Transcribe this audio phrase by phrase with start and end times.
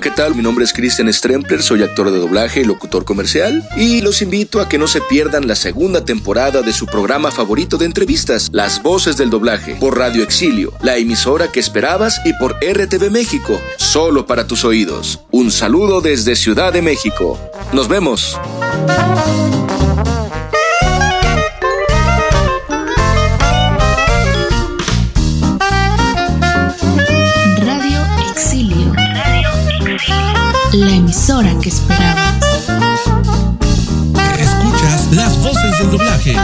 [0.00, 0.34] ¿qué tal?
[0.34, 4.60] Mi nombre es Christian Strempler, soy actor de doblaje y locutor comercial y los invito
[4.60, 8.82] a que no se pierdan la segunda temporada de su programa favorito de entrevistas, Las
[8.82, 14.26] Voces del Doblaje, por Radio Exilio, la emisora que esperabas y por RTV México, solo
[14.26, 15.20] para tus oídos.
[15.30, 17.38] Un saludo desde Ciudad de México.
[17.72, 18.38] Nos vemos.
[31.08, 32.34] Emisora que esperabas.
[34.38, 36.36] Escuchas las voces del doblaje.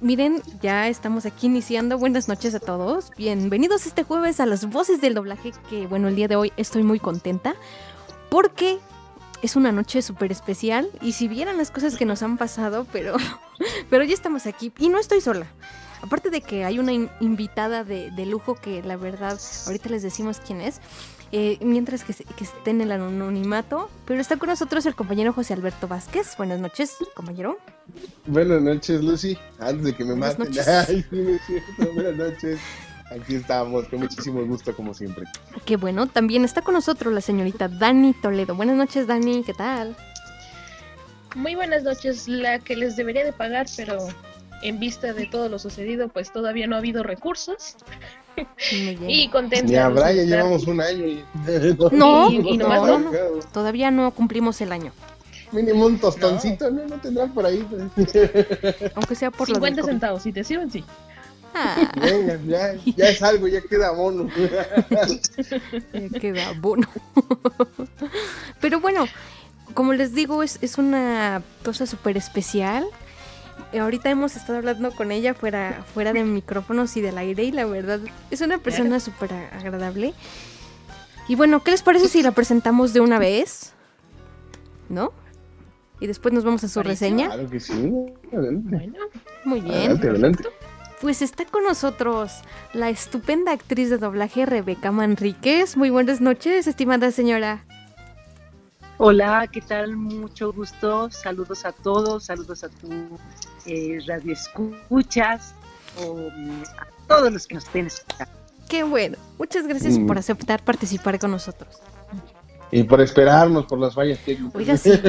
[0.00, 1.98] Miren, ya estamos aquí iniciando.
[1.98, 3.12] Buenas noches a todos.
[3.16, 5.52] Bienvenidos este jueves a las voces del doblaje.
[5.70, 7.54] Que bueno, el día de hoy estoy muy contenta
[8.28, 8.80] porque
[9.44, 10.88] es una noche súper especial.
[11.02, 13.16] Y si vieran las cosas que nos han pasado, pero,
[13.90, 15.46] pero ya estamos aquí y no estoy sola.
[16.02, 20.02] Aparte de que hay una in- invitada de, de lujo que la verdad, ahorita les
[20.02, 20.80] decimos quién es.
[21.32, 25.32] eh, mientras que, se- que esté en el anonimato, pero está con nosotros el compañero
[25.32, 26.36] José Alberto Vázquez.
[26.36, 27.58] Buenas noches, compañero.
[28.26, 29.36] Buenas noches, Lucy.
[29.58, 30.54] Antes de que me Buenas maten.
[30.54, 30.68] noches.
[30.88, 31.92] Ay, sí, no es cierto.
[31.94, 32.60] Buenas noches.
[33.10, 35.24] Aquí estamos, con muchísimo gusto, como siempre.
[35.64, 38.54] Qué bueno, también está con nosotros la señorita Dani Toledo.
[38.54, 39.94] Buenas noches, Dani, ¿qué tal?
[41.34, 43.98] Muy buenas noches, la que les debería de pagar, pero
[44.62, 47.76] en vista de todo lo sucedido, pues todavía no ha habido recursos.
[49.06, 49.64] Y contenta.
[49.70, 51.06] Ni habrá, ya llevamos un año.
[51.06, 51.24] Y...
[51.92, 53.10] No, y- y no, nomás no, no.
[53.12, 53.18] no.
[53.52, 54.92] Todavía no cumplimos el año,
[55.52, 56.84] Mínimo un tostoncito, ¿no?
[56.84, 57.64] No tendrán por ahí.
[58.96, 59.92] aunque sea por lo del 50 COVID.
[59.92, 60.84] centavos, si te sirven, sí.
[61.54, 64.28] Ah, Venga, ya, ya es algo, ya queda mono.
[65.92, 66.88] ya queda bueno.
[68.60, 69.06] Pero bueno,
[69.74, 72.84] como les digo, es, es una cosa súper especial.
[73.72, 77.52] Eh, Ahorita hemos estado hablando con ella fuera, fuera de micrófonos y del aire y
[77.52, 78.00] la verdad
[78.30, 80.12] es una persona súper agradable.
[81.28, 83.72] Y bueno, ¿qué les parece si la presentamos de una vez?
[84.88, 85.12] ¿No?
[86.00, 87.26] Y después nos vamos a su reseña.
[87.28, 87.72] Claro que sí.
[88.32, 88.94] Adelante, Bueno,
[89.44, 89.74] Muy bien.
[89.76, 90.08] adelante.
[90.08, 90.44] adelante.
[91.04, 92.32] Pues está con nosotros
[92.72, 95.76] la estupenda actriz de doblaje Rebeca Manríquez.
[95.76, 97.62] Muy buenas noches, estimada señora.
[98.96, 99.96] Hola, ¿qué tal?
[99.98, 101.10] Mucho gusto.
[101.10, 102.90] Saludos a todos, saludos a tu
[103.66, 105.54] eh, radio escuchas
[106.02, 108.32] o mm, a todos los que nos estén escuchando.
[108.70, 109.18] Qué bueno.
[109.38, 110.06] Muchas gracias Mm.
[110.06, 111.82] por aceptar participar con nosotros.
[112.80, 114.54] Y por esperarnos por las fallas técnicas.
[114.56, 114.92] Oiga, sí.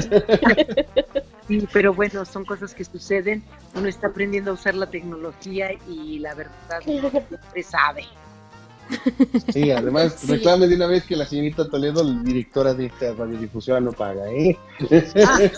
[1.48, 3.44] Sí, pero bueno, son cosas que suceden.
[3.76, 8.04] Uno está aprendiendo a usar la tecnología y la verdad siempre sabe.
[9.54, 10.28] Sí, además, Sí.
[10.28, 14.28] reclame de una vez que la señorita Toledo, la directora de esta radiodifusora, no paga,
[14.32, 14.58] ¿eh?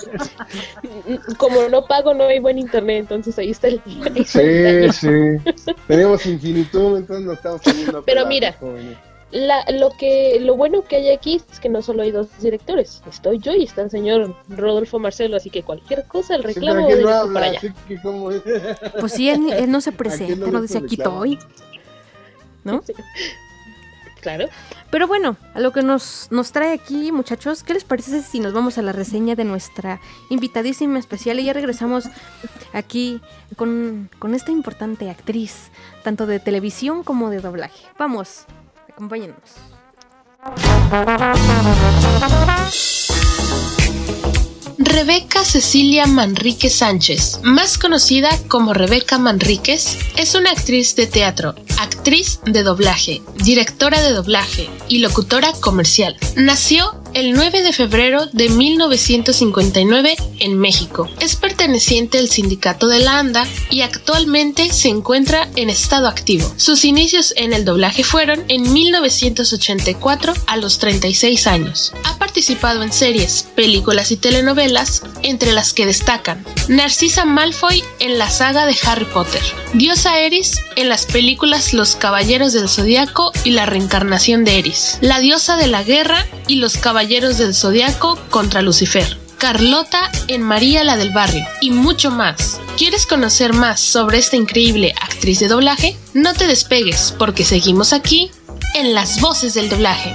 [1.37, 3.81] como no pago, no hay buen internet, entonces ahí está el.
[4.25, 5.53] Sí, sí.
[5.87, 8.97] Tenemos infinitud, entonces nos estamos poniendo a Pero mira, jóvenes.
[9.31, 13.03] La, lo que lo bueno que hay aquí es que no solo hay dos directores,
[13.09, 17.09] estoy yo y está el señor Rodolfo Marcelo, así que cualquier cosa, el reclamo no
[17.09, 17.59] habla, para allá.
[17.59, 17.99] que.
[18.99, 21.39] Pues sí, él, él no se presenta, no dice aquí estoy.
[22.63, 22.81] ¿No?
[24.21, 24.49] Claro.
[24.89, 28.51] Pero bueno, a lo que nos, nos trae aquí, muchachos, ¿qué les parece si nos
[28.51, 31.39] vamos a la reseña de nuestra invitadísima especial?
[31.39, 32.05] Y ya regresamos
[32.73, 33.21] aquí
[33.55, 35.69] con, con esta importante actriz,
[36.03, 37.85] tanto de televisión como de doblaje.
[37.97, 38.45] Vamos,
[38.97, 39.37] acompáñenos.
[44.79, 52.39] Rebeca Cecilia Manríquez Sánchez, más conocida como Rebeca Manríquez, es una actriz de teatro, actriz
[52.45, 56.17] de doblaje, directora de doblaje y locutora comercial.
[56.35, 61.09] Nació el 9 de febrero de 1959 en México.
[61.19, 66.53] Es perteneciente al sindicato de la ANDA y actualmente se encuentra en estado activo.
[66.57, 71.91] Sus inicios en el doblaje fueron en 1984 a los 36 años.
[72.03, 78.29] Ha participado en series, películas y telenovelas, entre las que destacan Narcisa Malfoy en la
[78.29, 79.41] saga de Harry Potter,
[79.73, 85.19] Diosa Eris en las películas Los Caballeros del Zodiaco y la reencarnación de Eris, La
[85.19, 89.17] Diosa de la Guerra y Los Caballeros del Zodiaco contra Lucifer.
[89.37, 92.59] Carlota en María la del Barrio y mucho más.
[92.77, 95.95] ¿Quieres conocer más sobre esta increíble actriz de doblaje?
[96.13, 98.29] No te despegues porque seguimos aquí
[98.75, 100.13] en las voces del doblaje.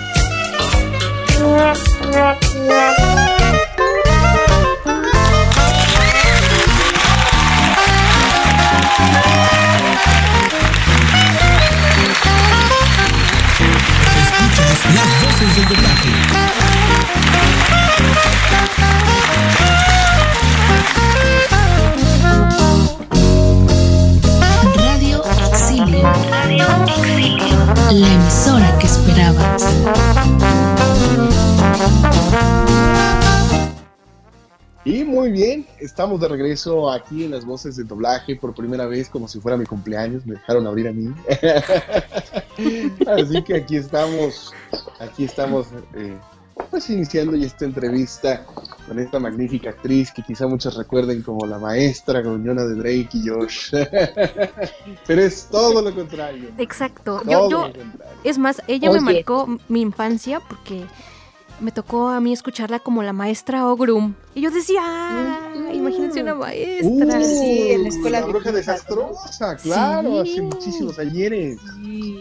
[24.76, 26.02] Radio Exilio.
[27.90, 29.62] La emisora que esperabas.
[34.84, 39.08] Y muy bien, estamos de regreso aquí en las voces de doblaje por primera vez,
[39.08, 41.14] como si fuera mi cumpleaños, me dejaron abrir a mí.
[43.06, 44.52] Así que aquí estamos,
[44.98, 46.18] aquí estamos eh,
[46.70, 48.44] pues iniciando ya esta entrevista
[48.86, 53.28] con esta magnífica actriz que quizá muchos recuerden como la maestra gruñona de Drake y
[53.28, 53.72] Josh.
[55.06, 56.50] Pero es todo lo contrario.
[56.58, 57.20] Exacto.
[57.24, 58.12] Todo Yo, yo, lo contrario.
[58.24, 60.84] es más, ella me marcó mi infancia porque
[61.60, 64.14] me tocó a mí escucharla como la maestra Ogrum.
[64.34, 66.88] Y yo decía, ah, imagínense una maestra.
[67.18, 70.30] Uh, Sí, en la escuela la de bruja desastrosa, claro, Sí.
[70.32, 71.58] hace muchísimos ayeres.
[71.82, 72.20] Y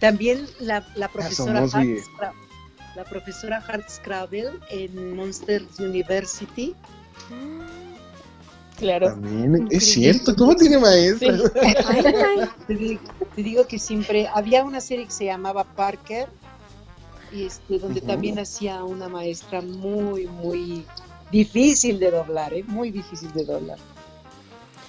[0.00, 1.98] también la, la profesora bien.
[2.20, 2.34] Hart,
[2.96, 6.74] la profesora Hart Scrabble en Monsters University.
[8.76, 9.08] Claro.
[9.08, 11.36] También, es cierto, ¿cómo tiene maestra?
[11.36, 11.44] Sí.
[11.86, 12.48] Ay, ay.
[12.66, 13.00] Te digo,
[13.36, 16.28] te digo que siempre había una serie que se llamaba Parker
[17.30, 20.86] y este, donde también hacía una maestra muy, muy
[21.30, 22.64] difícil de doblar, ¿eh?
[22.66, 23.78] muy difícil de doblar.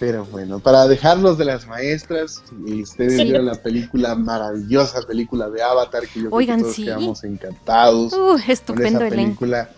[0.01, 3.23] Pero bueno, para dejarlos de las maestras, y ustedes Sí.
[3.25, 6.85] vieron la película, maravillosa película de Avatar, que yo creo que todos sí.
[6.85, 9.41] quedamos encantados Uh, con estupendo esa elenco.
[9.41, 9.69] película.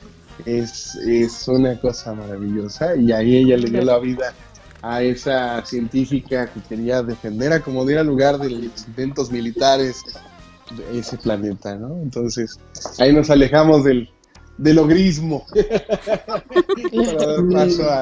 [0.45, 4.33] Es, es una cosa maravillosa y ahí ella le dio la vida
[4.81, 10.01] a esa científica que quería defender a como diera lugar de los intentos militares
[10.77, 11.97] de ese planeta, ¿no?
[12.01, 12.57] Entonces,
[12.97, 14.09] ahí nos alejamos del,
[14.57, 15.45] del ogrismo.
[15.53, 18.01] para dar paso a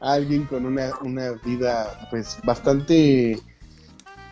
[0.00, 3.40] alguien con una, una vida pues bastante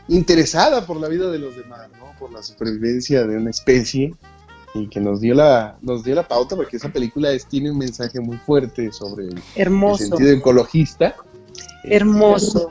[0.09, 2.13] interesada por la vida de los demás, ¿no?
[2.19, 4.15] Por la supervivencia de una especie
[4.75, 7.79] y que nos dio la nos dio la pauta porque esa película es, tiene un
[7.79, 10.05] mensaje muy fuerte sobre el, el Hermoso.
[10.05, 11.17] sentido ecologista.
[11.85, 12.71] hermoso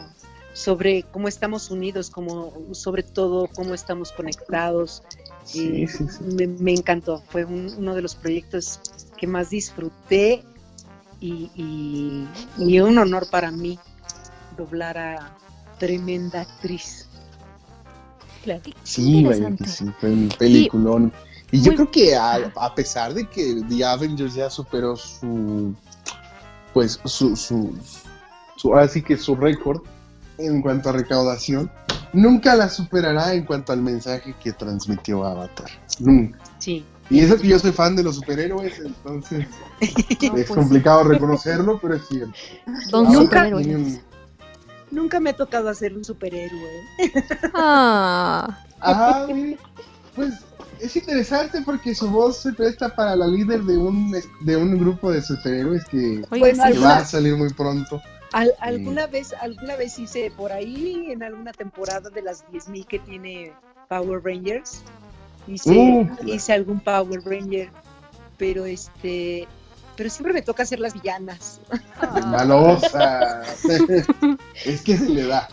[0.53, 5.03] sobre cómo estamos unidos, como sobre todo cómo estamos conectados.
[5.43, 6.23] Sí, Eh, sí, sí.
[6.23, 8.79] Me, me encantó, fue un- uno de los proyectos
[9.17, 10.43] que más disfruté
[11.19, 12.27] y, y-
[12.57, 13.79] y un honor para mí
[14.57, 15.35] doblar a
[15.79, 17.07] tremenda actriz.
[18.43, 18.61] Claro.
[18.83, 19.23] Sí,
[19.57, 21.11] que sí, fue un peliculón.
[21.51, 25.73] Y, yo muy- creo que a, a pesar de que The Avengers ya superó su,
[26.73, 27.75] pues su, su,
[28.55, 29.81] su ahora sí que su récord
[30.37, 31.71] en cuanto a recaudación,
[32.13, 35.69] nunca la superará en cuanto al mensaje que transmitió Avatar.
[35.99, 36.37] Nunca.
[36.59, 36.83] Sí.
[37.09, 39.45] Y eso que yo soy fan de los superhéroes, entonces
[39.79, 42.33] No, es pues, complicado reconocerlo, pero es cierto.
[42.89, 44.01] Don tiene un-
[44.91, 46.69] Nunca me ha tocado hacer un superhéroe.
[47.53, 49.57] Ah, Ah, mire,
[50.15, 50.33] pues
[50.79, 54.11] es interesante porque su voz se presta para la líder de un
[54.41, 56.79] de un grupo de superhéroes que, sí.
[56.79, 58.01] va a salir muy pronto.
[58.31, 62.99] Al- alguna vez alguna vez hice por ahí en alguna temporada de las 10.000 que
[62.99, 63.53] tiene
[63.89, 64.81] Power Rangers
[65.47, 67.69] hice, Uh, hice algún Power Ranger
[68.37, 69.47] pero este
[69.95, 71.61] pero siempre me toca hacer las villanas
[72.27, 73.43] Malosa.
[74.65, 75.47] es que se le da.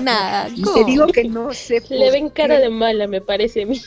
[0.00, 3.66] Nah, y te digo que no sé Le ven cara de mala, me parece a
[3.66, 3.80] mí.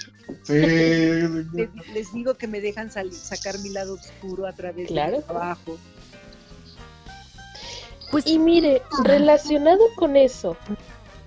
[0.43, 0.53] Sí.
[0.53, 5.13] Le- les digo que me dejan sal- sacar mi lado oscuro a través Claro.
[5.13, 5.77] del trabajo
[8.11, 10.57] Pues, Y mire, relacionado con eso,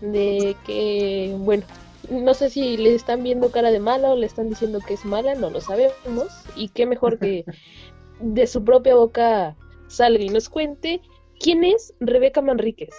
[0.01, 1.65] de que, bueno,
[2.11, 5.05] no sé si le están viendo cara de mala o le están diciendo que es
[5.05, 6.29] mala, no lo sabemos.
[6.57, 7.45] Y qué mejor que
[8.21, 9.57] de su propia boca
[9.89, 11.01] salga y nos cuente
[11.39, 12.95] quién es Rebeca Manríquez.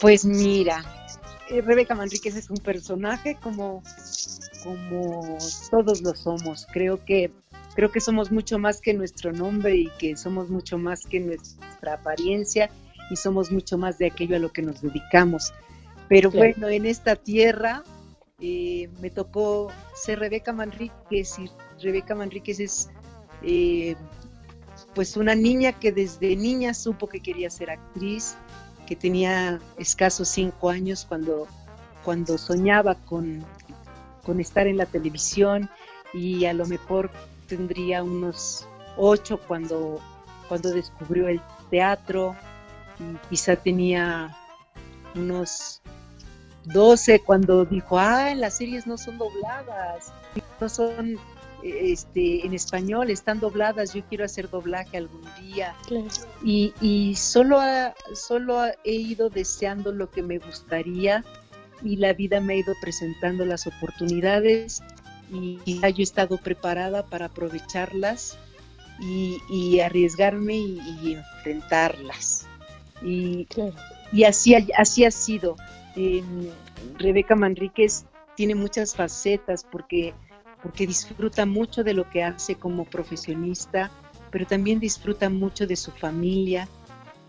[0.00, 0.84] Pues mira,
[1.50, 3.82] eh, Rebeca Manríquez es un personaje como,
[4.62, 5.38] como
[5.70, 6.66] todos lo somos.
[6.72, 7.32] Creo que,
[7.74, 11.94] creo que somos mucho más que nuestro nombre y que somos mucho más que nuestra
[11.94, 12.70] apariencia
[13.10, 15.52] y somos mucho más de aquello a lo que nos dedicamos.
[16.08, 16.52] Pero Claro.
[16.54, 17.82] bueno, en esta tierra
[18.40, 21.50] eh, me tocó ser Rebeca Manríquez y
[21.82, 22.88] Rebeca Manríquez es
[23.42, 23.96] eh,
[24.94, 28.36] pues una niña que desde niña supo que quería ser actriz,
[28.86, 31.46] que tenía escasos cinco años cuando,
[32.04, 33.44] cuando soñaba con,
[34.24, 35.68] con estar en la televisión
[36.14, 37.10] y a lo mejor
[37.48, 40.00] tendría unos ocho cuando,
[40.48, 42.34] cuando descubrió el teatro
[42.98, 44.36] y quizá tenía
[45.14, 45.82] unos
[46.72, 50.12] 12 cuando dijo, ah, las series no son dobladas,
[50.60, 51.16] no son
[51.62, 56.06] este, en español, están dobladas, yo quiero hacer doblaje algún día Claro.
[56.42, 61.24] y, y solo, ha- solo he ido deseando lo que me gustaría
[61.82, 64.82] y la vida me ha ido presentando las oportunidades
[65.30, 68.38] y quizá yo he estado preparada para aprovecharlas
[69.00, 72.46] y, y arriesgarme y, enfrentarlas.
[73.02, 73.74] Y, Claro.
[74.12, 75.56] y así, así ha sido.
[75.96, 76.22] Eh,
[76.98, 78.04] Rebeca Manríquez
[78.36, 80.14] tiene muchas facetas porque,
[80.62, 83.90] porque disfruta mucho de lo que hace como profesionista,
[84.30, 86.68] pero también disfruta mucho de su familia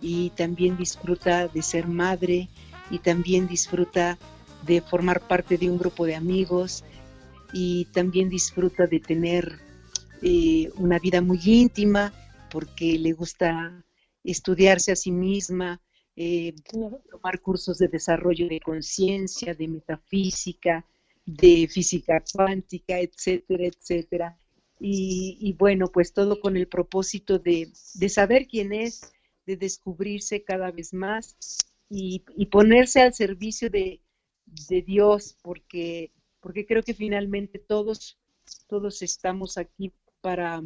[0.02, 2.50] y también disfruta de ser madre
[2.90, 4.18] y también disfruta
[4.66, 6.84] de formar parte de un grupo de amigos
[7.54, 9.60] y también disfruta de tener
[10.22, 12.14] eh, una vida muy íntima
[12.52, 13.84] porque le gusta
[14.24, 15.80] estudiarse a sí misma,
[16.22, 16.54] eh,
[17.10, 20.86] tomar cursos de desarrollo de conciencia, de metafísica,
[21.26, 24.38] de física cuántica, etcétera, etcétera.
[24.82, 27.72] Y, bueno, pues todo con el propósito de,
[28.10, 29.14] saber quién es,
[29.46, 31.38] de descubrirse cada vez más
[31.90, 32.20] y,
[32.52, 34.02] ponerse al servicio de,
[34.86, 36.12] Dios, porque,
[36.42, 38.20] porque creo que finalmente todos,
[38.68, 40.62] todos estamos aquí para,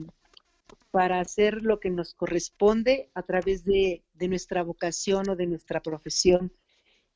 [0.92, 6.54] para hacer lo que nos corresponde a través de, nuestra vocación o de nuestra profesión.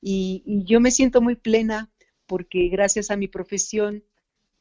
[0.02, 1.92] y, yo me siento muy plena
[2.28, 4.04] porque gracias a mi profesión,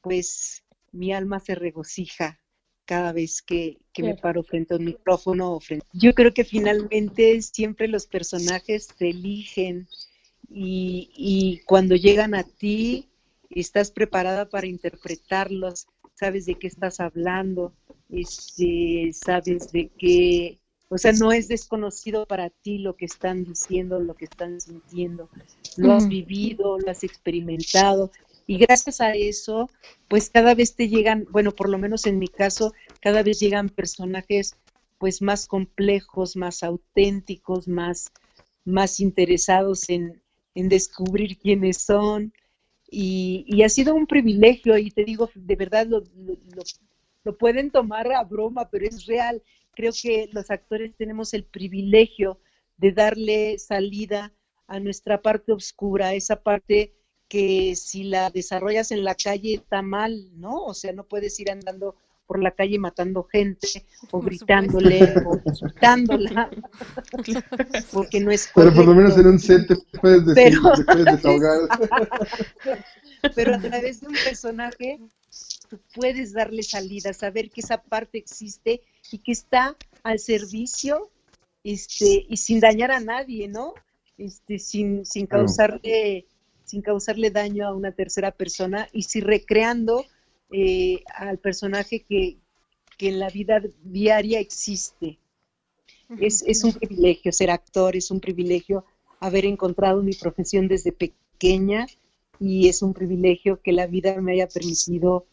[0.01, 2.41] pues mi alma se regocija
[2.87, 5.59] cada vez que, me paro frente a un micrófono.
[5.93, 9.89] Yo creo que finalmente siempre los personajes te eligen
[10.49, 13.09] y, y cuando llegan a ti,
[13.51, 17.75] estás preparada para interpretarlos, sabes de qué estás hablando,
[18.09, 20.59] este, sabes de qué,
[20.89, 25.29] o sea, no es desconocido para ti lo que están diciendo, lo que están sintiendo.
[25.77, 28.13] Lo has vivido, lo has experimentado.
[28.47, 29.69] Y gracias a eso,
[30.07, 33.69] pues cada vez te llegan, bueno, por lo menos en mi caso, cada vez llegan
[33.69, 34.57] personajes
[34.99, 38.13] pues más complejos, más auténticos, más,
[38.65, 40.23] más interesados en,
[40.55, 42.33] descubrir quiénes son.
[42.89, 46.63] Y, ha sido un privilegio, y te digo, de verdad lo, lo
[47.35, 49.43] pueden tomar a broma, pero es real
[49.77, 52.41] creo que los actores tenemos el privilegio
[52.79, 54.33] de darle salida
[54.67, 56.95] a nuestra parte oscura, esa parte
[57.29, 60.65] que si la desarrollas en la calle está mal, ¿no?
[60.65, 61.95] O sea, no puedes ir andando
[62.27, 66.51] por la calle matando gente o gritándole o insultándola
[67.93, 71.05] porque no es Pero por lo menos en un set te puedes decir, te puedes
[71.05, 71.61] desahogar.
[73.35, 75.01] Pero a través de un personaje
[75.69, 81.11] tú puedes darle salida, saber que esa parte existe y que está al servicio
[81.65, 83.75] este, y sin dañar a nadie, ¿no?
[84.19, 86.27] Este, sin, sin, causarle,
[86.65, 90.05] sin causarle daño a una tercera persona y si recreando
[90.53, 92.39] eh, al personaje que,
[92.99, 95.19] en la vida diaria existe.
[96.19, 98.87] Es, es, un privilegio ser actor, es un privilegio
[99.21, 101.87] haber encontrado mi profesión desde pequeña
[102.41, 105.27] y es un privilegio que la vida me haya permitido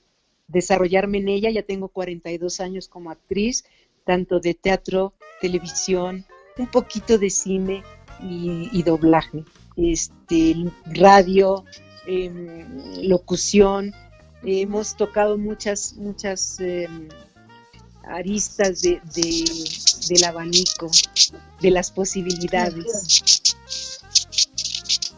[0.47, 1.49] desarrollarme en ella.
[1.49, 3.65] Ya tengo 42 años como actriz,
[4.05, 6.25] tanto de teatro, televisión,
[6.57, 7.83] un poquito de cine
[8.21, 9.43] y, doblaje,
[9.75, 11.65] este, radio,
[12.07, 12.67] em,
[13.03, 13.93] locución.
[14.45, 17.07] hemos tocado muchas, muchas em,
[18.03, 18.99] aristas de,
[20.09, 20.91] del abanico,
[21.61, 23.55] de las posibilidades.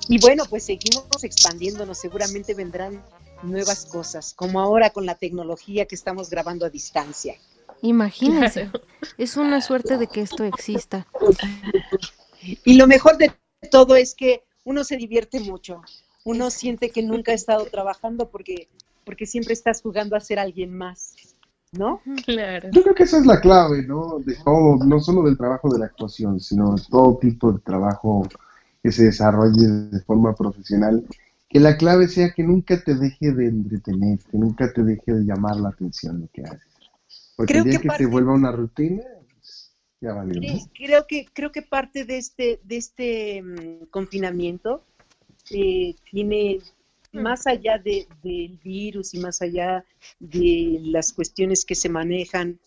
[0.07, 3.03] Y bueno, pues seguimos expandiéndonos, seguramente vendrán
[3.43, 7.35] nuevas cosas, como ahora con la tecnología que estamos grabando a distancia.
[7.81, 8.71] Imagínense,
[9.17, 11.07] es una suerte de que esto exista.
[12.63, 13.31] Y lo mejor de
[13.71, 15.81] todo es que uno se divierte mucho,
[16.23, 18.67] uno siente que nunca ha estado trabajando porque,
[19.03, 21.13] porque siempre estás jugando a ser alguien más.
[21.71, 21.99] ¿No?
[22.25, 22.69] Claro.
[22.71, 24.19] Yo creo que esa es la clave, ¿no?
[24.19, 28.25] De todo, no solo del trabajo de la actuación, sino de todo tipo de trabajo
[28.81, 31.03] que se desarrolle de forma profesional
[31.55, 35.23] que la clave sea que nunca te deje de entretener, que nunca te deje de
[35.23, 36.67] llamar la atención lo que haces.
[37.37, 40.41] Porque el día que, se vuelva una rutina, pues, ya valió.
[40.73, 44.83] Creo que, creo que parte de este, de este mm, confinamiento
[45.49, 46.59] eh, tiene
[47.13, 49.85] más allá de, del virus y más allá
[50.19, 52.59] de las cuestiones que se manejan,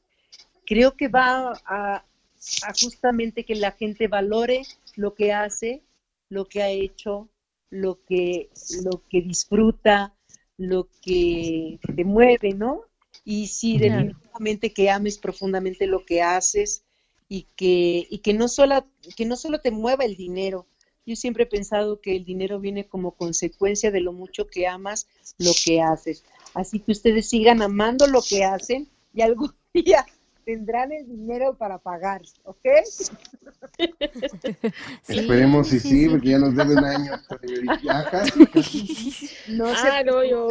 [0.64, 4.62] creo que va a, a justamente que la gente valore
[4.96, 5.82] lo que hace,
[6.30, 7.28] lo que ha hecho,
[7.70, 8.50] lo que,
[8.82, 10.14] lo que disfruta,
[10.56, 12.82] lo que te mueve, ¿no?
[13.24, 16.84] Y sí, definitivamente que ames profundamente lo que haces
[17.28, 20.66] y que, y que, no solo, que no solo te mueva el dinero.
[21.04, 25.06] Yo siempre he pensado que el dinero viene como consecuencia de lo mucho que amas
[25.38, 26.24] lo que haces.
[26.54, 30.06] Así que ustedes sigan amando lo que hacen y algún día
[30.48, 32.64] tendrán el dinero para pagar, ¿ok?
[35.06, 37.20] Esperemos y sí, porque ya nos deben años,
[39.48, 40.48] No ah, no, yo.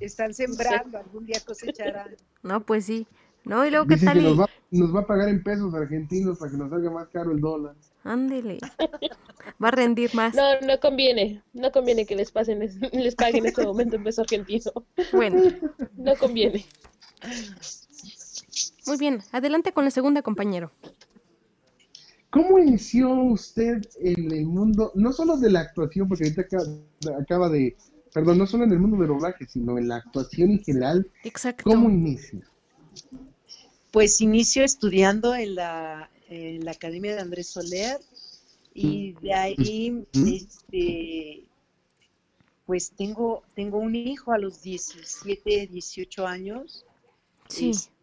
[0.00, 2.14] Están sembrando, algún día cosecharán.
[2.42, 3.06] No, pues sí.
[3.44, 4.22] No, y luego qué tal.
[4.22, 7.32] nos, va, nos va a pagar en pesos argentinos para que nos salga más caro
[7.32, 7.74] el dólar.
[8.04, 8.58] Ándele.
[9.64, 10.34] Va a rendir más.
[10.34, 11.42] No, no conviene.
[11.54, 12.58] No conviene que les pasen,
[12.92, 14.72] les paguen en este momento en peso argentino.
[15.10, 15.42] Bueno.
[15.96, 16.66] No conviene.
[18.88, 20.72] Muy bien, adelante con la segunda, compañero.
[22.30, 26.42] ¿Cómo inició usted en el mundo, no solo de la actuación, porque ahorita
[27.20, 27.76] acaba, de,
[28.14, 31.10] perdón, no solo en el mundo del doblaje, sino en la actuación en general?
[31.22, 31.64] Exacto.
[31.64, 32.40] ¿Cómo inicia?
[33.90, 37.98] Pues inicio estudiando en la, en la Academia de Andrés Soler
[38.72, 41.44] y de ahí, este,
[42.64, 46.86] pues tengo, tengo un hijo a los 17, 18 años.
[47.48, 47.70] Sí.
[47.70, 47.97] Este,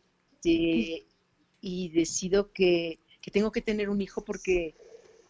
[0.45, 2.99] y decido que,
[3.31, 4.75] tengo que tener un hijo porque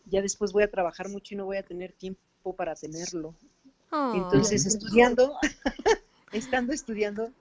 [0.06, 3.34] ya después voy a trabajar mucho y no voy a tener tiempo para tenerlo.
[3.92, 4.14] Oh.
[4.16, 5.38] Entonces, estudiando,
[6.34, 7.32] estando estudiando,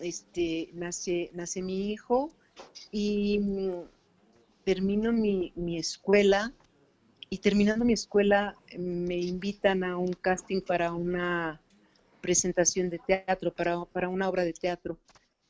[0.00, 2.30] este, nace, nace mi hijo
[2.92, 3.82] y mm,
[4.64, 6.52] termino mi, mi escuela
[7.28, 11.60] y terminando mi escuela me invitan a un casting para una
[12.20, 14.98] presentación de teatro, para, para una obra de teatro.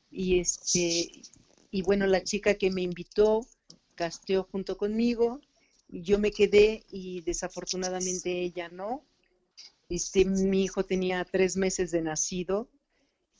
[0.09, 1.21] Y este,
[1.71, 3.45] y bueno, la chica que me invitó
[3.95, 5.41] casteó junto conmigo,
[5.89, 9.05] y yo me quedé y desafortunadamente ella no.
[9.89, 12.67] Este, mi hijo tenía tres meses de nacido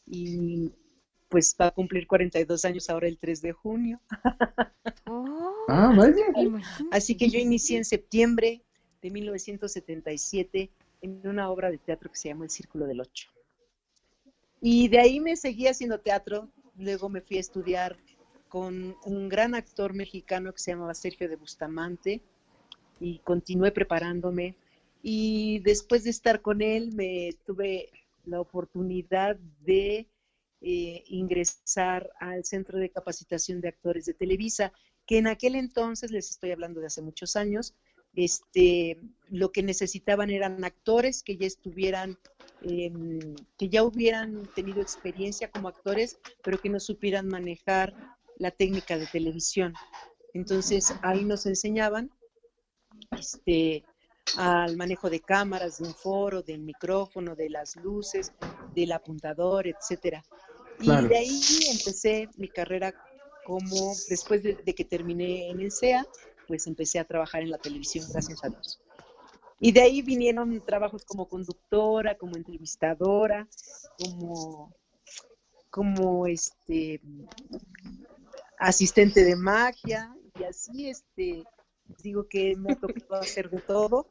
[0.06, 0.72] y
[1.28, 4.00] pues va a cumplir 42 años ahora el 3 de junio.
[5.10, 6.26] Oh, ah, vaya.
[6.92, 8.62] Así que yo inicié en septiembre
[9.02, 10.70] de 1977
[11.02, 13.30] en una obra de teatro que se llama El Círculo del Ocho.
[14.62, 17.98] Y de ahí me seguí haciendo teatro, luego me fui a estudiar
[18.50, 22.22] con un gran actor mexicano que se llamaba Sergio de Bustamante
[23.00, 24.56] y continué preparándome.
[25.02, 27.90] Y después de estar con él, me tuve
[28.26, 30.08] la oportunidad de
[30.62, 34.74] eh, ingresar al Centro de Capacitación de Actores de Televisa,
[35.06, 37.76] que en aquel entonces, les estoy hablando de hace muchos años,
[38.16, 38.98] este,
[39.30, 42.18] lo que necesitaban eran actores que ya estuvieran,
[42.64, 48.98] em, que ya hubieran tenido experiencia como actores, pero que no supieran manejar la técnica
[48.98, 49.74] de televisión.
[50.34, 52.12] Entonces ahí nos enseñaban
[53.12, 53.84] este,
[54.36, 58.34] al manejo de cámaras, de un foro, del micrófono, de las luces,
[58.76, 60.24] del apuntador, etcétera.
[60.80, 62.94] Y de ahí empecé mi carrera
[63.46, 66.06] como, después de, que terminé en el CEA,
[66.48, 68.80] pues empecé a trabajar en la televisión, gracias a Dios.
[69.60, 73.48] Y de ahí vinieron trabajos como conductora, como entrevistadora,
[73.98, 74.72] como,
[75.70, 77.02] como este,
[78.58, 81.44] asistente de magia y así, este,
[82.04, 84.08] digo que me ha tocado hacer de todo,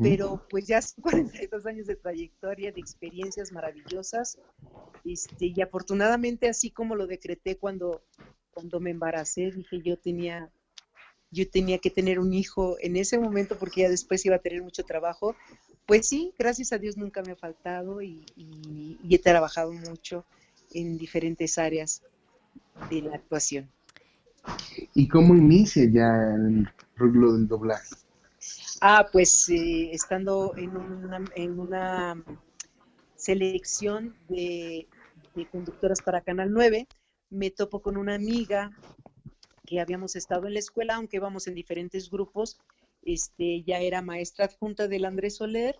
[0.00, 4.38] pero pues ya son 42 años de trayectoria, de experiencias maravillosas,
[5.04, 8.02] este, y afortunadamente así como lo decreté cuando,
[8.52, 10.50] cuando me embaracé, dije yo tenía,
[11.30, 14.62] yo tenía que tener un hijo en ese momento porque ya después iba a tener
[14.62, 15.36] mucho trabajo,
[15.86, 18.24] pues sí, gracias a Dios nunca me ha faltado y
[19.08, 20.24] he trabajado mucho
[20.72, 22.02] en diferentes áreas
[22.90, 23.70] de la actuación.
[24.94, 27.96] ¿Y cómo inicia ya el rublo del doblaje?
[28.80, 32.24] Ah, pues eh, estando en una, en una
[33.16, 34.86] selección de,
[35.50, 36.86] conductoras para Canal 9,
[37.30, 38.70] me topo con una amiga
[39.66, 42.58] que habíamos estado en la escuela, aunque íbamos en diferentes grupos.
[43.02, 45.76] Este, ya era maestra adjunta del Andrés Soler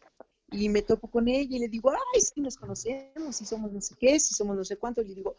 [0.50, 3.80] y me topo con ella y le digo, ay, sí nos conocemos, si somos no
[3.80, 5.02] sé qué, si somos no sé cuánto.
[5.02, 5.36] Y le digo,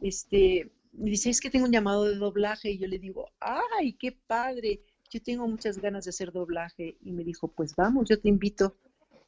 [0.00, 3.92] este, me dice, es que tengo un llamado de doblaje y yo le digo, ay,
[3.94, 4.80] qué padre,
[5.10, 8.76] yo tengo muchas ganas de hacer doblaje y me dijo, pues vamos, yo te invito.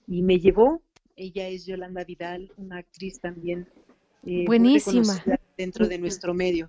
[0.06, 0.82] Y me llevó,
[1.16, 3.68] ella es Yolanda Vidal, una actriz también
[4.26, 5.22] eh, buenísima
[5.56, 6.68] dentro de nuestro medio.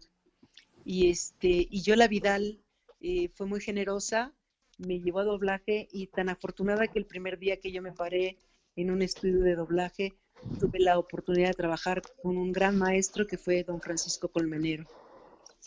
[0.84, 2.60] Y este, y Yola Vidal
[3.02, 4.34] eh, fue muy generosa,
[4.78, 8.38] me llevó a doblaje y tan afortunada que el primer día que yo me paré
[8.76, 10.14] en un estudio de doblaje,
[10.60, 14.86] tuve la oportunidad de trabajar con un gran maestro que fue don Francisco Colmenero.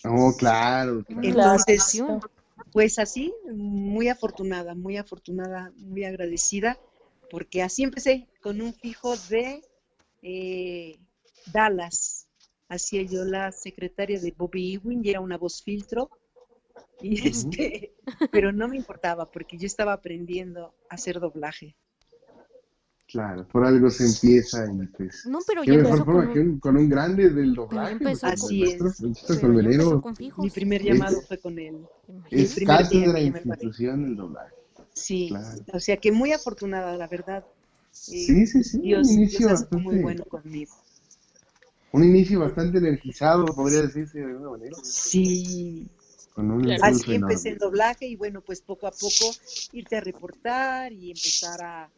[0.05, 1.05] Oh, claro.
[1.09, 2.03] Entonces,
[2.73, 6.79] pues así, muy afortunada, muy afortunada, muy agradecida,
[7.31, 9.63] porque así empecé con un fijo de
[10.23, 10.99] eh,
[11.53, 12.29] Dallas.
[12.69, 16.11] Hacía yo la secretaria de Bobby Ewing y era una voz filtro.
[17.01, 17.95] Y este,
[18.31, 21.77] pero no me importaba porque yo estaba aprendiendo a hacer doblaje.
[23.09, 25.27] Claro, por algo se empieza y pues.
[25.27, 26.59] No, pero ya mejor con, un...
[26.61, 27.99] con un grande del doblaje.
[28.23, 28.79] Así es.
[30.39, 31.87] Mi primer llamado fue con él.
[32.31, 34.55] Es cátedra de institución del doblaje.
[34.95, 35.33] Sí,
[35.73, 37.45] o sea que muy afortunada, la verdad.
[37.93, 38.81] Eh, sí, sí, sí.
[38.81, 40.73] Dios, un inicio bastante, muy bueno conmigo.
[41.93, 44.77] Un inicio bastante energizado, podría decirse de alguna manera.
[44.83, 45.87] Sí.
[46.35, 49.35] Con un Así empecé el doblaje y bueno, pues poco a poco
[49.73, 51.91] irte a reportar y empezar a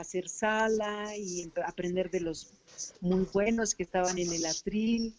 [0.00, 2.52] hacer sala y aprender de los
[3.00, 5.14] muy buenos que estaban en el atril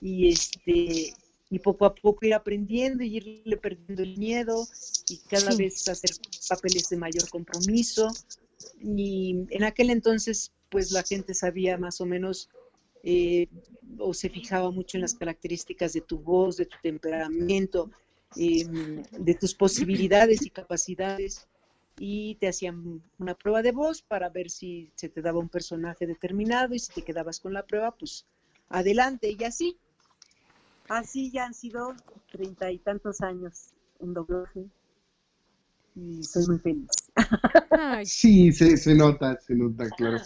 [0.00, 1.14] y este
[1.48, 4.66] y poco a poco ir aprendiendo y irle perdiendo el miedo
[5.08, 6.10] y cada vez hacer
[6.48, 8.08] papeles de mayor compromiso.
[8.82, 12.48] Y en aquel entonces, pues la gente sabía más o menos
[13.04, 13.46] eh,
[13.98, 17.92] o se fijaba mucho en las características de tu voz, de tu temperamento,
[18.34, 21.46] em, de tus posibilidades y capacidades
[21.98, 26.06] y te hacían una prueba de voz para ver si se te daba un personaje
[26.06, 28.26] determinado y si te quedabas con la prueba, pues
[28.68, 29.78] adelante y así.
[30.88, 31.94] Así ya han sido
[32.30, 34.66] treinta y tantos años en doblaje
[35.96, 36.90] y soy muy feliz.
[38.04, 40.18] Sí, se, se nota, se nota, claro.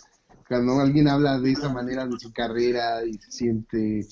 [0.48, 4.06] Cuando alguien habla de esa manera de su carrera y se siente,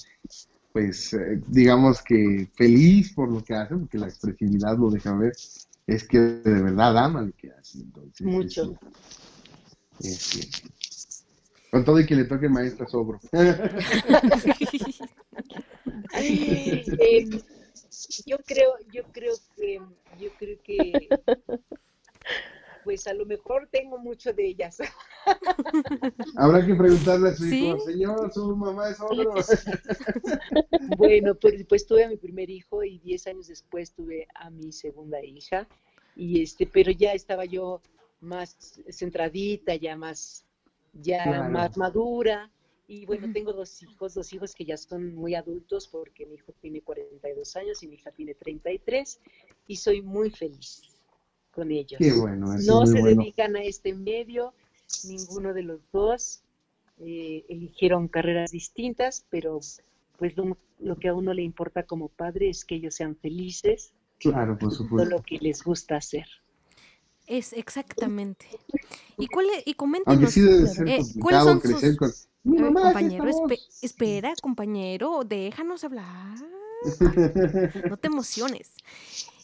[0.72, 5.32] pues, eh, digamos que feliz por lo que hace, porque la expresividad lo deja ver,
[5.88, 7.78] es que de verdad ama lo que hace.
[7.78, 8.78] Entonces, Mucho.
[11.70, 13.18] con todo y que le toque maestra sobro.
[16.12, 17.40] Em,
[18.26, 19.80] yo creo, yo creo que,
[20.18, 21.08] yo creo que,
[22.84, 24.78] pues a lo mejor tengo mucho de ellas.
[26.36, 29.34] Habrá que preguntarle a su hijo, señor, su mamá es ogro.
[30.96, 34.72] bueno, pues, pues tuve a mi primer hijo y diez años después tuve a mi
[34.72, 35.68] segunda hija.
[36.16, 37.80] Y este, pero ya estaba yo
[38.20, 40.44] más centradita, ya más,
[40.92, 42.50] ya más madura.
[42.86, 46.52] Y bueno, tengo dos hijos, dos hijos que ya son muy adultos porque mi hijo
[46.60, 49.20] tiene 42 años y mi hija tiene 33
[49.66, 50.87] y soy muy feliz
[51.58, 51.98] con ellos.
[51.98, 54.54] Qué bueno, no se dedican a este medio,
[55.08, 56.40] ninguno de los dos.
[57.00, 59.58] Eh, eligieron carreras distintas, pero
[60.18, 63.90] pues lo, lo, que a uno le importa como padre es que ellos sean felices.
[64.20, 65.10] Claro, por supuesto.
[65.10, 66.26] lo que les gusta hacer.
[67.26, 68.46] Es exactamente.
[69.16, 72.28] ¿Y cuál y coméntenos, sí debe ser eh, ¿cuáles son sus...
[72.44, 73.24] Con compañero,
[73.82, 76.38] espera, compañero, déjanos hablar.
[77.90, 78.70] No te emociones.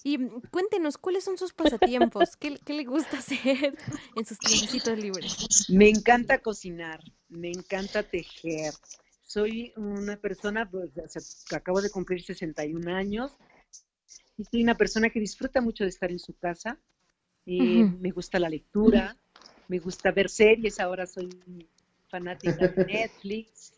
[0.07, 0.19] Y
[0.51, 2.37] cuéntenos, ¿cuáles son sus pasatiempos?
[2.37, 3.75] ¿Qué, le gusta hacer
[4.15, 5.71] en sus tiempos libres?
[5.71, 8.75] Me encanta cocinar, me encanta tejer.
[9.23, 10.91] Soy una persona, pues,
[11.51, 13.33] acabo de cumplir 61 años,
[14.37, 16.79] y soy una persona que disfruta mucho de estar en su casa.
[17.47, 19.17] Eh, me gusta la lectura,
[19.69, 21.31] me gusta ver series, ahora soy
[22.09, 23.73] fanática de Netflix.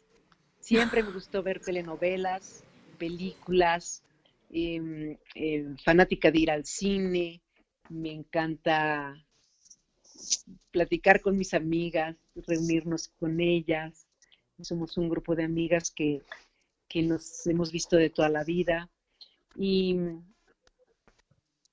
[0.58, 2.64] Siempre me gustó ver telenovelas,
[2.98, 4.02] películas,
[4.50, 5.16] em,
[5.84, 7.40] fanática de ir al cine,
[7.88, 9.14] me encanta
[10.70, 14.06] platicar con mis amigas, reunirnos con ellas.
[14.60, 16.22] Somos un grupo de amigas que,
[16.88, 18.90] que nos hemos visto de toda la vida.
[19.54, 19.96] Y,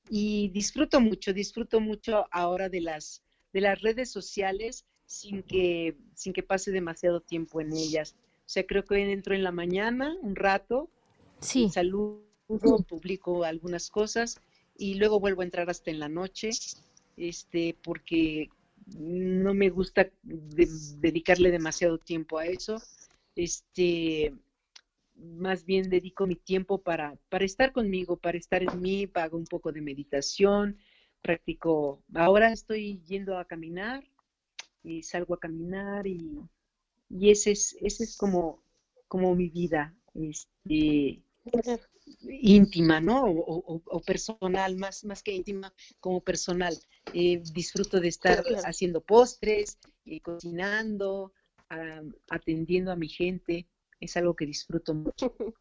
[0.09, 6.33] y disfruto mucho, disfruto mucho ahora de las, de las redes sociales sin que, sin
[6.33, 8.15] que pase demasiado tiempo en ellas.
[8.45, 10.89] O sea, creo que entro en la mañana un rato,
[11.39, 11.69] sí.
[11.69, 14.39] saludo, publico algunas cosas
[14.77, 16.51] y luego vuelvo a entrar hasta en la noche,
[17.17, 18.49] este, porque
[18.97, 22.82] no me gusta dedicarle demasiado tiempo a eso.
[23.36, 24.34] Este,
[25.15, 29.45] más bien dedico mi tiempo para, para estar conmigo, para estar en mí, hago un
[29.45, 30.77] poco de meditación,
[31.21, 34.03] practico, ahora estoy yendo a caminar,
[34.84, 36.41] y salgo a caminar y,
[37.10, 38.62] y ese es, ese es como,
[39.08, 41.21] como mi vida este,
[42.21, 43.26] íntima, ¿no?
[43.26, 46.78] O, personal, más, más que íntima, como personal.
[47.13, 51.34] Eh, disfruto de estar haciendo postres, eh, cocinando,
[52.30, 53.67] atendiendo a mi gente.
[53.99, 55.36] Es algo que disfruto mucho.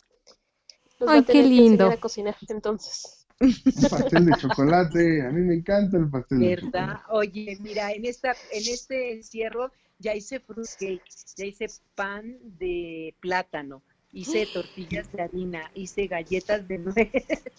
[1.07, 1.87] Ay, qué lindo.
[1.89, 3.27] a cocinar entonces.
[3.41, 3.53] Un
[3.91, 7.03] pastel de chocolate, a mí me encanta el pastel de chocolate.
[7.11, 11.03] Oye, mira, en esta, en este encierro ya hice fruit cake,
[11.37, 17.11] ya hice pan de plátano, hice tortillas de harina, hice galletas de nuez.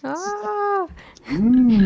[0.03, 0.87] Ah,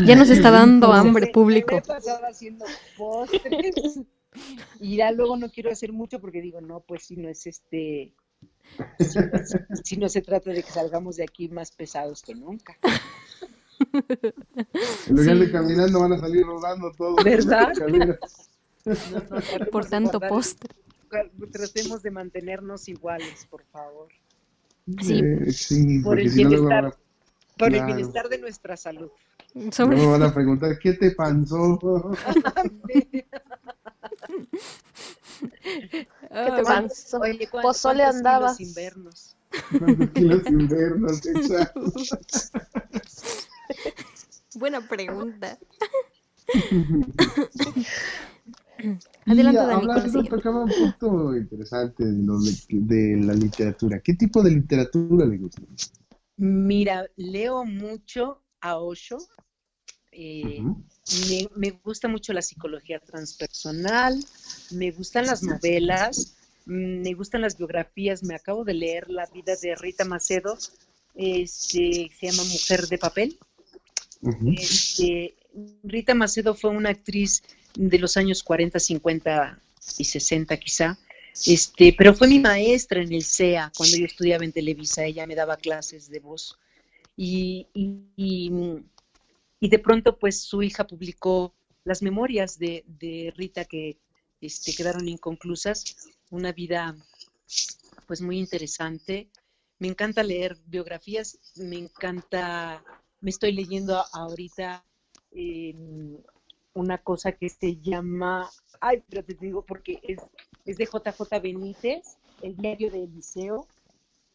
[0.04, 1.72] ya nos está dando hambre público.
[1.72, 2.64] Me he pasado haciendo
[2.96, 4.00] postres.
[4.78, 8.12] Y ya luego no quiero hacer mucho porque digo, no, pues si no es este,
[8.98, 9.18] si,
[9.84, 12.76] si no se trata de que salgamos de aquí más pesados que nunca.
[15.06, 17.24] En lugar de caminando van a salir rodando todos.
[17.24, 17.72] ¿Verdad?
[19.72, 20.74] por tanto postre.
[21.52, 24.08] Tratemos de mantenernos iguales, por favor.
[25.02, 26.96] Sí, eh, sí por el bienestar, a...
[27.56, 29.10] por el bienestar de nuestra salud.
[29.70, 29.96] Sobre...
[29.96, 31.78] No me van a preguntar, ¿qué te pasó?
[32.98, 33.26] ¿Qué
[36.30, 37.20] te pasó?
[37.20, 38.56] Oye, Pozole andabas.
[38.56, 39.36] Kilos invernos?
[39.78, 41.26] ¿Cuántos kilos invernos?
[41.26, 41.80] Exacto.
[44.54, 45.58] Buena pregunta.
[49.26, 49.72] Adelante, Dani.
[49.72, 54.00] Hablando, tocaba un punto interesante de, lo de, de, la literatura.
[54.00, 55.62] ¿Qué tipo de literatura le gusta?
[56.36, 59.18] Mira, leo mucho a Osho.
[60.12, 60.62] Eh,
[61.28, 64.18] me, me, gusta mucho la psicología transpersonal,
[64.72, 66.36] me gustan las novelas,
[66.66, 68.22] mm, me gustan las biografías.
[68.22, 70.56] Me acabo de leer la vida de Rita Macedo,
[71.14, 73.38] este, se llama Mujer de Papel.
[74.56, 75.36] este,
[75.82, 77.42] Rita Macedo fue una actriz
[77.78, 79.60] de los años 40, 50
[79.98, 80.98] y 60 quizá,
[81.46, 85.36] este, pero fue mi maestra en el CEA cuando yo estudiaba en Televisa, ella me
[85.36, 86.58] daba clases de voz.
[87.16, 93.98] Y, y, de pronto pues su hija publicó las memorias de, de Rita que
[94.40, 96.96] este, quedaron inconclusas, una vida
[98.06, 99.28] pues muy interesante.
[99.78, 102.82] Me encanta leer biografías, me encanta,
[103.20, 104.84] me estoy leyendo ahorita
[105.32, 105.74] eh,
[106.74, 108.48] una cosa que se llama,
[108.80, 110.18] ay, pero te digo porque es,
[110.64, 113.66] es de JJ Benítez, el diario de Eliseo,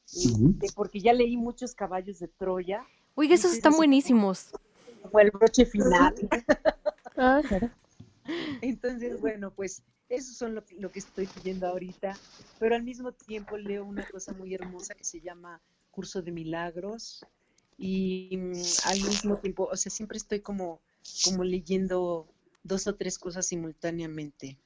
[0.05, 2.85] este, porque ya leí muchos caballos de Troya.
[3.15, 4.51] Oiga, esos están buenísimos.
[5.01, 6.15] Como el broche final.
[7.15, 7.43] Ah,
[8.61, 12.17] Entonces, bueno, pues eso son lo, lo que estoy pidiendo ahorita,
[12.57, 17.23] pero al mismo tiempo leo una cosa muy hermosa que se llama Curso de Milagros
[17.77, 18.53] y mm,
[18.85, 20.81] al mismo tiempo, o sea, siempre estoy como,
[21.23, 22.27] como leyendo
[22.63, 24.57] dos o tres cosas simultáneamente.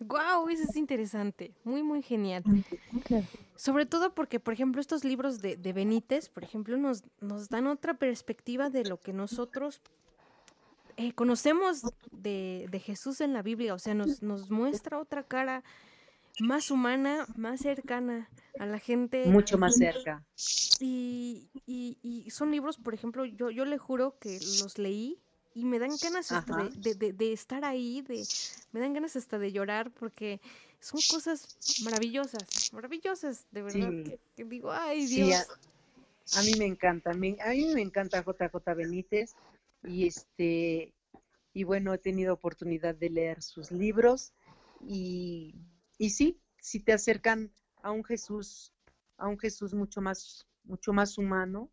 [0.00, 2.44] Wow, eso es interesante, muy muy genial.
[3.56, 7.66] Sobre todo porque, por ejemplo, estos libros de, de Benítez, por ejemplo, nos, nos dan
[7.66, 9.80] otra perspectiva de lo que nosotros
[10.96, 15.64] eh, conocemos de, de, Jesús en la Biblia, o sea, nos, nos muestra otra cara
[16.38, 19.26] más humana, más cercana a la gente.
[19.26, 20.24] Mucho más cerca.
[20.78, 25.20] Y, y, y son libros, por ejemplo, yo, yo le juro que los leí
[25.54, 26.28] y me dan ganas
[26.76, 28.24] de, de, de, estar ahí, de,
[28.72, 30.40] me dan ganas hasta de llorar porque
[30.80, 33.90] son cosas maravillosas, maravillosas, de verdad,
[34.36, 35.46] que, digo, ay Dios.
[36.36, 37.36] a, mí me encanta, a mí
[37.74, 39.34] me encanta JJ Benítez
[39.82, 40.94] y este,
[41.52, 44.32] y bueno, he tenido oportunidad de leer sus libros
[44.80, 45.54] y,
[45.96, 47.50] y sí, si te acercan
[47.82, 48.72] a un Jesús,
[49.16, 51.70] a un Jesús mucho más, mucho más humano,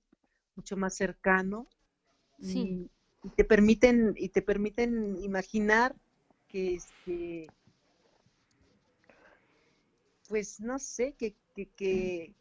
[0.56, 1.68] mucho más cercano.
[2.42, 2.90] Sí y
[3.36, 5.96] te permiten y te permiten imaginar
[6.48, 7.48] que este
[10.28, 12.34] pues no sé que que, que,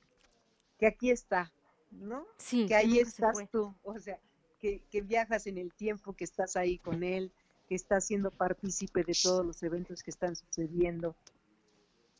[0.78, 1.52] que aquí está
[1.90, 4.18] no sí, que ahí estás tú o sea
[4.60, 7.32] que, que, viajas en el tiempo que estás ahí con él
[7.68, 11.14] que estás siendo partícipe de todos los eventos que están sucediendo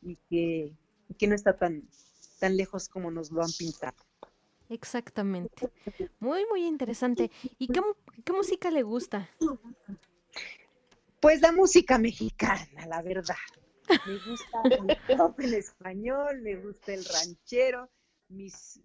[0.02, 0.72] y que,
[1.18, 1.88] que no está tan
[2.38, 3.96] tan lejos como nos lo han pintado
[4.68, 5.70] Exactamente.
[6.20, 7.30] Muy, muy interesante.
[7.58, 7.80] ¿Y qué,
[8.24, 9.28] qué, música le gusta?
[11.20, 13.36] Pues la música mexicana, la verdad.
[13.88, 17.90] Me gusta el pop en español, me gusta el ranchero,
[18.28, 18.80] mis,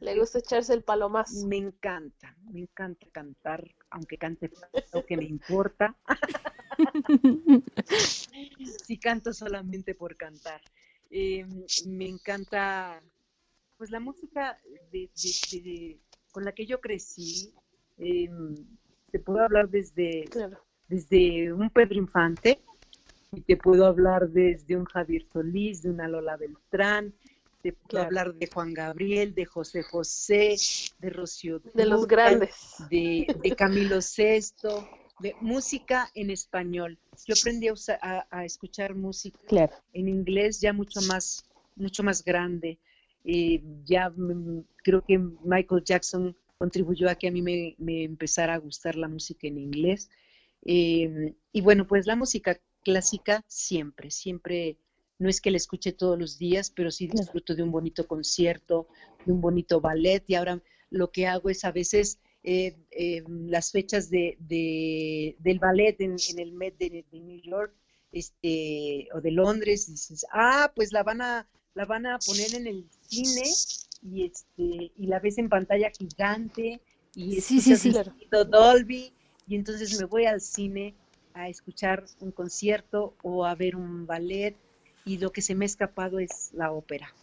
[0.00, 4.50] Le gusta echarse el más Me encanta, me encanta cantar, aunque cante
[4.92, 5.96] lo que me importa.
[8.86, 10.60] si canto solamente por cantar.
[11.10, 11.46] Eh,
[11.86, 13.02] me encanta
[13.76, 16.00] pues la música de,
[16.32, 17.54] con la que yo crecí,
[17.98, 18.30] eh,
[19.10, 20.24] te puedo hablar desde,
[20.88, 22.60] desde un Pedro Infante,
[23.32, 27.12] y te puedo hablar desde un Javier Solís, de una Lola Beltrán,
[27.62, 30.56] te puedo hablar de Juan Gabriel, de José José,
[30.98, 36.98] de Rocío de los grandes, de, de Camilo Sesto, de música en español.
[37.26, 39.38] Yo aprendí a, a, escuchar música
[39.92, 42.78] en inglés ya mucho más, mucho más grande.
[43.24, 44.12] Eh, ya
[44.84, 49.46] creo que Michael Jackson contribuyó a que a mí me, empezara a gustar la música
[49.46, 50.10] en inglés.
[50.62, 54.76] Em, y bueno, pues la música clásica siempre, siempre,
[55.18, 58.88] no es que la escuche todos los días, pero sí disfruto de un bonito concierto,
[59.24, 60.22] de un bonito ballet.
[60.26, 64.36] Y ahora lo que hago es a veces eh, em, las fechas de,
[65.38, 67.74] del ballet en, el Met de, de, New York
[68.12, 72.66] este, o de Londres, dices, ah, pues la van a la van a poner en
[72.66, 73.44] el cine
[74.02, 76.80] y este y la ves en pantalla gigante
[77.14, 77.94] y sí, sí, sí.
[78.50, 79.12] Dolby
[79.46, 80.96] y entonces me voy al cine
[81.34, 84.56] a escuchar un concierto o a ver un ballet
[85.04, 87.14] y lo que se me ha escapado es la ópera.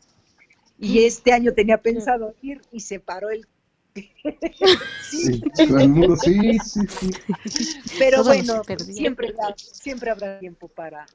[0.79, 1.03] Y mm.
[1.03, 3.45] este año tenía pensado ir y se paró el
[3.93, 4.09] sí.
[5.03, 5.43] sí,
[6.63, 11.05] sí, Pero bueno, siempre, siempre habrá tiempo para,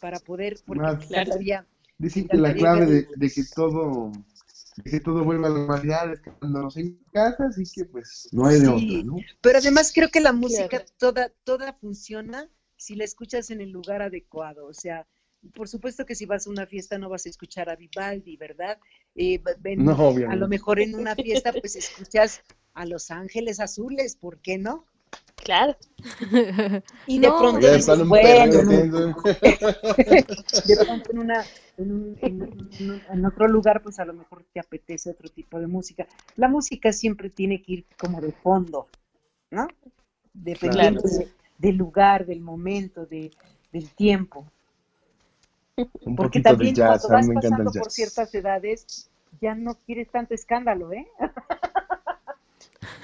[0.00, 1.64] para poder, porque todavía
[1.98, 4.12] Dicen que la clave de, que todo
[4.76, 8.46] de que todo vuelva a la normalidad es quedándonos en casa, así que pues no
[8.46, 9.16] hay de otra, ¿no?
[9.40, 14.02] Pero además creo que la música toda, toda funciona si la escuchas en el lugar
[14.02, 15.06] adecuado, o sea,
[15.54, 18.78] por supuesto que si vas a una fiesta no vas a escuchar a Vivaldi, ¿verdad?
[19.16, 19.96] Eh, en- No,
[20.28, 22.42] a lo mejor en una fiesta pues escuchas
[22.74, 24.86] a Los Ángeles Azules, ¿por qué no?
[25.44, 25.76] Claro.
[27.06, 27.38] Y de No.
[27.38, 29.14] pronto Ya están un bueno, de
[30.76, 31.44] pronto en, una,
[31.76, 35.58] en, un- en un- en otro lugar, pues a lo mejor te apetece otro tipo
[35.58, 36.06] de música.
[36.36, 38.86] La música siempre tiene que ir como de fondo,
[39.50, 39.66] ¿no?
[40.34, 41.18] Dependiendo Claro.
[41.18, 43.32] de- del lugar, del momento, de,
[43.72, 44.46] del tiempo.
[45.76, 49.08] Un Porque poquito de también jazz, cuando vas mí me encanta pasando por ciertas edades,
[49.40, 51.06] ya no quieres tanto escándalo, ¿eh?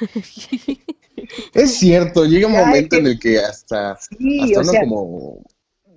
[1.55, 5.43] Es cierto, llega un momento en el que hasta, Sí, hasta uno sea, como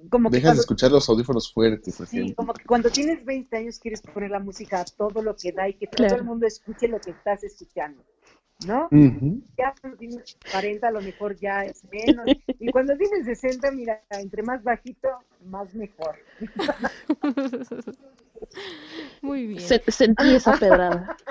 [0.10, 2.00] como que dejas de escuchar los audífonos fuertes.
[2.00, 2.28] así.
[2.30, 5.52] sí, como que cuando tienes 20 años quieres poner la música a todo lo que
[5.52, 8.02] da y que todo el mundo escuche lo que estás escuchando,
[8.66, 8.88] ¿no?
[9.58, 12.26] Ya cuando tienes 40 a lo mejor ya es menos.
[12.60, 15.10] Y cuando tienes 60, mira, entre más bajito,
[15.46, 16.16] más mejor.
[19.22, 19.62] Muy bien.
[19.62, 21.18] Se- sentí esa pedrada.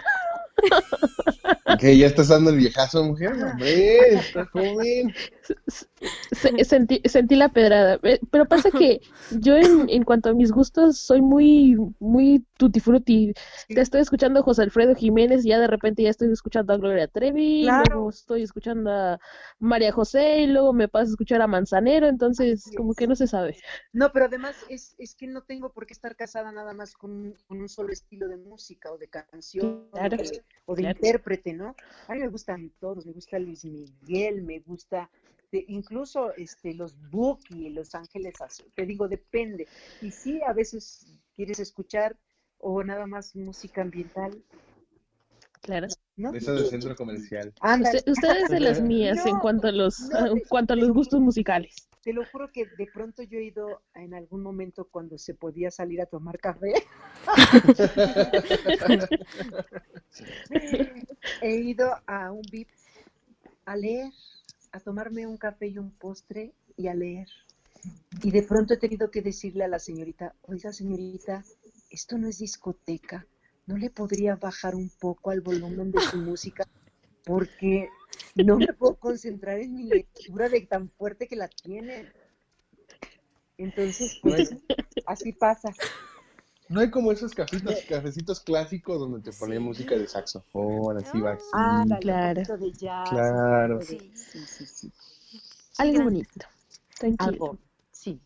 [1.79, 3.33] Que ya estás dando el viejazo, mujer.
[3.33, 5.15] Hombre, está joven.
[6.31, 7.99] Se- sentí, sentí la pedrada.
[8.03, 9.01] Eh, Pero pasa que
[9.41, 13.33] yo en, en cuanto a mis gustos soy muy, muy tutti frutti.
[13.69, 16.77] Te estoy escuchando a José Alfredo Jiménez y ya de repente ya estoy escuchando a
[16.77, 17.85] Gloria Trevi, Claro.
[17.95, 19.19] luego estoy escuchando a
[19.59, 23.27] María José y luego me paso a escuchar a Manzanero, entonces como que no se
[23.27, 23.57] sabe.
[23.93, 27.11] No, pero además es, es que no tengo por qué estar casada nada más con,
[27.13, 30.17] un- con un solo estilo de música o de canción Claro.
[30.17, 30.97] o de, o de Claro.
[30.99, 31.75] intérprete, ¿no?
[32.09, 35.09] A mí me gustan todos, me gusta Luis Miguel, me gusta
[35.53, 39.69] de- incluso este los Buki, Los Ángeles Azules, te digo, depende.
[40.01, 42.17] Y sí, a veces quieres escuchar
[42.59, 44.43] o nada más música ambiental,
[45.63, 45.89] Claro.
[46.17, 46.31] ¿no?
[46.33, 47.53] De esas del centro comercial.
[47.63, 50.91] Usted, usted es de las mías en cuanto a los, no, en cuanto a los
[50.91, 51.75] gustos musicales.
[52.03, 55.73] Te lo juro que de pronto yo he ido en algún momento cuando se podía
[55.73, 56.73] salir a tomar café.
[61.43, 62.69] He ido a un VIP
[63.65, 64.13] a leer,
[64.77, 67.29] a tomarme un café y un postre y a leer.
[68.23, 71.45] Y de pronto he tenido que decirle a la señorita, oiga señorita,
[71.91, 73.27] esto no es discoteca,
[73.67, 76.65] ¿no le podría bajar un poco al volumen de su música?
[77.25, 77.89] Porque
[78.35, 82.13] no me puedo concentrar en mi lectura de tan fuerte que la tiene.
[83.57, 84.55] Entonces, pues,
[85.07, 85.73] así pasa.
[86.69, 91.39] No hay como esos cafecitos, cafecitos clásicos donde te ponían música de saxofón, así va.
[91.53, 92.41] Ah, claro.
[92.41, 93.81] un poquito de jazz, Claro.
[93.83, 94.13] Sí,
[94.47, 94.93] sí, sí.
[95.79, 96.47] Algo bonito.
[96.99, 97.31] Tranquilo.
[97.31, 97.59] Algo,
[97.93, 98.21] sí.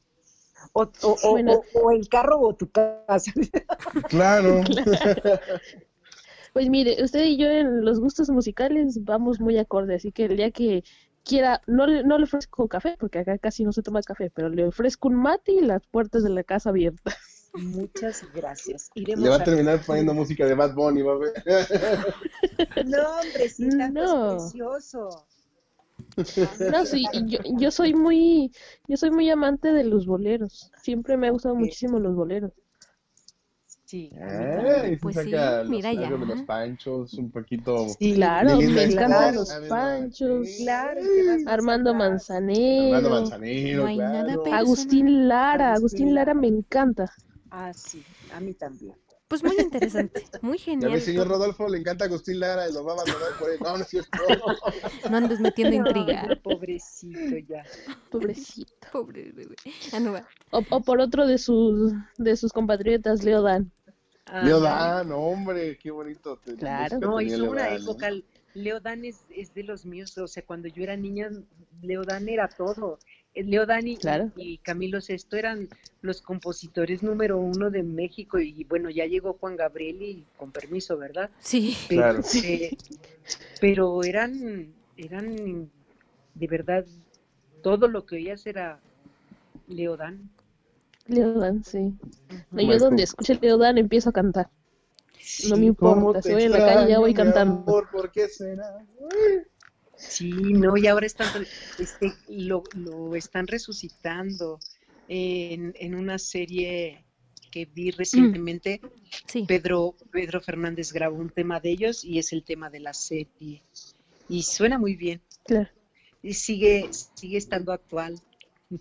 [0.73, 1.53] O, o, o, Bueno.
[1.75, 3.33] o- o en carro o tu casa.
[4.09, 4.63] Claro.
[6.53, 10.37] Pues mire, usted y yo en los gustos musicales vamos muy acorde, así que el
[10.37, 10.83] día que
[11.25, 14.49] quiera, no le, no le ofrezco café, porque acá casi no se toma café, pero
[14.49, 17.15] le ofrezco un mate y las puertas de la casa abiertas.
[17.55, 18.91] Muchas gracias.
[18.95, 21.33] Iremos Le va a a- terminar poniendo música de Bad Bunny, va a ver.
[22.87, 24.37] No, hombre, sí, No.
[24.37, 25.27] es precioso.
[26.73, 28.53] No, sí, y yo, yo soy muy,
[28.89, 30.71] yo soy muy amante de los boleros.
[30.83, 32.53] Siempre me ha gustado muchísimo los boleros.
[33.85, 34.11] Sí.
[34.23, 36.09] Ay, Pues sí, los, mira ya.
[36.09, 37.89] de los panchos, un poquito.
[37.99, 41.95] Sí, Claro, me encantan los panchos, Claro, ¿qué más vas a Armando?
[41.95, 44.43] Manzanero, Armando Manzanero, No hay nada claro.
[44.45, 44.55] peor.
[44.57, 46.35] Agustín Lara, Agustín Lara.
[46.35, 47.13] me encanta.
[47.51, 48.95] Ah, sí, a mí también.
[49.29, 50.91] Pues muy interesante, muy genial.
[50.91, 53.59] ve, señor Rodolfo, le encanta Agustín Lara y lo va a abandonar por él.
[53.61, 54.11] No, no es cierto.
[55.11, 56.27] No andes metiendo intriga.
[56.29, 57.63] Ay, pobrecito ya.
[58.11, 58.73] Pobrecito.
[58.93, 59.55] Pobre bebé.
[59.93, 60.27] Ah, no va.
[60.51, 63.71] O, o por otro de sus, de sus compatriotas, Leo Dan.
[64.27, 66.41] Ah, Leo Dan, hombre, qué bonito.
[66.59, 66.99] Claro.
[66.99, 67.77] No, hizo Leo una Dan, ¿eh?
[67.83, 68.11] época.
[68.55, 70.19] Leo Dan es, es de los míos.
[70.19, 71.31] O sea, cuando yo era niña,
[71.83, 72.99] Leo Dan era todo.
[73.35, 74.31] Eh, Leo Dan y, Claro.
[74.37, 75.69] y Camilo Sesto eran
[76.03, 78.39] los compositores número uno de México.
[78.39, 81.31] Y bueno, ya llegó Juan Gabriel y con permiso, ¿verdad?
[81.39, 81.77] Sí.
[81.89, 82.23] Pero, Claro.
[82.45, 82.77] eh,
[83.61, 85.71] pero eran, eran
[86.35, 86.85] de verdad,
[87.63, 88.81] todo lo que oías era
[89.69, 90.31] Leo Dan.
[91.07, 91.93] Leo Dan, sí.
[92.51, 94.49] No, yo donde escuche Leo Dan empiezo a cantar.
[95.49, 97.63] No me Sí, ¿Cómo importa, si voy en la calle ya voy cantando.
[97.63, 98.85] amor, ¿Por qué será?
[100.09, 101.47] Sí, no, y ahora están,
[101.79, 104.59] este, lo, lo están resucitando
[105.09, 107.05] en, en una serie
[107.51, 108.81] que vi recientemente.
[109.27, 109.45] Sí.
[109.47, 113.63] Pedro, Pedro Fernández grabó un tema de ellos y es el tema de la serie.
[114.29, 115.21] Y suena muy bien.
[115.45, 115.69] Claro.
[116.23, 118.19] Y sigue, sigue estando actual.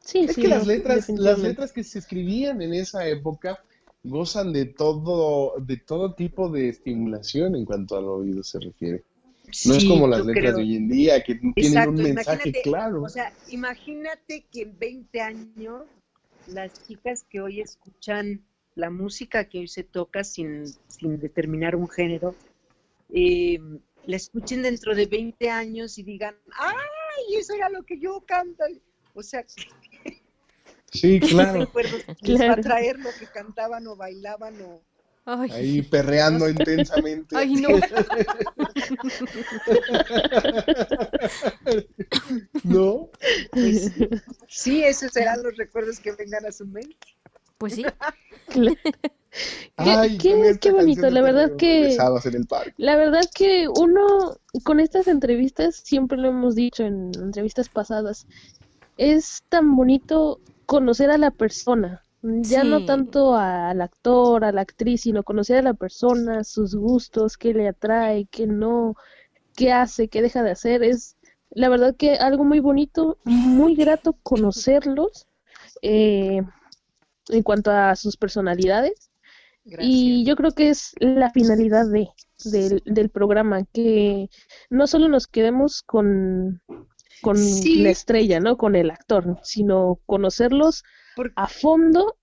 [0.00, 0.40] Sí, Es sí.
[0.40, 3.62] que las letras, las letras que se escribían en esa época
[4.02, 9.04] gozan de todo, de todo tipo de estimulación en cuanto al oído se refiere.
[9.66, 10.56] No es como las letras creo.
[10.56, 13.02] de hoy en día que tienen un mensaje claro.
[13.02, 15.84] O sea, imagínate que en 20 años
[16.46, 18.44] las chicas que hoy escuchan
[18.74, 22.34] la música que hoy se toca sin, sin determinar un género,
[23.12, 23.58] eh,
[24.06, 28.64] la escuchen dentro de 20 años y digan, ¡ay, eso era lo que yo canto!
[29.14, 29.44] O sea,
[30.92, 31.70] Sí, claro.
[32.22, 34.82] les va a traer lo que cantaban o bailaban o...
[35.52, 37.36] Ahí perreando intensamente.
[37.36, 37.68] Ay, no.
[42.64, 43.08] ¿No?
[43.50, 43.92] Pues,
[44.48, 46.96] sí, esos serán los recuerdos que vengan a su mente.
[47.58, 47.84] Pues sí.
[49.76, 52.74] Ay, qué- bonito, la verdad que- en el parque.
[52.76, 58.26] La verdad que uno con estas entrevistas, siempre lo hemos dicho en entrevistas pasadas,
[58.96, 65.02] es tan bonito conocer a la persona, ya no tanto al actor, a la actriz,
[65.02, 68.94] sino conocer a la persona, sus gustos, qué le atrae, qué no,
[69.56, 70.82] qué hace, qué deja de hacer.
[70.82, 71.16] Es
[71.50, 75.26] la verdad que algo muy bonito, muy grato conocerlos
[75.82, 76.42] eh,
[77.28, 79.10] en cuanto a sus personalidades.
[79.64, 79.86] Gracias.
[79.90, 82.08] Y yo creo que es la finalidad de,
[82.44, 84.28] del, del programa, que
[84.70, 86.62] no solo nos quedemos con,
[87.22, 87.82] con Sí.
[87.82, 88.56] la estrella, ¿no?
[88.56, 90.84] Con el actor, sino conocerlos
[91.36, 92.16] a fondo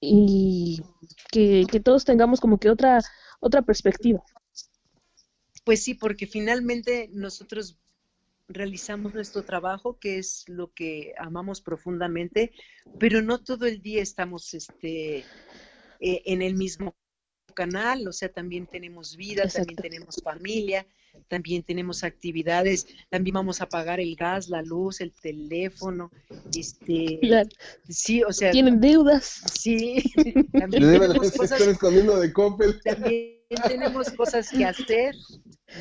[0.00, 0.82] y
[1.30, 3.00] que, que todos tengamos como que otra,
[3.40, 4.22] otra perspectiva.
[5.64, 7.78] Pues sí, porque finalmente nosotros
[8.48, 12.52] realizamos nuestro trabajo, que es lo que amamos profundamente,
[12.98, 15.24] pero no todo el día estamos este, eh,
[16.00, 16.96] en el mismo
[17.54, 20.86] canal, o sea, también tenemos vida, también tenemos familia,
[21.28, 26.10] también tenemos actividades, también vamos a pagar el gas, la luz, el teléfono,
[26.54, 27.48] este, Claro,
[27.88, 29.42] sí, o sea, Tienen deudas.
[29.52, 30.02] sí,
[30.52, 32.80] también tenemos cosas están escondiendo de Coppel.
[32.82, 33.38] también
[33.68, 35.14] tenemos cosas que hacer,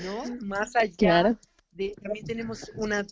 [0.03, 0.23] ¿no?
[0.41, 1.37] Más allá Claro.
[1.71, 3.05] de, también tenemos una,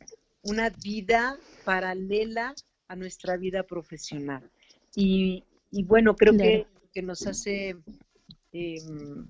[0.43, 2.53] una vida paralela
[2.88, 4.49] a nuestra vida profesional.
[4.95, 6.49] Y, y bueno, creo Claro.
[6.49, 7.76] que lo que nos hace
[8.51, 9.28] em,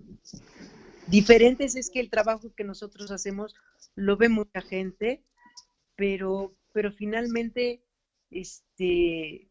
[1.09, 3.55] diferentes es que el trabajo que nosotros hacemos
[3.95, 5.23] lo ve mucha gente,
[5.95, 7.83] pero, pero finalmente,
[8.31, 9.49] este,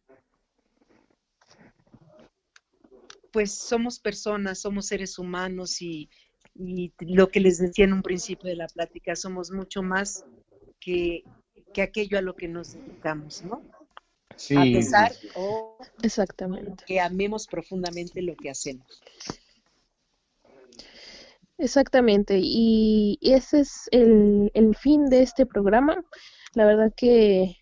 [3.32, 6.10] pues somos personas, somos seres humanos y,
[6.54, 10.24] y lo que les decía en un principio de la plática, somos mucho más
[10.80, 11.24] que,
[11.72, 13.62] que aquello a lo que nos dedicamos, ¿no?
[14.36, 14.56] Sí.
[14.56, 16.84] A pesar o Exactamente.
[16.86, 19.02] que amemos profundamente lo que hacemos.
[21.58, 26.04] Exactamente, y ese es el, el fin de este programa.
[26.54, 27.56] La verdad que,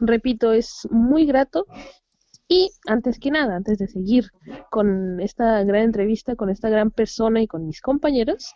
[0.00, 1.66] repito, es muy grato.
[2.48, 4.30] Y antes que nada, antes de seguir
[4.70, 8.54] con esta gran entrevista, con esta gran persona y con mis compañeros,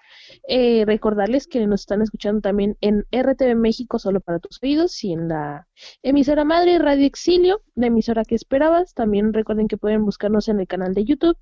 [0.49, 5.13] eh, recordarles que nos están escuchando también en RTV México, solo para tus oídos, y
[5.13, 5.67] en la
[6.03, 8.95] emisora madre Radio Exilio, la emisora que esperabas.
[8.95, 11.37] También recuerden que pueden buscarnos en el canal de YouTube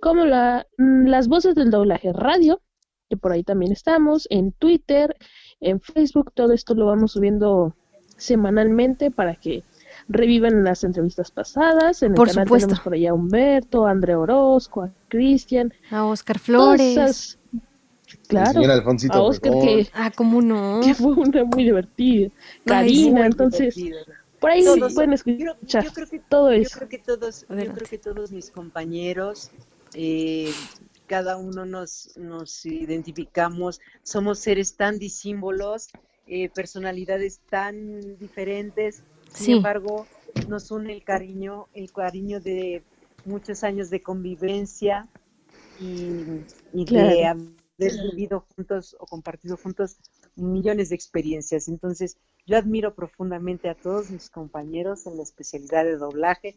[0.00, 2.62] como la, mm, las voces del doblaje radio,
[3.12, 5.14] que por ahí también estamos, en Twitter,
[5.60, 7.74] en Facebook, todo esto lo vamos subiendo
[8.16, 9.62] semanalmente para que
[10.08, 12.02] revivan las entrevistas pasadas.
[12.02, 12.68] En el Por canal supuesto.
[12.68, 16.92] tenemos por allá a Humberto, a André Orozco, a Cristian, A Oscar Flores.
[16.96, 17.38] esas-
[18.28, 19.84] Claro, Alfonsito a Oscar Obregón.
[19.84, 20.80] que, Ah, ¿cómo no?
[20.82, 22.30] que fue una muy divertida.
[22.64, 23.74] Karina, Muy entonces,
[24.40, 26.78] por ahí Todos- pueden Yo, escuchar yo creo que todo Yo eso.
[26.78, 27.78] creo que todos, yo Adelante.
[27.80, 29.50] creo que todos mis compañeros,
[29.94, 30.50] eh,
[31.12, 35.80] cada uno nos, nos identificamos, somos seres tan disímbolos,
[36.26, 39.52] eh, personalidades tan diferentes, sin Sí.
[39.58, 40.08] embargo,
[40.46, 42.84] nos une el cariño, el cariño de
[43.24, 45.08] muchos años de convivencia
[45.78, 47.26] y, y de Claro.
[47.26, 49.98] haber vivido juntos o compartido juntos
[50.34, 51.68] millones de experiencias.
[51.68, 56.56] Entonces, yo admiro profundamente a todos mis compañeros en la especialidad de doblaje,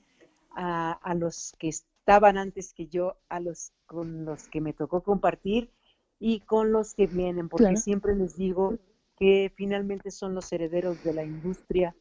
[0.51, 1.70] a, a los que
[2.06, 5.72] estaban antes que yo, a los con los que me tocó compartir
[6.20, 7.78] y con los que vienen, porque Claro.
[7.78, 8.78] siempre les digo
[9.18, 11.95] que finalmente son los herederos de la industria,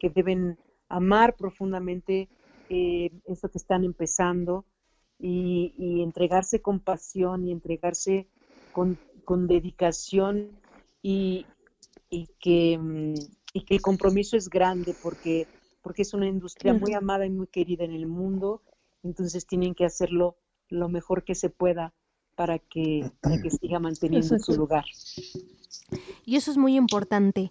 [0.00, 2.28] que deben amar profundamente
[2.68, 4.66] eh, esto que están empezando
[5.20, 8.28] y, y entregarse con pasión y entregarse
[8.72, 10.60] con, con dedicación
[11.02, 11.48] y,
[12.10, 13.14] y que, mm,
[13.52, 15.48] y que el compromiso es grande porque,
[15.82, 18.62] porque es una industria muy amada y muy querida en el mundo,
[19.04, 20.36] entonces tienen que hacerlo
[20.68, 21.92] lo mejor que se pueda
[22.34, 24.84] para que, para que siga manteniendo su lugar.
[26.24, 27.48] Y eso es muy importante.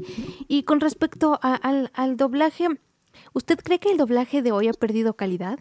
[0.47, 2.67] Y con respecto a- al, al doblaje,
[3.33, 5.59] ¿usted cree que el doblaje de hoy ha perdido calidad?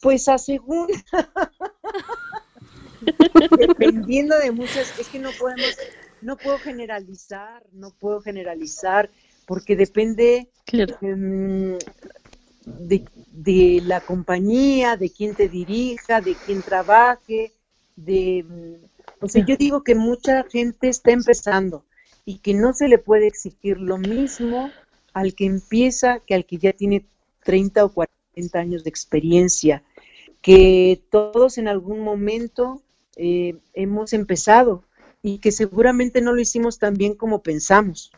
[0.00, 0.88] Pues a según,
[3.58, 5.76] dependiendo de muchas, es que no podemos,
[6.22, 9.10] no puedo generalizar, no puedo generalizar,
[9.48, 10.96] porque depende Claro.
[11.02, 11.78] em,
[12.66, 17.52] de, de la compañía, de quién te dirija, de quién trabaje,
[17.96, 18.44] de...
[18.48, 21.84] mm, O sea, yo digo que mucha gente está empezando
[22.26, 24.70] y que no se le puede exigir lo mismo
[25.14, 27.04] al que empieza que al que ya tiene
[27.44, 29.82] 30 o 40 años de experiencia,
[30.42, 32.82] que todos en algún momento
[33.16, 34.84] eh, hemos empezado
[35.22, 38.12] y que seguramente no lo hicimos tan bien como pensamos.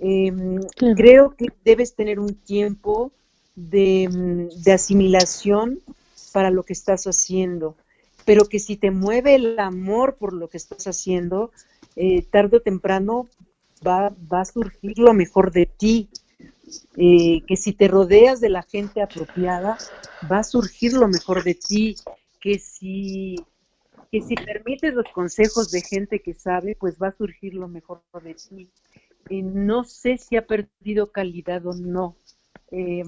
[0.00, 0.94] Em, Claro.
[0.96, 3.12] Creo que debes tener un tiempo
[3.54, 5.80] de, mm, de asimilación
[6.32, 7.76] para lo que estás haciendo,
[8.24, 11.50] pero que si te mueve el amor por lo que estás haciendo,
[11.96, 13.28] eh, tarde o temprano
[13.86, 16.08] va, va a surgir lo mejor de ti.
[16.96, 19.76] Eh, que si te rodeas de la gente apropiada,
[20.30, 21.96] va a surgir lo mejor de ti.
[22.40, 23.36] Que si,
[24.12, 28.02] que si permites los consejos de gente que sabe, pues va a surgir lo mejor
[28.22, 28.68] de ti.
[29.28, 32.16] Eh, no sé si ha perdido calidad o no.
[32.70, 33.02] Eh,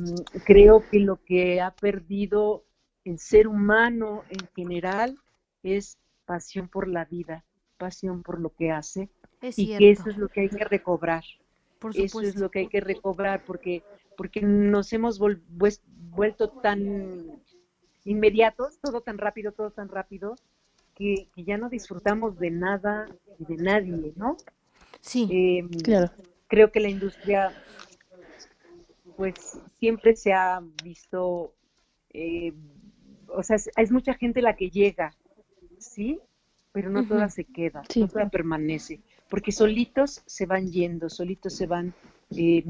[0.45, 2.65] creo que lo que ha perdido
[3.05, 5.17] el ser humano en general
[5.63, 7.45] es pasión por la vida,
[7.79, 9.09] pasión por lo que hace
[9.41, 9.79] Es y cierto.
[9.79, 11.25] que eso es lo que hay que recobrar.
[11.79, 13.83] por Eso es lo que hay que recobrar porque
[14.17, 17.41] porque nos hemos vuelto tan
[18.05, 20.37] inmediatos, todo tan rápido, todo tan rápido,
[20.95, 23.07] que, que ya no disfrutamos de nada
[23.39, 24.37] y de nadie, ¿no?
[25.03, 26.11] Sí, Eh, Claro.
[26.47, 27.53] creo que la industria
[29.17, 29.35] pues
[29.79, 31.53] siempre se ha visto
[32.15, 32.53] eh,
[33.29, 35.15] o sea es, es mucha gente la que llega
[35.79, 36.19] sí
[36.73, 37.35] pero no toda Ujú.
[37.35, 38.01] se queda Sí.
[38.01, 41.93] no toda permanece porque solitos se van yendo solitos se van
[42.37, 42.65] eh,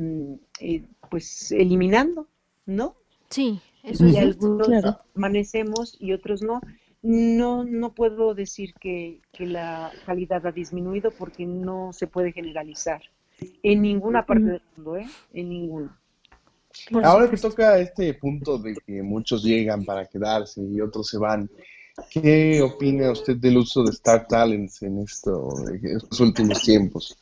[0.61, 2.27] eh, pues eliminando
[2.67, 2.97] no
[3.31, 4.47] sí, eso y es cierto.
[4.47, 4.99] algunos claro.
[5.13, 6.61] permanecemos y otros no.
[7.03, 13.03] No, no puedo decir que, que la calidad ha disminuido porque no se puede generalizar
[13.63, 15.09] en ninguna parte del mundo, ¿eh?
[15.33, 15.97] En ninguno.
[16.91, 21.19] Por Ahora que toca este punto de que muchos llegan para quedarse y otros se
[21.19, 21.51] van,
[22.11, 27.19] ¿qué opina usted del uso de Star Talents en esto, en estos últimos tiempos?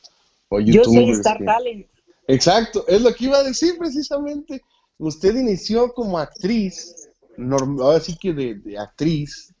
[0.49, 1.87] O Yo soy Star que- Talent.
[2.27, 4.61] Exacto, es lo que iba a decir precisamente.
[4.99, 9.53] Usted inició como actriz, norm- ahora sí que de, de actriz,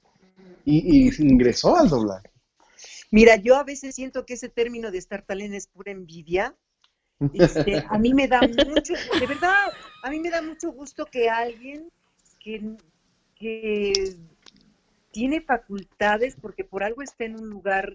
[0.65, 2.29] y, y ingresó al doblaje.
[3.11, 6.55] Mira, yo a veces siento que ese término de Star Talent es pura envidia.
[7.33, 9.67] Este, a mí me da mucho, de verdad,
[10.01, 11.91] a mí me da mucho gusto que alguien
[12.39, 12.77] que,
[13.35, 14.17] que
[15.11, 17.93] tiene facultades, porque por algo está en un lugar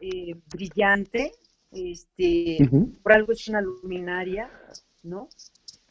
[0.00, 1.32] eh, brillante,
[1.70, 2.58] este,
[3.02, 4.50] por algo es una luminaria,
[5.02, 5.28] ¿no?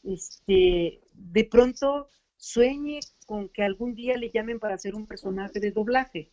[0.04, 2.10] Este, de pronto
[2.54, 6.30] sueñe con que algún día le llamen para hacer un personaje de doblaje.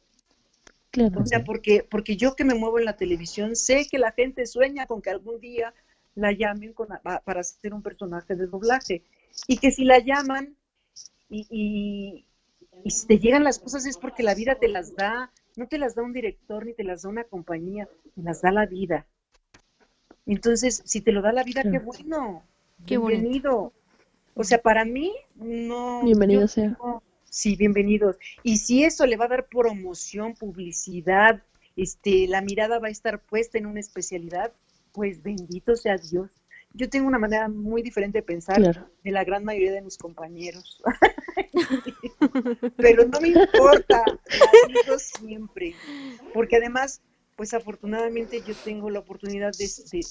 [0.91, 1.21] Claro.
[1.23, 4.47] O sea, porque, porque yo que me muevo en la televisión, sé que la gente
[4.47, 5.75] sueña con que algún día
[6.15, 9.03] la llamen con- pa- para hacer un personaje de doblaje.
[9.49, 10.57] Y que si la llaman
[11.29, 12.27] y, y,
[12.85, 15.79] y si te llegan las cosas es porque la vida te las da, no te
[15.79, 19.07] las da un director ni te las da una compañía, te las da la vida.
[20.27, 22.43] Entonces, si te lo da la vida, qué bueno.
[22.87, 23.73] Qué bonito.
[24.35, 26.03] O sea, para mí, no.
[26.03, 26.77] Bienvenido sea.
[27.31, 28.17] Sí, bienvenidos.
[28.43, 31.43] Y si eso le va a dar promoción, publicidad,
[31.77, 34.53] este, la mirada va a estar puesta en una especialidad,
[34.93, 36.31] pues bendito sea Dios.
[36.73, 38.89] Yo tengo una manera muy diferente de pensar Claro.
[39.05, 40.83] de la gran mayoría de mis compañeros.
[42.77, 45.75] Pero no me importa, la digo siempre.
[46.33, 47.01] Porque además,
[47.37, 50.07] pues afortunadamente yo tengo la oportunidad de, de-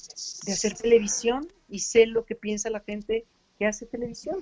[0.45, 3.25] de hacer televisión y sé lo que piensa la gente
[3.63, 4.37] que hace televisión.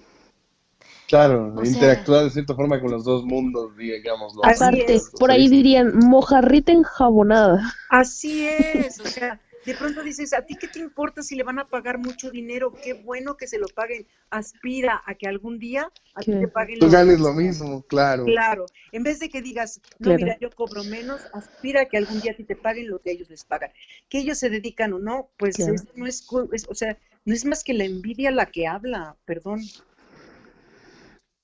[1.07, 4.43] Claro, O sea- interactuar de cierta forma con los dos mundos, digámoslo.
[4.43, 7.71] Así Aparte, por ahí dirían mojarrita enjabonada.
[7.89, 11.59] Así es, o sea, de pronto dices, ¿a ti qué te importa si le van
[11.59, 12.73] a pagar mucho dinero?
[12.83, 14.07] Qué bueno que se lo paguen.
[14.31, 17.83] Aspira a que algún día a ti Que te paguen Tú lo ganes lo mismo,
[17.83, 18.23] claro.
[18.25, 20.17] Claro, en vez de que digas, no, Claro.
[20.23, 23.11] mira, yo cobro menos, aspira a que algún día a ti te paguen lo que
[23.11, 23.69] ellos les pagan.
[24.09, 25.73] Que ellos se dedican o no, pues Claro.
[25.75, 29.15] es- no es, es- o sea, no es más que la envidia la que habla,
[29.25, 29.61] perdón.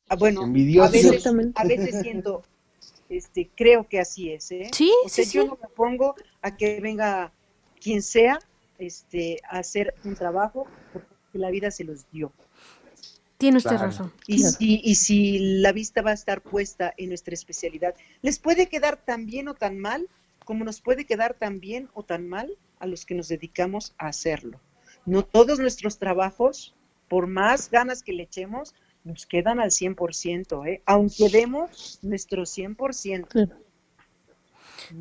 [0.10, 0.48] Ah, bueno, a
[0.88, 1.62] veces, Exactamente.
[1.62, 2.44] a veces siento,
[3.10, 4.70] este, creo que así es, ¿eh?
[4.74, 5.48] Sí, O sí, sea, yo sí.
[5.50, 7.34] no me pongo a que venga
[7.82, 8.40] quien sea,
[8.80, 12.32] este, a hacer un trabajo porque la vida se los dio.
[13.38, 13.86] Tiene usted Claro.
[13.86, 14.14] razón.
[14.28, 14.56] Y, Claro.
[14.58, 18.98] si, y si la vista va a estar puesta en nuestra especialidad, les puede quedar
[18.98, 20.08] tan bien o tan mal
[20.46, 24.08] como nos puede quedar tan bien o tan mal a los que nos dedicamos a
[24.08, 24.60] hacerlo.
[25.08, 26.76] No todos nuestros trabajos,
[27.08, 30.82] por más ganas que le echemos, nos quedan al 100%, ¿eh?
[30.86, 33.28] aunque demos nuestro 100%.
[33.30, 33.56] Claro.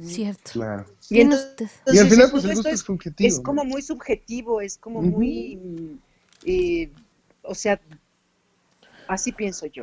[0.01, 0.53] Cierto.
[0.53, 0.87] Claro.
[1.11, 1.71] Y entonces.
[1.87, 3.29] Y al final, pues el esto gusto es es subjetivo.
[3.29, 3.43] es ¿no?
[3.43, 5.99] como muy subjetivo, es como muy,
[6.45, 6.91] eh,
[7.43, 7.81] o sea,
[9.09, 9.83] así pienso yo.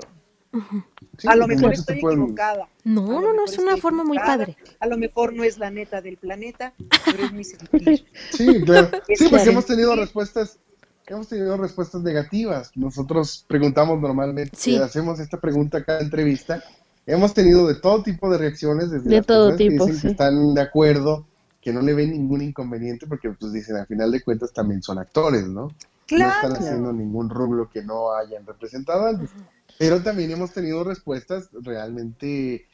[1.18, 2.68] Sí, a lo mejor estoy pueden- equivocada.
[2.84, 4.56] No, no, no, es una forma muy padre.
[4.80, 6.74] A lo mejor no es la neta del planeta,
[7.06, 8.06] pero es mi sentir.
[8.32, 8.89] Sí, claro.
[9.16, 10.60] Sí, porque hemos tenido respuestas,
[11.08, 12.72] hemos tenido respuestas negativas.
[12.76, 14.78] Nosotros preguntamos normalmente, Sí.
[14.78, 16.64] hacemos esta pregunta a cada entrevista.
[17.06, 20.01] Hemos tenido de todo tipo de reacciones, desde De las todo personas que tipo, dicen
[20.01, 20.12] que sí.
[20.12, 21.26] están de acuerdo,
[21.62, 24.99] que no le ven ningún inconveniente, porque pues dicen, al final de cuentas también son
[24.99, 25.64] actores, ¿no?
[25.68, 25.72] No
[26.06, 26.47] Claro.
[26.49, 29.30] están haciendo ningún rublo que no hayan representado antes.
[29.78, 32.65] Pero también hemos tenido respuestas realmente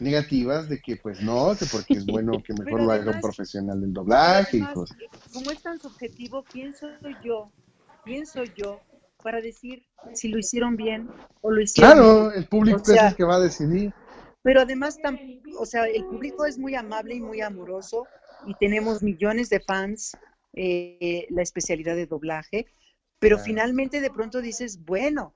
[0.00, 3.80] negativas de que pues no, que porque es bueno que mejor lo haga un profesional
[3.80, 4.96] del doblaje y cosas.
[5.32, 7.52] como es tan subjetivo, ¿quién soy yo?
[8.04, 8.82] ¿Quién soy yo
[9.22, 9.84] para decir
[10.14, 11.08] si lo hicieron bien
[11.40, 13.92] o lo hicieron Claro, el público O sea, es el que va a decidir.
[14.42, 15.18] Pero además, tam-
[15.58, 18.08] o sea, el público es muy amable y muy amoroso
[18.46, 20.12] y tenemos millones de fans,
[20.54, 22.66] eh, la especialidad de doblaje,
[23.18, 23.44] pero Claro.
[23.44, 25.34] finalmente de pronto dices, bueno,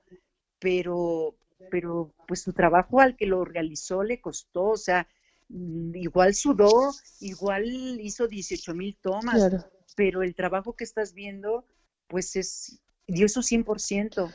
[0.61, 1.35] pero,
[1.71, 5.07] pero pues su trabajo al que lo realizó le costó, o sea,
[5.49, 7.65] mm, igual sudó, igual
[7.99, 9.65] hizo 18 mil tomas, Claro.
[9.95, 11.65] pero el trabajo que estás viendo,
[12.07, 14.31] pues es, dio su 100%.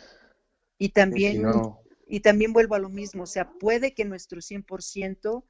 [0.79, 4.05] Y Y también si no, y también vuelvo a lo mismo, o sea, puede que
[4.05, 5.45] nuestro 100%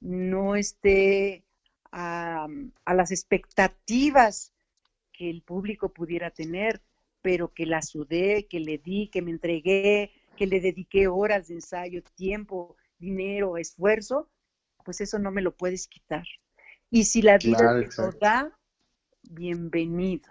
[0.00, 1.44] no esté
[1.92, 2.48] a,
[2.84, 4.52] a las expectativas
[5.12, 6.82] que el público pudiera tener,
[7.26, 11.54] pero que la sudé, que le di, que me entregué, que le dediqué horas de
[11.54, 14.30] ensayo, tiempo, dinero, esfuerzo,
[14.84, 16.24] pues eso no me lo puedes quitar.
[16.88, 18.56] Y si la vida Claro, te lo da,
[19.28, 20.28] bienvenido.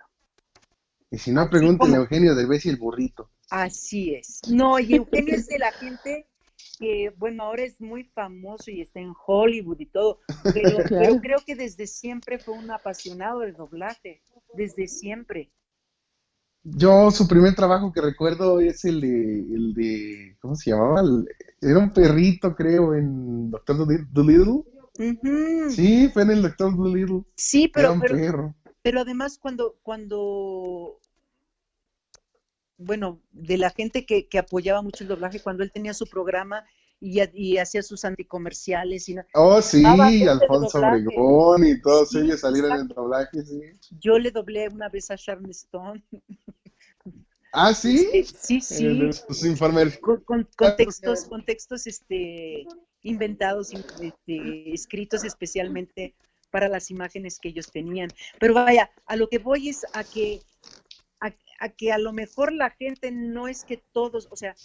[1.11, 3.29] y si no, pregúntenle a Eugenio del Bes y el burrito.
[3.49, 4.39] Así es.
[4.47, 6.29] No, y Eugenio es de la gente
[6.79, 10.21] que, bueno, ahora es muy famoso y está en Hollywood y todo,
[10.53, 14.21] pero, pero creo que desde siempre fue un apasionado del doblaje,
[14.53, 15.51] desde siempre.
[16.67, 21.01] Yo, su primer trabajo que recuerdo es el de, el de ¿cómo se llamaba?
[21.01, 21.27] El-
[21.61, 23.77] era un perrito, creo, en Doctor
[24.11, 24.63] Dolittle.
[25.69, 27.23] Sí, fue en el Doctor Dolittle.
[27.37, 28.55] Sí, Era pero, un pero, perro.
[28.81, 30.99] pero además cuando, cuando,
[32.77, 36.65] bueno, de la gente que, que apoyaba mucho el doblaje, cuando él tenía su programa
[36.99, 40.79] y, y hacía sus anticomerciales, y Oh, sí, Alfonso.
[40.79, 42.95] Obregón y todos Sí, ellos salieron en exacto.
[42.95, 43.61] doblaje, sí.
[43.89, 46.03] yo le doblé una vez a Sharon Stone.
[47.55, 48.23] Ah, sí.
[48.23, 48.85] Sí, sí.
[48.85, 49.97] En sus informes.
[49.97, 52.67] con, con- con textos, con textos este,
[53.03, 56.13] inventados, in- este, escritos especialmente
[56.51, 58.09] para las imágenes que ellos tenían.
[58.39, 60.41] Pero vaya, a lo que voy es a que
[61.21, 64.55] a, a que a lo mejor la gente no es que todos, o sea,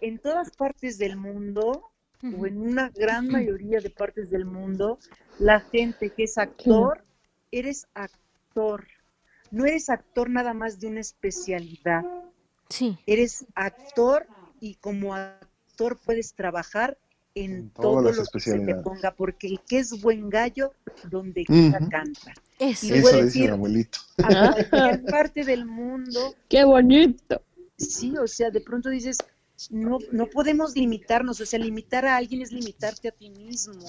[0.00, 1.90] en todas partes del mundo
[2.22, 4.98] o en una gran mayoría de partes del mundo,
[5.38, 7.04] la gente que es actor,
[7.50, 8.86] eres actor.
[9.50, 12.02] No eres actor nada más de una especialidad
[12.68, 14.26] Sí, eres actor
[14.60, 16.96] y como actor puedes trabajar
[17.34, 18.84] en, En todo lo que se te especialidades.
[18.84, 20.72] ponga, porque el que es buen gallo,
[21.10, 22.32] donde quiera canta.
[22.58, 22.86] eso.
[22.86, 23.98] Y Eso puede dice mi decir- abuelito.
[24.18, 24.18] A
[24.70, 27.42] cualquier parte del mundo, Qué bonito.
[27.76, 29.16] sí, o sea, de pronto dices,
[29.70, 33.80] no, no podemos limitarnos, o sea, limitar a alguien es limitarte a ti mismo.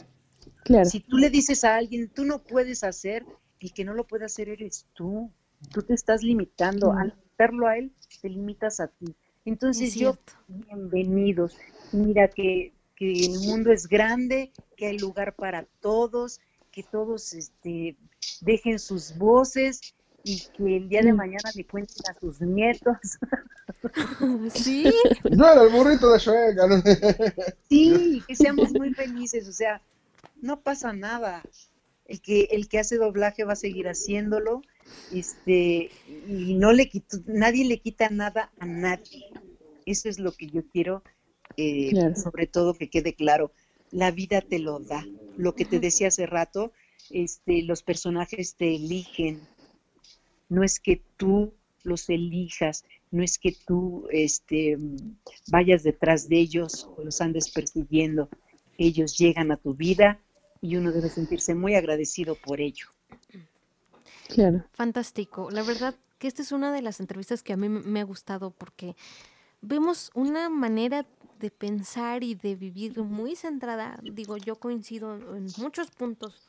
[0.64, 0.90] Claro.
[0.90, 3.26] Si tú le dices a alguien, tú no puedes hacer,
[3.60, 5.32] el que no lo puede hacer eres tú.
[5.70, 6.92] Tú te estás limitando.
[6.94, 6.98] Mm.
[6.98, 7.92] Al limitarlo a él,
[8.22, 9.16] te limitas a ti.
[9.46, 11.58] Entonces Es yo, bienvenidos.
[11.92, 16.40] Mira que, que el mundo es grande, que hay lugar para todos,
[16.72, 17.98] que todos este,
[18.42, 19.82] dejen sus voces
[20.24, 21.18] y que el día de Mm.
[21.18, 22.98] mañana le cuenten a sus nietos.
[24.54, 24.84] Sí,
[25.24, 26.56] Yo era el burrito de Shrek.
[26.58, 26.84] ¿no?
[27.70, 29.82] Sí, que seamos muy felices, o sea,
[30.42, 31.42] no pasa nada.
[32.12, 34.62] El que, el que hace doblaje va a seguir haciéndolo,
[35.14, 35.90] este,
[36.28, 39.28] y no le quito, nadie le quita nada a nadie.
[39.86, 41.04] Eso es lo que yo quiero,
[41.56, 42.16] eh, Claro.
[42.18, 43.54] sobre todo que quede claro.
[43.92, 45.08] La vida te lo da.
[45.38, 46.74] Lo que te decía hace rato,
[47.12, 49.40] este, los personajes te eligen.
[50.50, 51.54] No es que tú
[51.84, 54.78] los elijas, no es que tú este,
[55.48, 58.28] vayas detrás de ellos o los andes persiguiendo.
[58.78, 60.20] Ellos llegan a tu vida
[60.62, 62.88] y uno debe sentirse muy agradecido por ello.
[64.28, 64.64] Claro.
[64.74, 65.52] fantástico.
[65.52, 68.52] La verdad que esta es una de las entrevistas que a mí me ha gustado
[68.52, 68.96] porque
[69.62, 71.06] vemos una manera
[71.40, 74.00] de pensar y de vivir muy centrada.
[74.04, 76.48] Digo, yo coincido en muchos puntos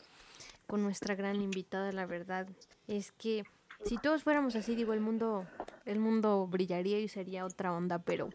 [0.67, 2.47] con nuestra gran invitada, la verdad.
[2.87, 3.45] Es que
[3.85, 5.47] si todos fuéramos así, digo, el mundo,
[5.87, 8.29] el mundo brillaría y sería otra onda, pero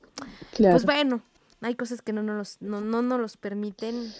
[0.55, 0.73] Claro.
[0.73, 1.21] pues bueno,
[1.61, 4.11] hay cosas que no nos, no, no nos los permiten.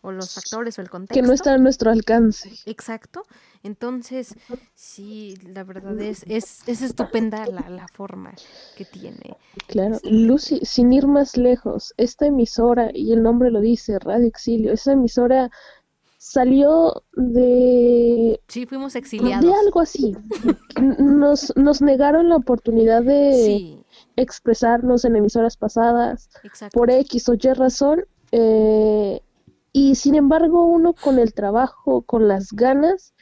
[0.00, 1.14] O los actores o el contexto.
[1.14, 2.50] Que no está a nuestro alcance.
[2.66, 3.22] Exacto.
[3.62, 4.34] Entonces,
[4.74, 8.32] sí, la verdad es, es, es estupenda la, la forma
[8.76, 9.36] que tiene.
[9.66, 14.72] Claro, Lucy, sin ir más lejos, esta emisora, y el nombre lo dice, Radio Exilio,
[14.72, 15.50] esa emisora
[16.20, 19.44] salió de, Sí, fuimos exiliados.
[19.44, 20.16] de algo así.
[20.98, 23.84] Nos, nos negaron la oportunidad de Sí,
[24.16, 26.76] expresarnos en emisoras pasadas exacto.
[26.78, 28.04] por X o Y razón.
[28.32, 29.20] eh,
[29.72, 33.14] y sin embargo, uno con el trabajo, con las ganas,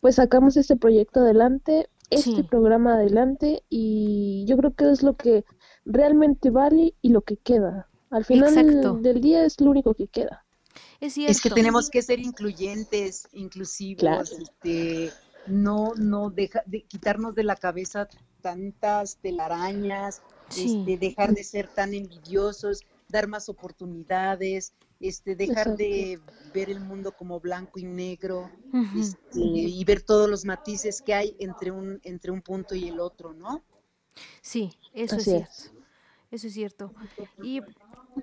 [0.00, 2.42] pues sacamos este proyecto adelante, este Sí.
[2.42, 5.44] programa adelante, y yo creo que es lo que
[5.84, 7.88] realmente vale y lo que queda.
[8.10, 8.94] Al final Exacto.
[8.94, 10.44] del día es lo único que queda.
[11.00, 11.30] Es cierto.
[11.32, 14.22] Es que tenemos que ser incluyentes, inclusivos, Claro.
[14.22, 15.12] este,
[15.46, 18.08] no, no deja, de quitarnos de la cabeza
[18.42, 20.78] tantas telarañas, Sí.
[20.80, 26.20] este, dejar de ser tan envidiosos, dar más oportunidades, este, dejar de
[26.54, 28.50] ver el mundo como blanco y negro,
[28.98, 33.00] este, y ver todos los matices que hay entre un, entre un punto y el
[33.00, 33.64] otro, ¿no?
[34.42, 35.48] Sí, eso Así es es.
[35.48, 35.80] cierto.
[36.30, 36.94] Eso es cierto.
[37.42, 37.62] Y,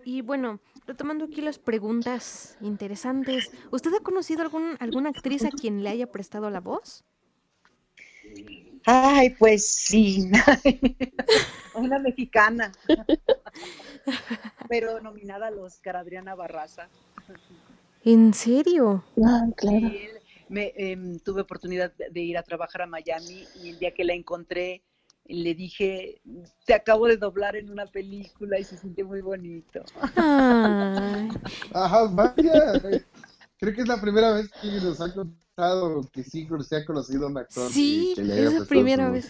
[0.03, 5.84] y bueno, retomando aquí las preguntas interesantes, ¿usted ha conocido algún, alguna actriz a quien
[5.84, 7.03] le haya prestado la voz?
[8.86, 10.30] Ay, pues sí,
[11.73, 12.71] una mexicana,
[14.70, 16.89] pero nominada al Oscar, Adriana Barraza.
[18.03, 19.03] ¿En serio?
[19.24, 19.78] Ah, claro.
[19.78, 23.93] Y él- me, em, tuve oportunidad de ir a trabajar a Miami y el día
[23.93, 24.82] que la encontré
[25.26, 26.22] le dije,
[26.66, 29.84] te acabo de doblar en una película y se siente muy bonito.
[30.16, 31.28] Ay,
[31.74, 32.80] Ajá, vaya.
[33.60, 37.26] Creo que es la primera vez que nos ha contado que sí se ha conocido
[37.26, 37.70] a un actor.
[37.70, 39.26] sí, que le haya es la primera voz.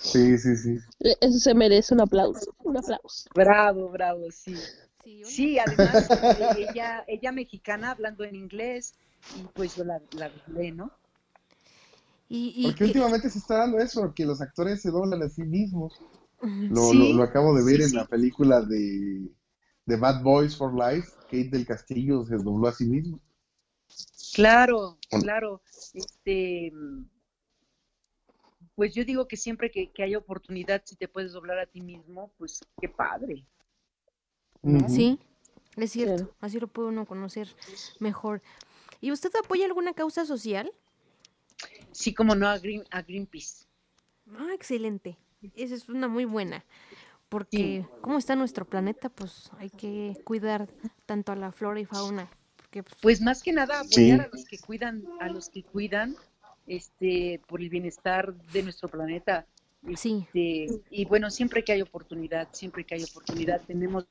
[0.00, 0.78] Sí, sí, sí.
[1.00, 3.28] E- Eso se merece un aplauso, un aplauso.
[3.34, 4.56] Bravo, bravo, sí.
[5.04, 8.94] Sí, una- Sí, además, eh, ella, ella mexicana hablando en inglés
[9.36, 10.90] y pues yo la, la doblé, ¿no?
[12.28, 15.28] Y, y Porque que- últimamente se está dando eso, que los actores se doblan a
[15.28, 16.00] sí mismos.
[16.70, 17.96] Lo, Sí, lo, lo acabo de ver sí, en sí.
[17.96, 19.30] la película de,
[19.86, 21.08] de Bad Boys for Life.
[21.24, 23.20] Kate del Castillo se dobló a sí mismo.
[24.34, 25.22] Claro, Bueno.
[25.24, 25.62] claro.
[25.94, 26.72] Este,
[28.76, 31.80] pues yo digo que siempre que, que hay oportunidad, si te puedes doblar a ti
[31.80, 33.44] mismo, pues qué padre.
[34.88, 35.18] Sí,
[35.76, 36.16] es cierto.
[36.24, 36.34] Claro.
[36.40, 37.48] Así lo puede uno conocer
[37.98, 38.42] mejor.
[39.00, 40.70] ¿Y usted apoya alguna causa social?
[41.90, 43.64] Sí, como no a, Green, a Greenpeace.
[44.36, 45.16] Ah, excelente.
[45.54, 46.64] Esa es una muy buena.
[47.28, 50.68] Porque como está nuestro planeta, pues hay que cuidar
[51.06, 52.30] tanto a la flora y fauna.
[52.56, 54.10] Porque pues, Pues más que nada Sí.
[54.10, 56.16] apoyar a los que cuidan, a los que cuidan,
[56.66, 59.46] este, por el bienestar de nuestro planeta.
[59.94, 64.06] sí, Este, y bueno, siempre que hay oportunidad, siempre que hay oportunidad, tenemos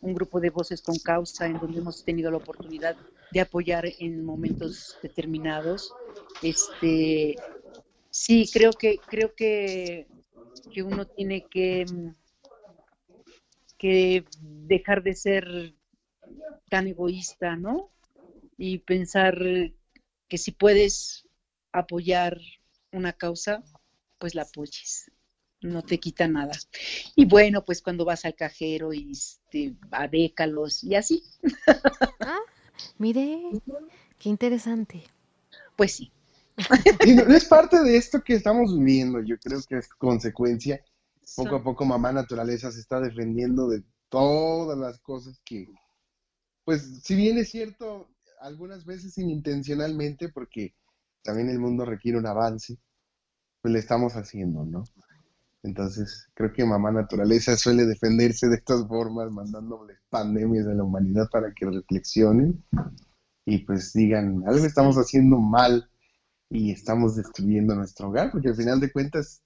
[0.00, 2.96] un grupo de voces con causa en donde hemos tenido la oportunidad
[3.32, 5.92] de apoyar en momentos determinados.
[6.42, 7.36] Este,
[8.10, 10.06] sí, creo que creo que,
[10.72, 11.86] que uno tiene que
[13.84, 15.74] que dejar de ser
[16.70, 17.90] tan egoísta, ¿no?
[18.56, 19.38] Y pensar
[20.26, 21.23] que si puedes
[21.74, 22.38] apoyar
[22.92, 23.62] una causa,
[24.18, 25.10] pues la apoyes
[25.64, 26.52] no te quita nada.
[27.16, 31.24] Y bueno, pues cuando vas al cajero y este, adécalos y así,
[32.98, 33.40] mire,
[34.18, 35.04] qué interesante.
[35.76, 36.12] pues sí.
[37.04, 40.80] Y no, no es parte de esto que estamos viviendo, yo creo que es consecuencia.
[41.36, 45.68] Poco a poco mamá naturaleza se está defendiendo de todas las cosas que,
[46.64, 48.08] pues si bien es cierto,
[48.40, 50.74] algunas veces inintencionalmente, porque
[51.24, 52.78] también el mundo requiere un avance,
[53.62, 54.84] pues le estamos haciendo, ¿no?
[55.64, 61.28] Entonces, creo que mamá naturaleza suele defenderse de estas formas, mandándoles pandemias a la humanidad
[61.32, 62.64] para que reflexionen
[63.46, 65.88] y pues digan, algo estamos haciendo mal
[66.50, 69.42] y estamos destruyendo nuestro hogar, porque al final de cuentas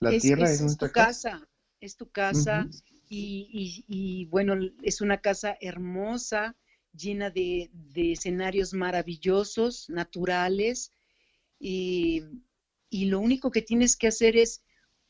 [0.00, 1.20] la es, tierra es- es, es nuestra tu casa.
[1.20, 1.48] casa,
[1.80, 2.70] es tu casa Ujú.
[3.08, 6.56] y, y- y, bueno, es una casa hermosa,
[6.92, 10.92] llena de, de escenarios maravillosos, naturales,
[11.60, 12.22] y,
[12.90, 14.62] y lo único que tienes que hacer es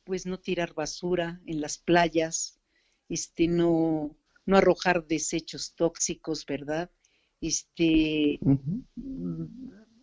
[0.05, 2.59] pues no tirar basura en las playas,
[3.09, 6.91] este, no, no arrojar desechos tóxicos, ¿verdad?
[7.41, 8.41] Este,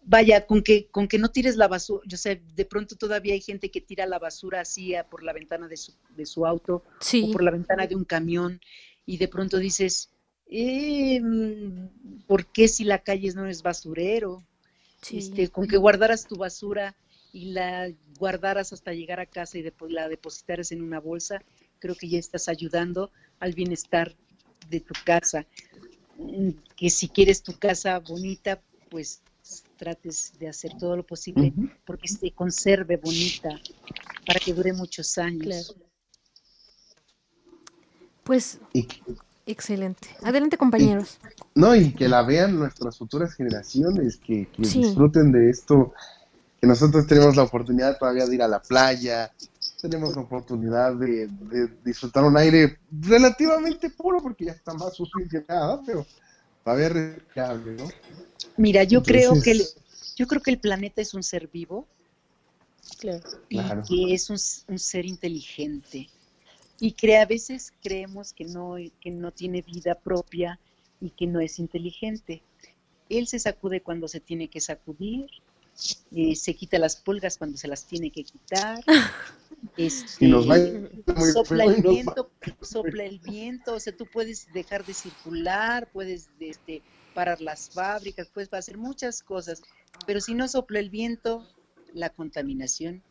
[0.04, 3.42] vaya, con que, con que no tires la basura, yo sé, de pronto todavía hay
[3.42, 6.84] gente que tira la basura así a- por la ventana de su, de su auto
[7.00, 8.62] Sí, o por la ventana de un camión
[9.06, 10.12] y de pronto dices,
[10.48, 14.44] eh, mm, ¿por qué si la calle no es basurero?
[15.10, 15.18] Sí.
[15.18, 16.96] Este, con que guardaras tu basura
[17.34, 21.42] y la guardaras hasta llegar a casa y depo- la depositaras en una bolsa,
[21.80, 24.16] creo que ya estás ayudando al bienestar
[24.70, 25.46] de tu casa.
[26.18, 29.22] mm, que si quieres tu casa bonita, pues
[29.78, 31.52] trates de hacer todo lo posible
[31.86, 33.50] porque se conserve bonita
[34.26, 35.76] para que dure muchos años.
[38.24, 38.60] Pues
[39.46, 40.08] excelente.
[40.24, 41.20] Adelante compañeros.
[41.54, 45.94] no, y que la vean nuestras futuras generaciones, que, disfruten de esto,
[46.60, 49.32] que nosotros tenemos la oportunidad todavía de ir a la playa,
[49.82, 51.30] tenemos la oportunidad de,
[51.84, 56.06] disfrutar un aire relativamente puro, porque ya está más sucio que nada, pero
[56.64, 57.90] todavía respirable, ¿no?
[58.58, 59.64] Mira, yo creo que el,
[60.16, 61.88] yo creo que el planeta es un ser vivo
[63.50, 66.10] y que es un, ser inteligente
[66.80, 70.60] y que a veces creemos que no, que no tiene vida propia
[71.00, 72.42] y que no es inteligente.
[73.10, 75.30] Él se sacude cuando se tiene que sacudir,
[76.16, 78.84] eh, se quita las pulgas cuando se las tiene que quitar.
[79.78, 80.30] Este,
[81.34, 82.30] sopla el viento,
[82.62, 86.84] sopla el viento, o sea, tú puedes dejar de circular, puedes este,
[87.16, 89.64] parar las fábricas, puedes hacer muchas cosas,
[90.06, 91.48] pero si no sopla el viento,
[91.94, 93.02] la contaminación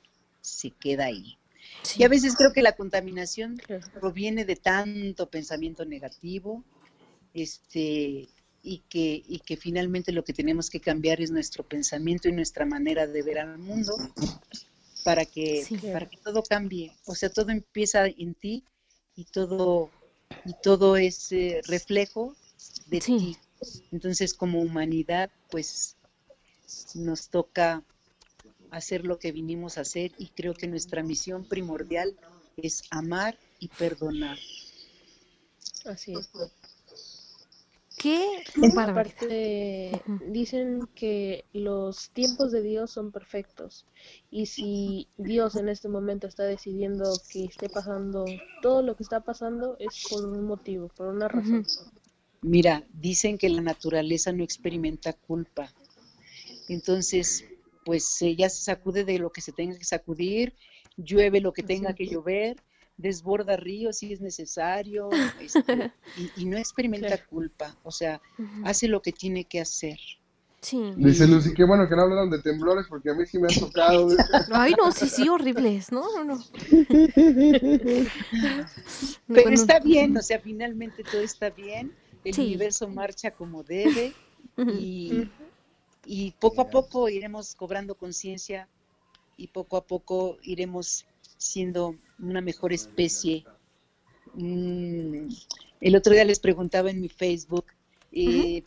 [0.42, 1.36] se queda ahí.
[1.96, 3.60] Y a veces creo que la contaminación
[4.00, 6.64] proviene de tanto pensamiento negativo,
[7.34, 8.28] este,
[8.62, 12.64] y que, y que finalmente lo que tenemos que cambiar es nuestro pensamiento y nuestra
[12.64, 13.94] manera de ver al mundo
[15.04, 16.92] para que, para que todo cambie.
[17.04, 18.64] O sea, todo empieza en ti
[19.14, 19.90] y todo,
[20.46, 22.34] y todo es eh, reflejo
[22.86, 23.36] de ti.
[23.92, 25.96] Entonces, como humanidad, pues
[26.94, 27.82] nos toca
[28.70, 32.16] hacer lo que vinimos a hacer y creo que nuestra misión primordial
[32.56, 34.38] es amar y perdonar.
[35.84, 36.30] Así es.
[37.96, 38.44] ¿Qué?
[38.76, 43.86] Aparte, dicen que los tiempos de Dios son perfectos.
[44.30, 48.24] Y si Dios en este momento está decidiendo que esté pasando
[48.60, 51.64] todo lo que está pasando, es por un motivo, por una razón.
[52.42, 55.72] Mira, dicen que la naturaleza no experimenta culpa.
[56.68, 57.44] Entonces,
[57.84, 60.54] pues ella se sacude de lo que se tenga que sacudir,
[60.96, 62.56] llueve lo que tenga que llover,
[62.96, 65.10] desborda ríos si es necesario
[65.40, 65.92] este,
[66.36, 68.20] y, no experimenta culpa, o sea,
[68.64, 69.98] hace lo que tiene que hacer.
[70.60, 70.94] Sí.
[70.96, 73.60] Dice Lucy, qué bueno que no hablaron de temblores porque a mí sí me han
[73.60, 74.08] tocado.
[74.50, 76.42] Ay, no, sí, sí, horribles, no, no, no.
[79.28, 81.92] Pero está bien, o sea, finalmente todo está bien,
[82.24, 84.14] el universo marcha como debe
[84.56, 85.28] y,
[86.06, 88.68] y poco a poco iremos cobrando conciencia
[89.36, 93.44] y poco a poco iremos siendo una mejor especie.
[94.34, 95.28] Mm,
[95.80, 97.66] el otro día les preguntaba en mi Facebook,
[98.12, 98.62] eh,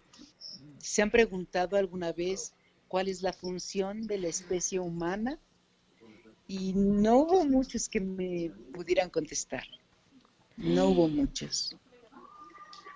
[0.77, 2.53] ¿se han preguntado alguna vez
[2.87, 5.39] cuál es la función de la especie humana?
[6.47, 9.63] Y no hubo muchos que me pudieran contestar.
[10.55, 11.75] No hubo muchos.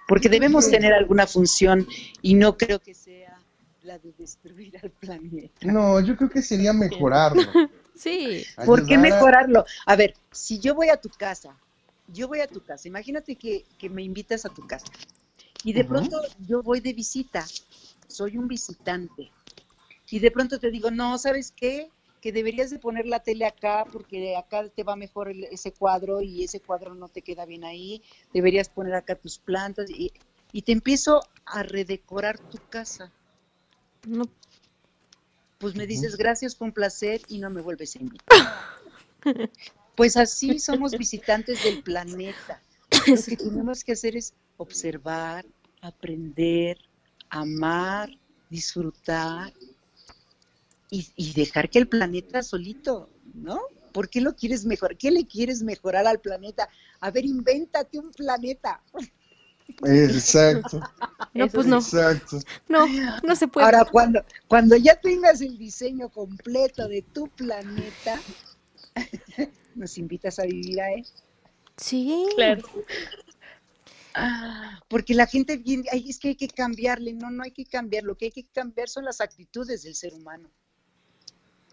[0.07, 1.87] Porque debemos tener alguna función
[2.21, 3.30] y no creo que sea
[3.83, 5.59] la de destruir al planeta.
[5.61, 7.41] No, yo creo que sería mejorarlo.
[7.95, 8.45] sí.
[8.65, 9.65] ¿Por qué mejorarlo?
[9.85, 11.57] A ver, si yo voy a tu casa,
[12.07, 14.85] yo voy a tu casa, imagínate que, me invitas a tu casa
[15.63, 17.45] y de pronto yo voy de visita,
[18.07, 19.31] soy un visitante
[20.09, 21.89] y de pronto te digo, no, ¿sabes qué?
[22.21, 26.43] Que deberías de poner la tele acá porque acá te va mejor ese cuadro y
[26.43, 28.01] ese cuadro no te queda bien ahí,
[28.33, 30.11] deberías poner acá tus plantas y,
[30.51, 33.11] y te empiezo a redecorar tu casa
[34.07, 34.25] no.
[35.57, 38.47] Pues me dices gracias, con placer y no me vuelves a invitar.
[39.93, 42.61] Pues así somos visitantes del planeta.
[43.07, 45.45] Lo que tenemos que hacer es observar,
[45.81, 46.77] aprender,
[47.29, 48.09] amar,
[48.49, 49.53] disfrutar
[50.89, 53.59] y, dejar que el planeta solito, ¿no?
[53.93, 54.97] ¿Por qué lo quieres mejorar?
[54.97, 56.69] ¿Qué le quieres mejorar al planeta?
[56.99, 58.81] A ver, invéntate un planeta.
[59.85, 60.81] Exacto.
[61.33, 61.77] No, pues no.
[61.77, 62.39] Exacto.
[62.67, 62.85] No,
[63.23, 63.65] no se puede.
[63.65, 68.19] Ahora, cuando, cuando ya tengas el diseño completo de tu planeta,
[69.75, 71.05] nos invitas a vivir a él.
[71.77, 72.27] Sí.
[72.35, 72.63] Claro.
[74.13, 78.03] Ah, porque la gente viene, es que hay que cambiarle, no, no hay que cambiar,
[78.03, 80.49] lo que hay que cambiar son las actitudes del ser humano.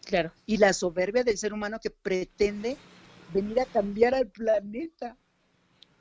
[0.04, 0.32] Claro.
[0.46, 2.76] Y la soberbia del ser humano que pretende
[3.34, 5.16] venir a cambiar al planeta.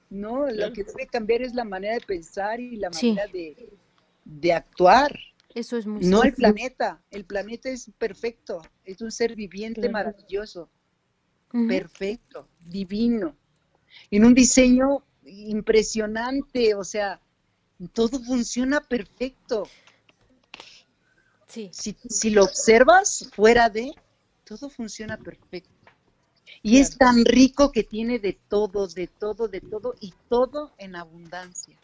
[0.10, 5.18] No, lo que debe cambiar es la manera de pensar y la manera de, actuar.
[5.54, 7.02] Eso es muy No el planeta.
[7.12, 8.62] El planeta es perfecto.
[8.86, 10.70] Es un ser viviente maravilloso.
[11.68, 13.36] Perfecto, divino.
[14.12, 16.76] En un diseño impresionante.
[16.76, 17.20] O sea,
[17.94, 19.68] todo funciona perfecto.
[21.48, 21.70] Sí.
[21.74, 23.92] Si, si lo observas fuera de,
[24.46, 25.77] todo funciona perfecto.
[26.64, 30.96] Y es tan rico que tiene de todo, de todo, de todo y todo en
[30.96, 31.78] abundancia.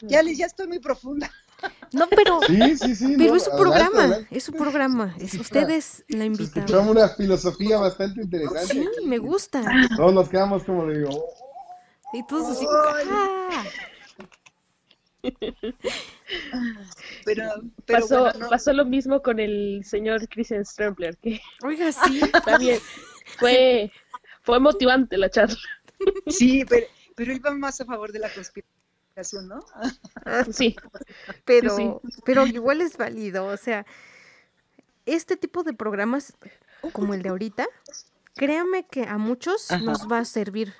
[0.00, 1.30] Ya, les, ya estoy muy profunda.
[1.90, 3.14] No, pero, Sí, sí, sí.
[3.18, 4.36] pero no, es su adelante, programa, adelante.
[4.36, 5.16] es su programa.
[5.18, 6.64] Es, ustedes la invitan.
[6.64, 8.74] escuchó una filosofía bastante interesante.
[8.74, 9.64] Sí, me gusta.
[9.96, 11.24] Todos nos quedamos como de, oh,
[12.12, 13.64] Y todos así, ¡ah!
[17.24, 17.42] Pero,
[17.86, 18.48] pero pasó, bueno, no.
[18.48, 22.20] pasó lo mismo con el señor Christian Strempler, que Oiga, sí.
[22.44, 22.78] también
[23.38, 23.92] fue,
[24.42, 25.58] fue motivante la charla.
[26.26, 29.64] Sí, pero, pero él va más a favor de la conspiración, ¿no?
[30.52, 30.76] Sí,
[31.44, 31.90] pero, Sí,
[32.24, 33.84] pero igual es válido, o sea,
[35.06, 36.36] este tipo de programas
[36.92, 37.66] como el de ahorita,
[38.34, 39.82] créame que a muchos Ajá.
[39.82, 40.74] nos va a servir.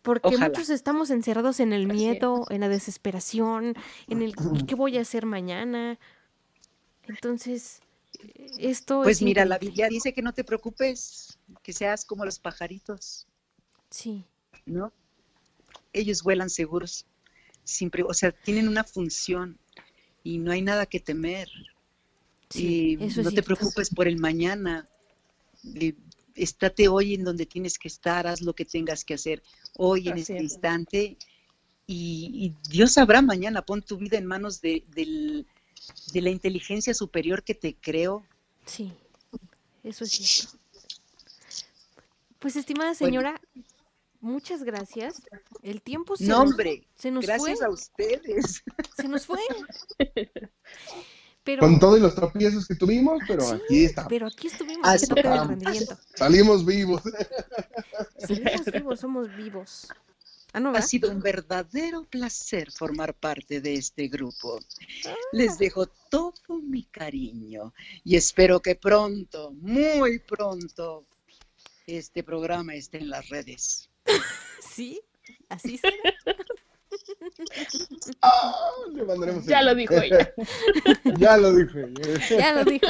[0.00, 0.48] Porque Ojalá.
[0.48, 3.74] muchos estamos encerrados en el miedo, en la desesperación,
[4.08, 5.98] en el ¿y qué voy a hacer mañana?
[7.04, 7.80] Entonces,
[8.58, 9.58] esto Pues es mira, la.
[9.58, 13.26] Biblia dice que no te preocupes, que seas como los pajaritos,
[13.90, 14.26] Sí,
[14.66, 14.92] ¿no?
[15.92, 17.06] Ellos vuelan seguros,
[17.64, 19.58] siempre, o sea, tienen una función
[20.24, 21.48] y no hay nada que temer.
[22.48, 24.88] sí, y eso es no te preocupes por el mañana.
[25.74, 25.94] eh,
[26.36, 29.42] estate hoy en donde tienes que estar, haz lo que tengas que hacer
[29.76, 30.42] hoy en este es.
[30.42, 31.18] instante.
[31.86, 35.46] Y, y Dios sabrá mañana, pon tu vida en manos de, del-
[36.12, 38.24] de la inteligencia superior que te creó.
[38.66, 38.92] Sí,
[39.82, 40.58] eso es cierto.
[42.38, 43.06] Pues, estimada Bueno.
[43.06, 43.40] señora,
[44.20, 45.22] muchas gracias.
[45.62, 48.62] El tiempo se No, nos, hombre, se nos gracias fue, a ustedes.
[48.96, 49.38] se nos fue.
[51.44, 54.06] Pero, con todos los tropiezos que tuvimos, pero Sí, aquí está.
[54.06, 55.06] pero aquí estuvimos Así.
[56.14, 57.02] Salimos vivos.
[58.18, 59.88] Salimos vivos, somos vivos.
[60.54, 64.60] Ah, no, Ha sido un verdadero placer formar parte de este grupo.
[65.32, 67.72] Les dejo todo mi cariño
[68.04, 71.06] y espero que pronto, muy pronto,
[71.86, 73.88] este programa esté en las redes.
[74.74, 75.00] Sí,
[75.48, 75.94] así será.
[78.20, 78.52] Ah,
[78.92, 80.32] le mandaremos ya el- lo dijo ella.
[81.18, 81.88] ya lo dije.
[82.38, 82.86] Ya lo dijo.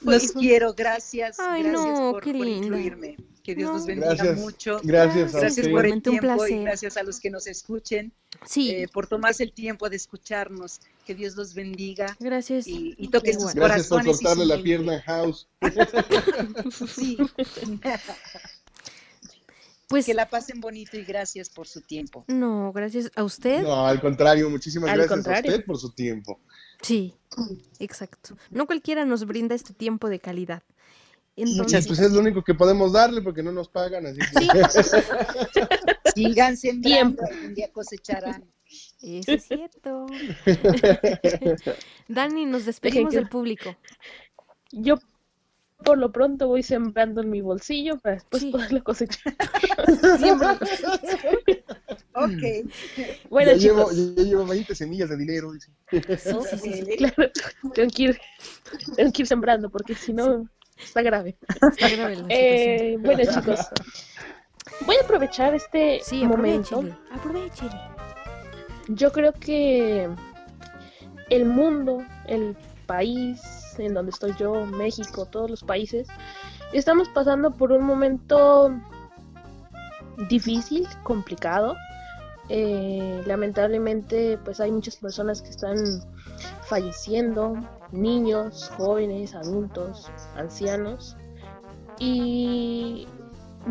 [0.00, 1.38] Los quiero, gracias.
[1.38, 2.66] Ay, gracias no, por, qué por linda.
[2.66, 3.16] incluirme.
[3.48, 3.76] Que Dios No.
[3.78, 4.38] los bendiga Gracias.
[4.40, 4.78] mucho.
[4.82, 5.68] Gracias a Gracias ustedes.
[5.70, 8.12] por el un tiempo y gracias a los que nos escuchen,
[8.44, 10.80] Sí, eh, por tomarse el tiempo de escucharnos.
[11.06, 12.66] Que Dios los bendiga gracias.
[12.66, 13.54] y, y toque sus.
[13.54, 15.48] Gracias por cortarle la pierna a House.
[16.94, 17.16] Sí.
[19.88, 22.22] Pues, que la pasen bonito y gracias por su tiempo.
[22.28, 23.62] no, gracias a usted.
[23.62, 25.50] No, al contrario, muchísimas Al gracias contrario.
[25.50, 26.38] a usted por su tiempo.
[26.82, 27.14] Sí,
[27.78, 28.36] exacto.
[28.50, 30.62] No cualquiera nos brinda este tiempo de calidad.
[31.40, 34.90] Entonces, pues es lo único que podemos darle porque no nos pagan, así que sí,
[36.14, 37.24] Sigan sembrando, Tiempo.
[37.30, 38.44] algún día cosecharán.
[39.00, 40.06] eso es cierto.
[42.08, 43.76] Dani, nos despedimos que- del público.
[44.72, 44.96] Yo
[45.84, 48.50] por lo pronto voy sembrando en mi bolsillo para después Sí.
[48.50, 49.36] poderlo cosechar.
[50.18, 50.48] Siempre.
[52.14, 52.68] Ok.
[53.30, 55.52] Bueno, ya, llevo, chicos, ya llevo 20 semillas de dinero.
[55.52, 55.70] dice.
[55.90, 56.00] Sí,
[56.50, 56.96] sí, sí, sí.
[56.96, 57.30] claro,
[57.74, 58.20] tengo que ir,
[58.96, 60.48] tengo que ir sembrando porque si no
[60.82, 61.38] está grave.
[61.70, 62.26] Está grave la.
[62.28, 63.68] Eh, bueno, chicos,
[64.86, 66.84] voy a aprovechar este Sí, momento.
[67.12, 67.80] Aprovechele.
[68.88, 70.08] Yo creo que
[71.30, 72.56] el mundo, el
[72.86, 73.40] país
[73.78, 76.08] en donde estoy yo, México, todos los países,
[76.72, 78.74] estamos pasando por un momento
[80.28, 81.76] difícil, complicado.
[82.48, 85.76] Eh, lamentablemente, pues hay muchas personas que están
[86.62, 87.54] falleciendo,
[87.92, 91.16] niños, jóvenes, adultos, ancianos.
[91.98, 93.06] Y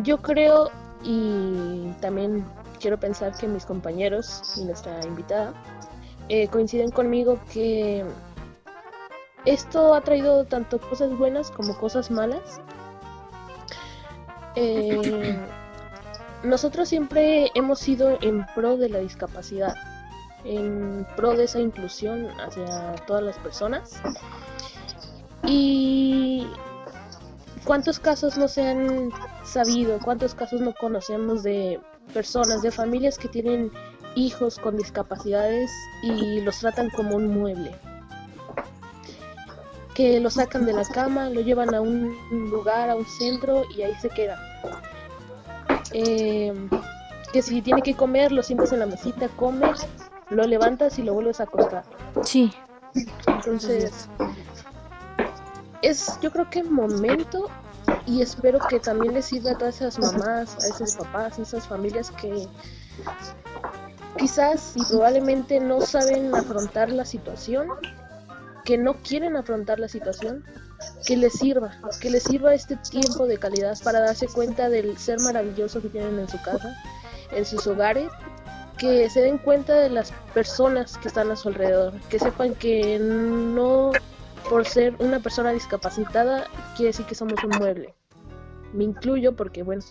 [0.02, 0.70] yo creo
[1.02, 2.44] y también
[2.80, 5.54] quiero pensar que mis compañeros y nuestra invitada
[6.28, 8.04] eh, coinciden conmigo que
[9.44, 12.60] esto ha traído tanto cosas buenas como cosas malas.
[14.54, 15.38] Eh,
[16.44, 19.74] nosotros siempre hemos sido en pro de la discapacidad,
[20.44, 24.00] en pro de esa inclusión hacia todas las personas.
[25.44, 26.46] Y
[27.64, 29.10] cuántos casos no se han
[29.44, 31.80] sabido, cuántos casos no conocemos de
[32.12, 33.70] personas, de familias que tienen
[34.14, 35.70] hijos con discapacidades
[36.02, 37.74] y los tratan como un mueble.
[39.94, 42.16] Que lo sacan de la cama, lo llevan a un
[42.50, 44.38] lugar, a un centro y ahí se queda.
[45.92, 46.52] Eh,
[47.32, 49.86] que si tiene que comer, lo sientas en la mesita, comes,
[50.30, 51.84] lo levantas y lo vuelves a acostar.
[52.22, 52.52] Sí,
[53.26, 54.08] Entonces,
[55.82, 57.48] es yo creo que momento
[58.06, 61.66] y espero que también les sirva a todas esas mamás, a esos papás, a esas
[61.66, 62.48] familias que
[64.18, 67.68] quizás y probablemente no saben afrontar la situación,
[68.64, 70.44] que no quieren afrontar la situación,
[71.06, 75.20] que les sirva, que les sirva este tiempo de calidad para darse cuenta del ser
[75.20, 76.76] maravilloso que tienen en su casa,
[77.30, 78.10] en sus hogares
[78.78, 82.98] que se den cuenta de las personas que están a su alrededor, que sepan que
[82.98, 83.92] no
[84.48, 87.94] por ser una persona discapacitada quiere decir que somos un mueble.
[88.72, 89.82] Me incluyo porque, bueno,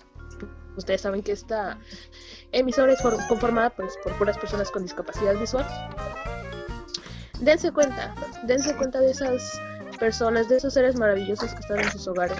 [0.75, 1.77] ustedes saben que esta
[2.51, 5.65] emisora es conformada pues, por puras personas con discapacidad visual.
[7.39, 9.59] Dense cuenta, dense cuenta de esas
[9.99, 12.39] personas, de esos seres maravillosos que están en sus hogares.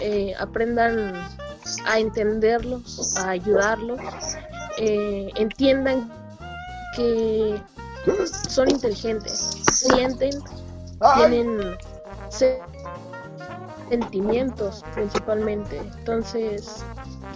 [0.00, 1.14] Eh, aprendan
[1.86, 4.00] a entenderlos, a ayudarlos,
[4.78, 6.10] eh, entiendan
[6.94, 7.60] que
[8.48, 10.30] son inteligentes, sienten,
[11.16, 11.76] tienen
[13.88, 15.78] sentimientos principalmente.
[15.78, 16.84] Entonces,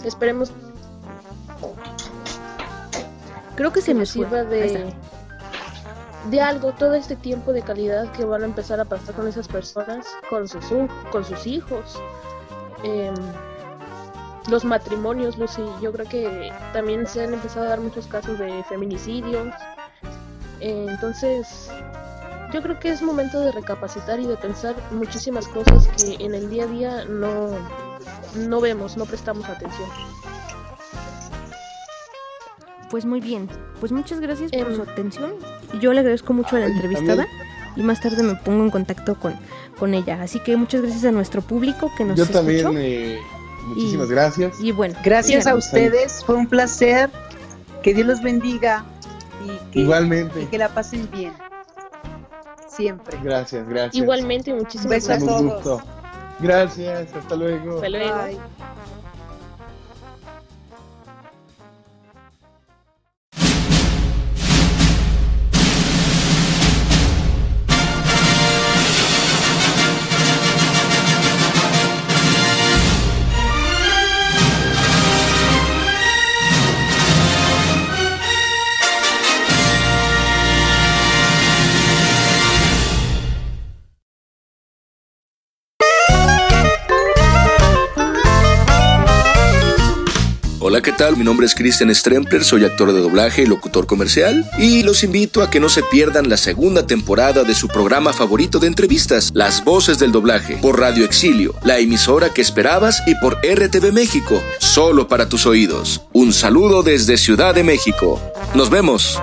[0.04, 0.52] esperemos.
[3.56, 4.94] Creo que se me sirva de,
[6.30, 9.48] de algo todo este tiempo de calidad que van a empezar a pasar con esas
[9.48, 10.64] personas, con sus,
[11.10, 11.98] con sus hijos.
[12.82, 13.14] Em,
[14.48, 18.64] los matrimonios, Lucy, yo creo que también se han empezado a dar muchos casos de
[18.68, 19.48] feminicidios.
[20.60, 21.70] entonces,
[22.52, 26.50] yo creo que es momento de recapacitar y de pensar muchísimas cosas que en el
[26.50, 27.50] día a día no,
[28.36, 29.88] no vemos, no prestamos atención.
[32.90, 35.32] Pues muy bien, pues muchas gracias por em, su atención.
[35.80, 37.28] Yo le agradezco mucho a la entrevistada
[37.76, 39.34] y más tarde me pongo en contacto con,
[39.78, 40.20] con ella.
[40.20, 43.20] Así que muchas gracias a nuestro público que nos Yo también, eh,
[43.70, 44.60] muchísimas gracias.
[44.60, 47.10] Y bueno, gracias a ustedes, fue un placer.
[47.82, 48.84] Que Dios los bendiga
[49.42, 50.42] y que, Igualmente.
[50.42, 51.32] y que la pasen bien
[52.80, 53.18] siempre.
[53.22, 53.94] Gracias, gracias.
[53.94, 55.22] Igualmente, muchísimas gracias.
[55.22, 55.82] a todos.
[56.40, 57.76] Gracias, hasta luego.
[57.76, 58.14] Hasta luego.
[58.14, 58.30] Hola,
[91.00, 95.42] Mi nombre es Christian Strempler, soy actor de doblaje y locutor comercial y los invito
[95.42, 99.64] a que no se pierdan la segunda temporada de su programa favorito de entrevistas, Las
[99.64, 105.08] Voces del Doblaje, por Radio Exilio, la emisora que esperabas y por RTV México, solo
[105.08, 106.02] para tus oídos.
[106.12, 108.20] Un saludo desde Ciudad de México.
[108.54, 109.18] Nos vemos.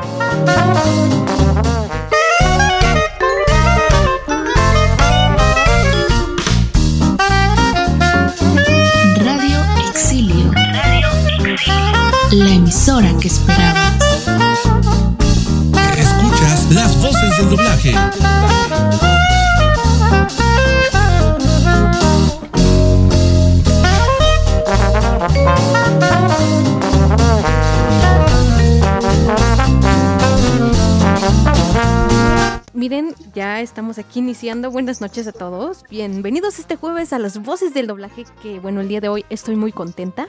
[33.33, 34.71] Ya estamos aquí iniciando.
[34.71, 35.83] Buenas noches a todos.
[35.89, 38.25] Bienvenidos este jueves a las voces del doblaje.
[38.41, 40.27] Que bueno, el día de hoy estoy muy contenta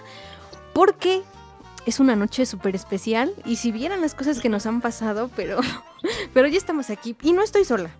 [0.72, 1.22] porque
[1.86, 5.60] es una noche súper especial y si vieran las cosas que nos han pasado, pero,
[6.34, 7.90] pero ya estamos aquí y no estoy sola.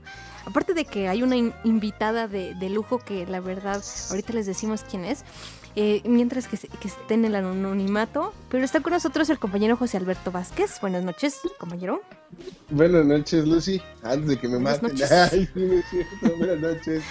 [0.47, 5.05] Aparte de que hay una invitada de, lujo que la verdad ahorita les decimos quién
[5.05, 5.25] es,
[5.81, 9.97] eh, mientras que, que, esté en el anonimato, pero está con nosotros el compañero José
[9.97, 10.81] Alberto Vázquez.
[10.81, 12.03] Buenas noches, compañero.
[12.69, 13.81] Buenas noches, Lucy.
[14.03, 14.91] Antes de que me maten.
[15.31, 15.49] Ay,
[16.37, 17.05] Buenas noches.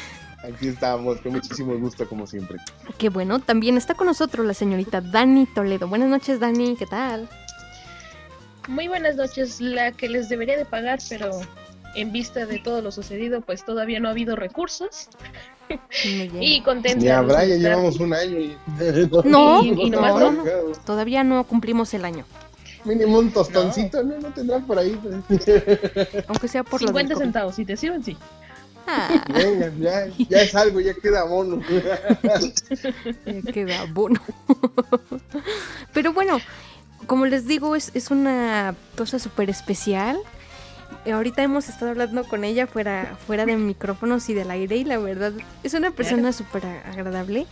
[0.43, 2.57] Aquí estamos, con muchísimo gusto como siempre.
[2.97, 5.87] Qué bueno, también está con nosotros la señorita Dani Toledo.
[5.87, 7.29] Buenas noches, Dani, ¿qué tal?
[8.67, 11.31] Muy buenas noches, la que les debería de pagar, pero
[11.95, 15.07] en vista de todo lo sucedido, pues todavía no ha habido recursos.
[16.39, 17.03] Y contenta.
[17.03, 18.39] Ya habrá, ya llevamos un año.
[18.39, 18.57] Y...
[19.25, 20.43] no, y, no, no,
[20.85, 22.25] todavía no cumplimos el año.
[22.85, 24.17] Mínimo un tostoncito, ¿no?
[24.19, 24.29] ¿no?
[24.33, 24.97] tendrán por ahí.
[26.27, 28.17] Aunque sea por 50 centavos, si te sirven, sí.
[28.87, 29.25] Ah.
[29.33, 31.61] Venga, ya, ya es algo, ya queda bono.
[33.25, 34.21] ya queda bono.
[35.93, 36.39] Pero bueno,
[37.05, 40.17] como les digo, es, es una cosa súper especial.
[41.11, 44.97] Ahorita hemos estado hablando con ella fuera, fuera de micrófonos y del aire y la
[44.97, 45.33] verdad
[45.63, 47.47] es una persona súper agradable.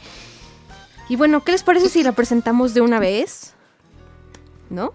[1.07, 3.53] Y bueno, ¿qué les parece si la presentamos de una vez?
[4.69, 4.93] ¿No?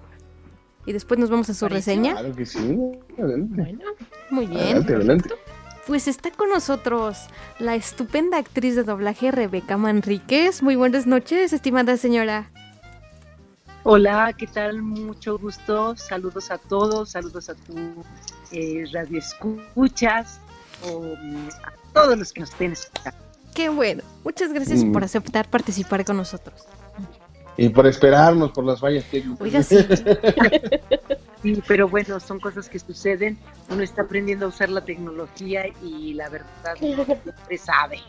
[0.85, 2.13] Y después nos vamos a su reseña.
[2.13, 2.77] Claro que sí.
[3.19, 3.79] Adelante.
[4.31, 4.61] muy bien.
[4.61, 5.31] Adelante, adelante.
[5.87, 7.19] Pues está con nosotros
[7.59, 10.63] la estupenda actriz de doblaje Rebeca Manríquez.
[10.63, 12.51] Muy buenas noches, estimada señora.
[13.83, 14.83] Hola, ¿qué tal?
[14.83, 15.97] Mucho gusto.
[15.97, 17.77] Saludos a todos, saludos a tu
[18.53, 20.41] eh, radio escuchas
[20.85, 21.05] o
[21.65, 23.19] a todos los que nos estén escuchando.
[23.55, 24.03] Qué bueno.
[24.23, 25.05] Muchas gracias por mm.
[25.05, 26.67] aceptar participar con nosotros.
[27.57, 29.41] Y por esperarnos por las fallas técnicas.
[29.41, 29.77] Oiga, sí.
[31.43, 33.39] Sí, pero bueno, son cosas que suceden.
[33.71, 38.01] Uno está aprendiendo a usar la tecnología y la verdad siempre sabe.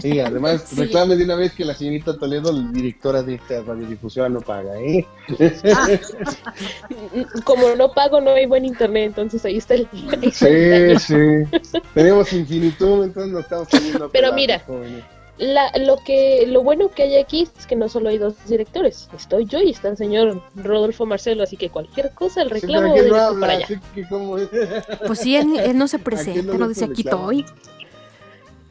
[0.00, 0.76] Sí, además, Sí.
[0.76, 4.78] reclame de una vez que la señorita Toledo, la directora de esta radiodifusora, no paga,
[4.80, 5.06] ¿eh?
[7.44, 9.88] Como no pago, no hay buen internet, entonces ahí está el.
[9.92, 11.58] ahí está Sí, el sí.
[11.94, 14.08] Tenemos infinitud, entonces no estamos teniendo.
[14.10, 14.62] Pero mira,
[15.36, 19.08] La, lo que lo bueno que hay aquí es que no solo hay dos directores,
[19.16, 23.02] estoy yo y está el señor Rodolfo Marcelo, así que cualquier cosa, el reclamo ¿Por
[23.02, 23.40] qué no habla?
[23.40, 23.66] para allá.
[25.08, 27.44] Pues sí, él, él no se ¿A quién presenta, no dice aquí estoy.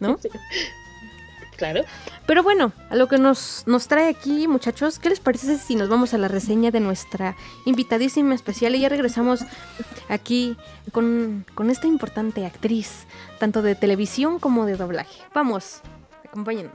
[0.04, 0.20] ¿No?
[1.56, 1.84] Claro.
[2.26, 5.88] Pero bueno, a lo que nos, nos trae aquí, muchachos, ¿qué les parece si nos
[5.88, 7.36] vamos a la reseña de nuestra
[7.66, 9.42] invitadísima especial y ya regresamos
[10.10, 10.58] aquí
[10.92, 13.06] con, con esta importante actriz,
[13.40, 15.22] tanto de televisión como de doblaje?
[15.34, 15.82] Vamos,
[16.26, 16.74] acompáñenos.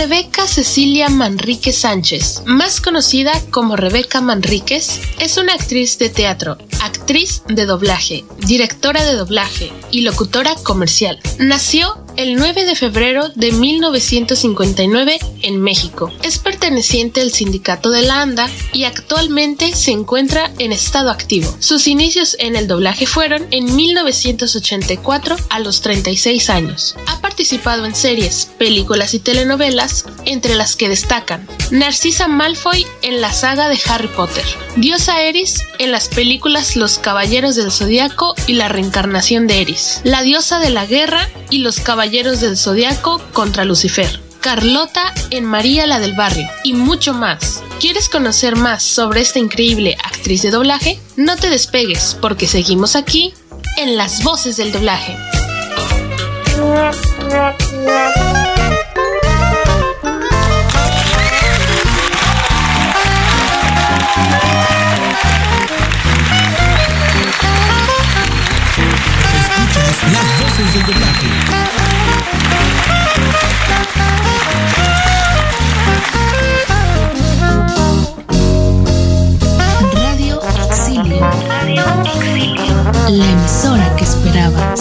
[0.00, 7.42] Rebeca Cecilia Manríquez Sánchez, más conocida como Rebeca Manríquez, es una actriz de teatro, actriz
[7.48, 11.20] de doblaje, directora de doblaje y locutora comercial.
[11.38, 16.12] Nació el 9 de febrero de 1959 en México.
[16.22, 21.56] Es perteneciente al sindicato de la ANDA y actualmente se encuentra en estado activo.
[21.60, 26.94] Sus inicios en el doblaje fueron en 1984 a los 36 años.
[27.06, 33.32] Ha participado en series, películas y telenovelas, entre las que destacan Narcisa Malfoy en la
[33.32, 34.44] saga de Harry Potter,
[34.76, 40.22] Diosa Eris en las películas Los Caballeros del Zodiaco y la reencarnación de Eris, La
[40.22, 41.80] Diosa de la Guerra y Los
[42.10, 44.20] Caballeros del Zodiaco contra Lucifer.
[44.40, 47.62] Carlota en María la del Barrio y mucho más.
[47.78, 50.98] ¿Quieres conocer más sobre esta increíble actriz de doblaje?
[51.16, 53.32] No te despegues porque seguimos aquí
[53.76, 55.16] en las voces del doblaje.
[70.12, 71.79] Las voces del doblaje.
[79.94, 81.20] Radio Exilio.
[81.48, 82.74] Radio Exilio.
[83.08, 84.80] La emisora que esperabas.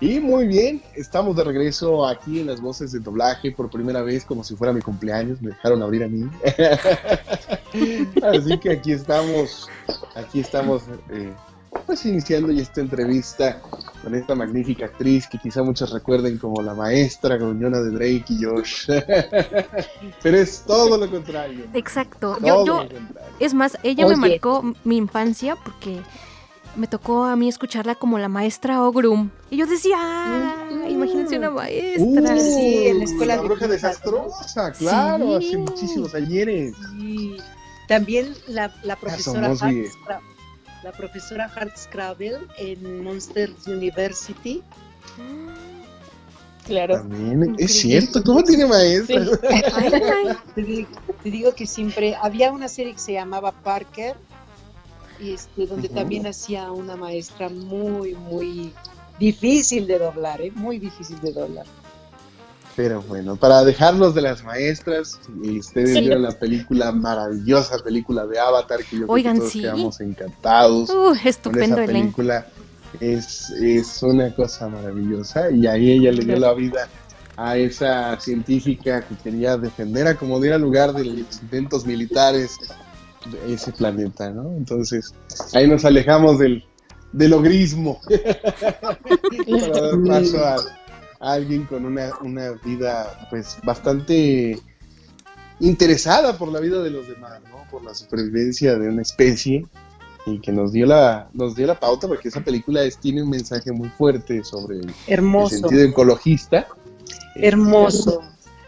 [0.00, 4.24] Y muy bien, estamos de regreso aquí en las voces de doblaje por primera vez,
[4.24, 6.30] como si fuera mi cumpleaños, me dejaron abrir a mí.
[8.22, 9.68] Así que aquí estamos,
[10.14, 11.32] aquí estamos, eh,
[11.86, 13.60] pues iniciando ya esta entrevista
[14.02, 18.44] con esta magnífica actriz que quizá muchos recuerden como la maestra gruñona de Drake y
[18.44, 18.86] Josh.
[20.22, 21.64] Pero es todo lo contrario.
[21.74, 22.36] Exacto.
[22.36, 23.08] Todo Yo, yo, lo contrario.
[23.40, 24.16] es más, ella Oye.
[24.16, 26.00] me marcó mi infancia porque
[26.76, 29.30] me tocó a mí escucharla como la maestra Ogrum.
[29.50, 32.04] Y yo decía, ah, imagínense una maestra.
[32.04, 35.46] Uh, Sí, en la escuela la de bruja desastrosa, claro, Sí.
[35.48, 36.74] hace muchísimos ayeres.
[36.98, 37.36] Y
[37.88, 39.54] también la, la profesora
[40.88, 44.62] la profesora Hart Scrabble en Monsters University.
[46.64, 46.94] Claro.
[46.94, 49.22] También, es cierto, ¿cómo tiene maestra?
[49.22, 49.30] Sí.
[49.74, 50.36] Ay, ay.
[50.54, 50.88] Te digo,
[51.22, 54.16] te digo que siempre había una serie que se llamaba Parker
[55.20, 58.72] y este, donde también hacía una maestra muy, muy
[59.18, 60.52] difícil de doblar, ¿eh?
[60.54, 61.66] muy difícil de doblar.
[62.78, 66.00] Pero bueno, para dejarlos de las maestras, y ustedes Sí.
[66.02, 69.60] vieron la película, maravillosa película de Avatar, que yo creo que todos sí.
[69.62, 72.18] quedamos encantados Uh, con estupendo esa elenco.
[72.18, 72.46] película.
[73.00, 76.88] Es, es una cosa maravillosa y ahí ella le dio la vida
[77.36, 82.56] a esa científica que quería defender a como diera lugar de los intentos militares
[83.44, 84.52] de ese planeta, ¿no?
[84.56, 85.12] Entonces,
[85.52, 86.64] ahí nos alejamos del,
[87.12, 90.56] del ogrismo para dar paso a
[91.20, 94.60] alguien con una, una vida pues bastante
[95.60, 97.64] interesada por la vida de los demás, ¿no?
[97.70, 99.66] Por la supervivencia de una especie
[100.26, 103.30] y que nos dio la nos dio la pauta porque esa película es, tiene un
[103.30, 105.56] mensaje muy fuerte sobre el, el Hermoso.
[105.56, 106.66] sentido ecologista.
[107.36, 108.22] hermoso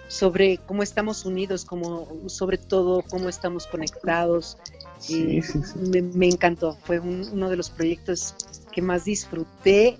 [0.08, 4.56] sobre cómo estamos unidos, como sobre todo cómo estamos conectados.
[4.98, 5.78] Sí, Eh, sí, sí.
[5.78, 8.34] Me, me encantó, fue un- uno de los proyectos
[8.72, 9.98] que más disfruté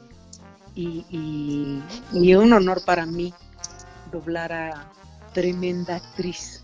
[0.75, 1.83] y, y-
[2.13, 3.33] y un honor para mí
[4.13, 4.91] doblar a
[5.35, 6.63] tremenda actriz.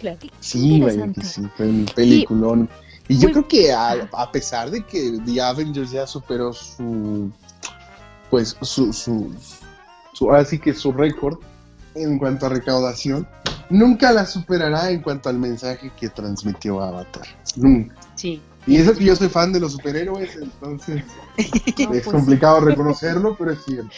[0.00, 0.18] Claro.
[0.40, 0.80] Sí,
[1.14, 2.68] que sí, fue un peliculón.
[3.08, 7.30] Y, yo muy- creo que a, a pesar de que The Avengers ya superó su,
[8.30, 9.32] pues su, su,
[10.12, 11.38] su ahora sí que su récord
[11.94, 13.28] en cuanto a recaudación,
[13.70, 17.26] nunca la superará en cuanto al mensaje que transmitió Avatar.
[17.56, 17.94] Nunca.
[18.14, 21.02] Sí, Y eso que yo soy fan de los superhéroes, entonces
[21.36, 21.44] No,
[21.94, 23.90] es pues, complicado reconocerlo, pero es cierto.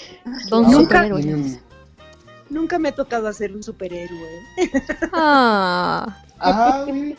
[0.48, 1.58] Don tiene un-
[2.50, 4.28] Nunca me ha tocado hacer un superhéroe.
[5.12, 7.16] Ah, Ah, mire,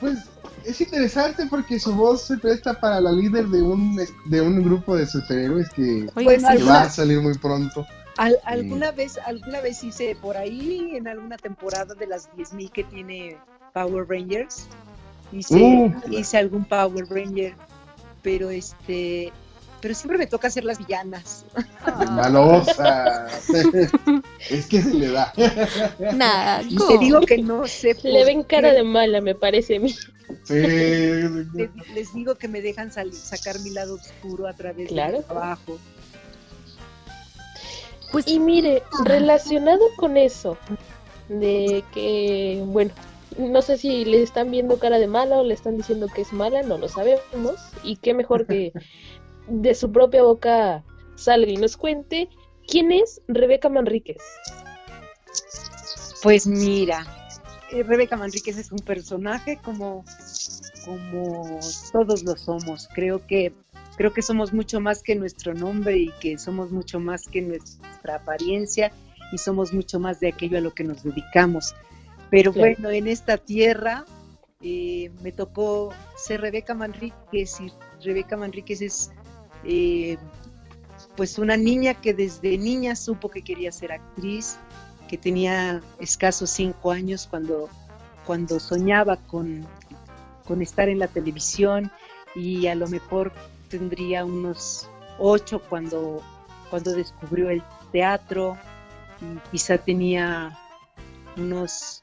[0.00, 0.18] pues
[0.64, 4.96] es interesante porque su voz se presta para la líder de un, de un grupo
[4.96, 6.08] de superhéroes que, sí.
[6.14, 7.86] que va a salir muy pronto.
[8.16, 12.84] Al- alguna vez, alguna vez hice por ahí en alguna temporada de las 10.000 que
[12.84, 13.38] tiene
[13.72, 14.66] Power Rangers.
[15.32, 15.92] Hice, Uh.
[16.10, 17.54] hice algún Power Ranger,
[18.22, 19.32] pero este,
[19.80, 21.44] pero siempre me toca hacer las villanas.
[22.10, 23.26] Malosa.
[24.50, 25.32] es que se le da.
[26.14, 27.94] Nah, Y te digo que no sé.
[27.94, 28.76] por Le ven cara qué.
[28.76, 29.94] de mala, me parece a mí.
[30.44, 30.54] Sí.
[30.54, 35.14] Le- les digo que me dejan salir, sacar mi lado oscuro a través Claro.
[35.18, 35.78] del trabajo.
[38.12, 40.58] Pues Y mire, relacionado con eso,
[41.28, 42.90] de que, bueno,
[43.38, 46.32] no sé si le están viendo cara de mala o le están diciendo que es
[46.32, 47.56] mala, no lo sabemos.
[47.82, 48.72] Y qué mejor que
[49.48, 50.84] de su propia boca
[51.16, 52.28] salga y nos cuente
[52.66, 54.22] quién es Rebeca Manríquez.
[56.22, 57.06] Pues mira,
[57.72, 60.04] eh, Rebeca Manríquez es un personaje como,
[60.84, 61.60] como
[61.92, 62.88] todos lo somos.
[62.94, 63.52] Creo que,
[63.96, 68.16] creo que somos mucho más que nuestro nombre y que somos mucho más que nuestra
[68.16, 68.92] apariencia
[69.32, 71.74] y somos mucho más de aquello a lo que nos dedicamos.
[72.30, 72.74] Pero Claro.
[72.76, 74.04] bueno, en esta tierra
[74.62, 77.72] eh, me tocó ser Rebeca Manríquez y
[78.04, 79.10] Rebeca Manríquez es
[79.64, 80.16] eh,
[81.16, 84.58] pues una niña que desde niña supo que quería ser actriz,
[85.08, 87.68] que tenía escasos cinco años cuando,
[88.26, 89.66] cuando soñaba con,
[90.44, 91.90] con estar en la televisión
[92.34, 93.32] y a lo mejor
[93.68, 94.88] tendría unos
[95.18, 96.22] ocho cuando,
[96.70, 97.62] cuando descubrió el
[97.92, 98.56] teatro
[99.20, 100.58] y quizá tenía
[101.36, 102.02] unos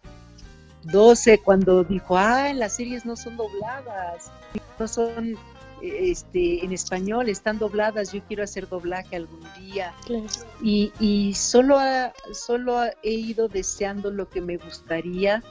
[0.92, 4.32] 12 cuando dijo, ah, las series no son dobladas,
[4.80, 5.36] no son
[5.82, 10.26] este, en español, están dobladas, yo quiero hacer doblaje algún día Claro.
[10.62, 15.44] y, y solo, ha- solo he ido deseando lo que me gustaría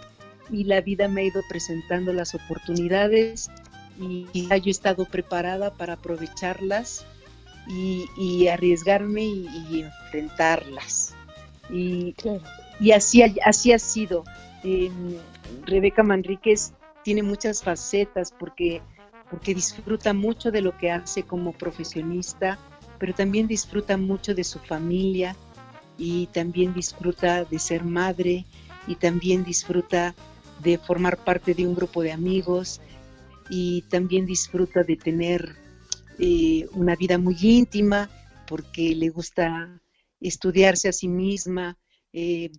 [0.50, 3.50] y la vida me ha ido presentando las oportunidades
[3.98, 7.04] y quizá yo he estado preparada para aprovecharlas
[7.68, 11.14] y, y arriesgarme y, enfrentarlas.
[11.70, 12.42] Y, Claro.
[12.78, 14.24] y así, así ha sido.
[14.64, 14.90] Eh,
[15.64, 16.72] Rebeca Manríquez
[17.02, 18.82] tiene muchas facetas porque,
[19.30, 22.58] porque disfruta mucho de lo que hace como profesionista,
[22.98, 25.36] pero también disfruta mucho de su familia
[25.98, 28.44] y también disfruta de ser madre
[28.86, 30.14] y también disfruta
[30.62, 32.80] de formar parte de un grupo de amigos
[33.48, 35.56] y también disfruta de tener
[36.18, 38.10] eh, una vida muy íntima
[38.46, 39.80] porque le gusta
[40.20, 41.76] estudiarse a sí misma,
[42.18, 42.50] eh,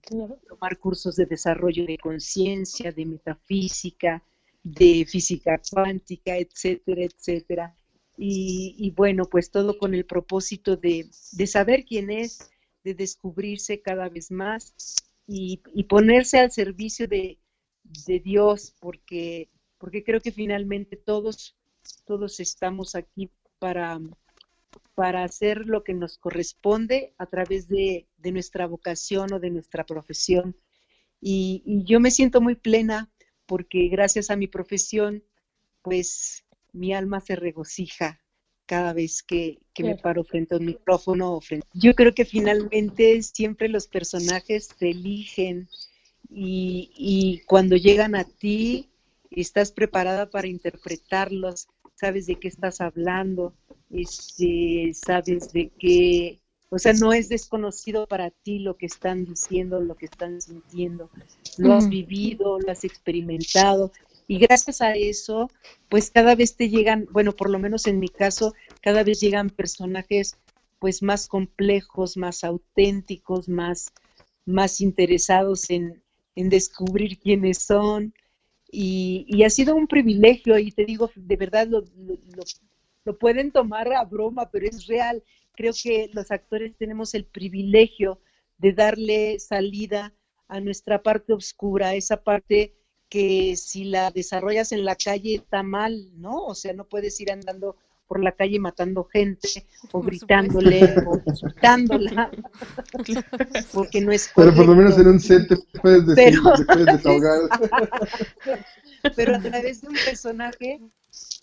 [0.48, 4.24] tomar cursos de desarrollo de conciencia, de metafísica,
[4.62, 7.76] de física cuántica, etcétera, etcétera.
[8.20, 12.52] Y, y bueno, pues todo con el propósito de, de saber quién es,
[12.84, 14.76] de descubrirse cada vez más
[15.26, 17.40] y, y ponerse al servicio de,
[18.06, 21.56] de Dios, porque, porque creo que finalmente todos,
[22.06, 24.00] todos estamos aquí para,
[24.96, 29.86] para hacer lo que nos corresponde a través de, de nuestra vocación o de nuestra
[29.86, 30.56] profesión.
[31.22, 33.10] Y, y yo me siento muy plena
[33.46, 35.24] porque gracias a mi profesión,
[35.82, 38.20] pues mi alma se regocija
[38.66, 41.34] cada vez que, que me paro frente a un micrófono.
[41.36, 45.70] o frente- Yo creo que finalmente siempre los personajes te eligen
[46.30, 48.90] y, y cuando llegan a ti,
[49.32, 53.54] estás preparada para interpretarlos, sabes de qué estás hablando,
[53.90, 59.80] este, sabes de qué, o sea, no es desconocido para ti lo que están diciendo,
[59.82, 61.10] lo que están sintiendo,
[61.58, 63.92] lo has vivido, lo has experimentado
[64.28, 65.50] y gracias a eso,
[65.90, 69.50] pues cada vez te llegan, bueno, por lo menos en mi caso, cada vez llegan
[69.50, 70.38] personajes
[70.80, 73.94] pues más complejos, más auténticos, más,
[74.46, 76.04] más interesados en,
[76.36, 78.14] en descubrir quiénes son.
[78.72, 82.44] Y, y ha sido un privilegio, y te digo, de verdad, lo, lo- lo-
[83.08, 85.24] lo pueden tomar a broma, pero es real.
[85.56, 88.20] Creo que los actores tenemos el privilegio
[88.58, 90.14] de darle salida
[90.50, 92.74] a nuestra parte oscura, esa parte
[93.10, 96.44] que si la desarrollas en la calle está mal, ¿no?
[96.46, 97.78] O sea, no puedes ir andando
[98.08, 102.30] por la calle matando gente o Por gritándole o insultándola,
[103.74, 105.12] porque no es Pero por lo menos en correcto.
[105.12, 107.40] un set te puedes, decir, Pero- te puedes desahogar.
[109.16, 110.82] pero a través de un personaje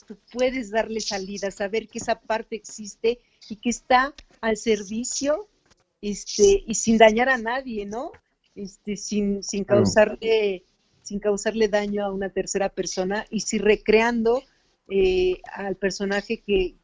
[0.06, 5.48] tú puedes darle salida, saber que esa parte existe y que está al servicio
[6.00, 8.12] este, y sin dañar a nadie, ¿no?
[8.54, 10.64] Este, sin, sin causarle,
[11.02, 14.42] sin causarle daño a una tercera persona y si recreando
[14.88, 16.74] eh, al personaje que,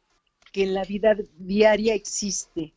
[0.51, 2.73] que en la vida diaria existe.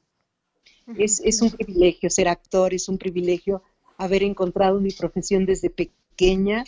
[0.99, 3.63] Es, es, un privilegio ser actor, es un privilegio
[3.97, 6.65] haber encontrado mi profesión desde pequeña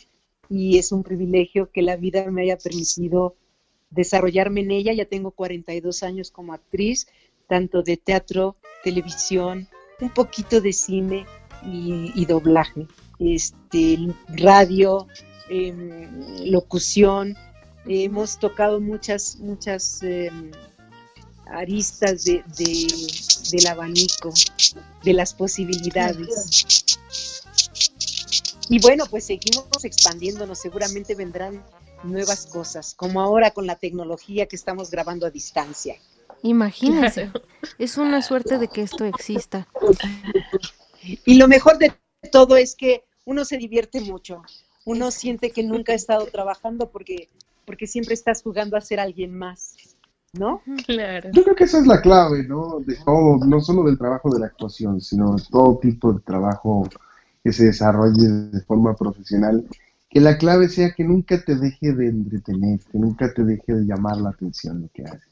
[0.49, 3.37] y es un privilegio que la vida me haya permitido
[3.91, 4.93] desarrollarme en ella.
[4.93, 7.07] Ya tengo 42 años como actriz,
[7.49, 9.69] tanto de teatro, televisión,
[10.01, 11.27] un poquito de cine
[11.65, 12.87] y, doblaje,
[13.19, 13.99] este,
[14.29, 15.07] radio,
[15.49, 16.11] em,
[16.51, 17.37] locución.
[17.87, 20.51] Hemos tocado muchas, muchas em,
[21.47, 22.43] aristas de,
[23.53, 24.33] del abanico,
[25.05, 26.99] de las posibilidades.
[28.69, 31.63] Y bueno, pues seguimos expandiéndonos, seguramente vendrán
[32.05, 35.97] nuevas cosas, como ahora con la tecnología que estamos grabando a distancia.
[36.43, 37.31] Imagínense,
[37.79, 39.67] es una suerte de que esto exista.
[41.25, 41.93] Y lo mejor de
[42.31, 44.43] todo es que uno se divierte mucho,
[44.85, 47.29] uno siente que nunca ha estado trabajando porque,
[47.65, 49.75] porque siempre estás jugando a ser alguien más.
[50.39, 50.61] ¿no?
[50.87, 51.31] Claro.
[51.33, 52.81] Yo creo que esa es la clave, ¿no?
[52.81, 56.89] De todo, no solo del trabajo de la actuación, sino de todo tipo de trabajo
[57.43, 59.65] que se desarrolle de forma profesional.
[60.17, 63.85] Que la clave sea que nunca te deje de entretener, que nunca te deje de
[63.85, 65.29] llamar la atención lo que haces.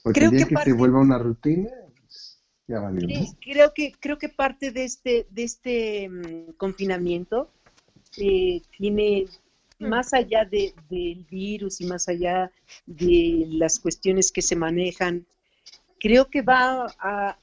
[0.00, 1.68] Porque el día que, se vuelva una rutina,
[1.98, 3.08] pues, ya valió.
[3.40, 7.50] Creo que, creo que parte de este, de este mm, confinamiento
[8.16, 9.26] eh, tiene
[9.80, 12.52] más allá de, del virus y más allá
[12.86, 15.26] de las cuestiones que se manejan,
[15.98, 17.36] creo que va a,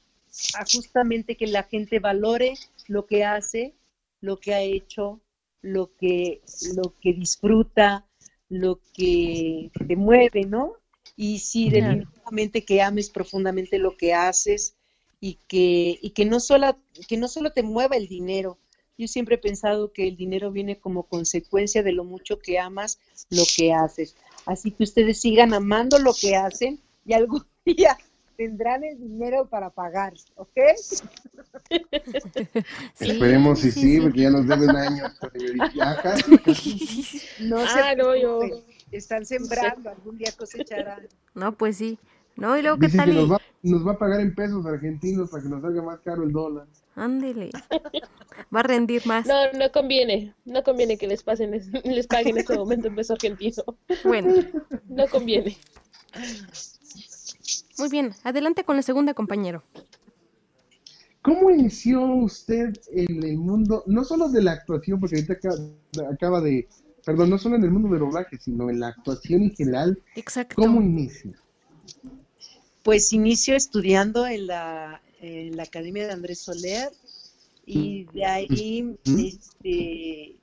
[0.72, 2.54] justamente que la gente valore
[2.88, 3.74] lo que hace,
[4.22, 5.20] lo que ha hecho,
[5.62, 6.40] lo que,
[6.74, 8.06] lo que disfruta,
[8.48, 10.74] lo que te mueve, ¿no?
[11.16, 14.74] Y sí, definitivamente que ames profundamente lo que haces
[15.20, 16.78] y que, y que, no solo,
[17.08, 18.58] que no solo te mueva el dinero,
[18.96, 22.98] yo siempre he pensado que el dinero viene como consecuencia de lo mucho que amas
[23.30, 24.14] lo que haces.
[24.46, 27.96] Así que ustedes sigan amando lo que hacen y algún día
[28.40, 30.56] tendrán el dinero para pagar, ¿ok?
[32.98, 35.12] Esperemos si sí, porque ya nos deben años.
[37.40, 38.40] No ah, no, yo.
[38.92, 41.06] Están sembrando, algún día cosecharán.
[41.34, 41.98] No, pues sí.
[42.36, 43.10] No, y luego, ¿qué tal?
[43.10, 46.00] Que nos, va, nos va a pagar en pesos argentinos para que nos salga más
[46.00, 46.66] caro el dólar.
[46.94, 47.50] Ándele.
[48.54, 49.26] Va a rendir más.
[49.26, 50.34] No, no conviene.
[50.46, 51.50] No conviene que les pasen,
[51.84, 53.64] les paguen en este momento en peso argentino.
[54.02, 54.32] Bueno.
[54.88, 55.58] No conviene.
[57.80, 59.62] Muy bien, adelante con la segunda compañero.
[61.22, 65.34] ¿Cómo inició usted en el mundo, no solo de la actuación, porque ahorita
[66.12, 66.68] acaba, de,
[67.06, 70.02] perdón, no solo en el mundo del doblaje, sino en la actuación en general?
[70.14, 70.56] Exacto.
[70.56, 71.32] ¿Cómo inicia?
[72.82, 76.90] Pues inicio estudiando en la, en la Academia de Andrés Soler
[77.64, 80.36] y de ahí este,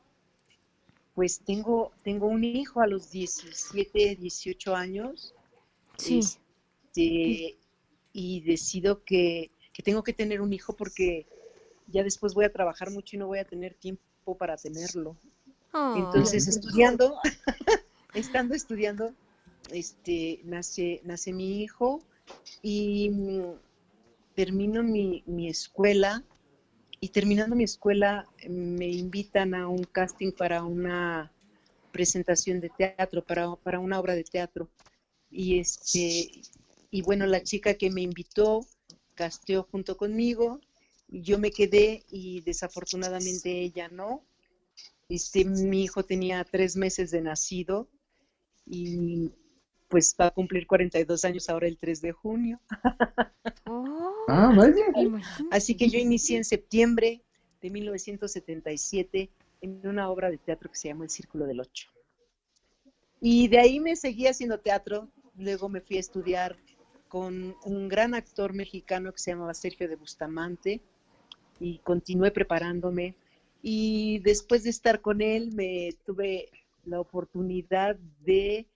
[1.13, 5.35] pues tengo tengo un hijo a los 17, 18 años.
[5.97, 6.19] Sí.
[6.19, 6.46] Este,
[6.97, 11.27] y decido que, que tengo que tener un hijo porque
[11.87, 15.15] ya después voy a trabajar mucho y no voy a tener tiempo para tenerlo.
[15.95, 17.19] Entonces, estudiando,
[18.15, 19.13] estando estudiando,
[19.71, 22.01] este, nace, nace mi hijo
[22.63, 23.11] y
[24.33, 26.23] termino mi, mi escuela
[26.99, 31.31] y terminando mi escuela me invitan a un casting para una
[31.91, 34.67] presentación de teatro, para, para una obra de teatro.
[35.29, 36.41] Y, este,
[36.89, 38.65] y bueno, la chica que me invitó
[39.15, 40.61] casteó junto conmigo
[41.09, 44.23] y yo me quedé y desafortunadamente ella no.
[45.09, 47.87] Este, mi hijo tenía tres meses de nacido
[48.65, 49.31] y
[49.87, 52.59] pues va a cumplir 42 años ahora el 3 de junio.
[53.65, 54.85] Oh, ah, vaya.
[55.51, 57.21] Así que yo inicié en septiembre
[57.61, 59.29] de 1977
[59.61, 61.89] en una obra de teatro que se llama El Círculo del Ocho.
[63.19, 66.57] Y de ahí me seguí haciendo teatro, luego me fui a estudiar
[67.07, 70.81] con un gran actor mexicano que se llamaba Sergio de Bustamante
[71.59, 73.15] y continué preparándome.
[73.61, 76.49] Y después de estar con él, me tuve
[76.85, 78.67] la oportunidad de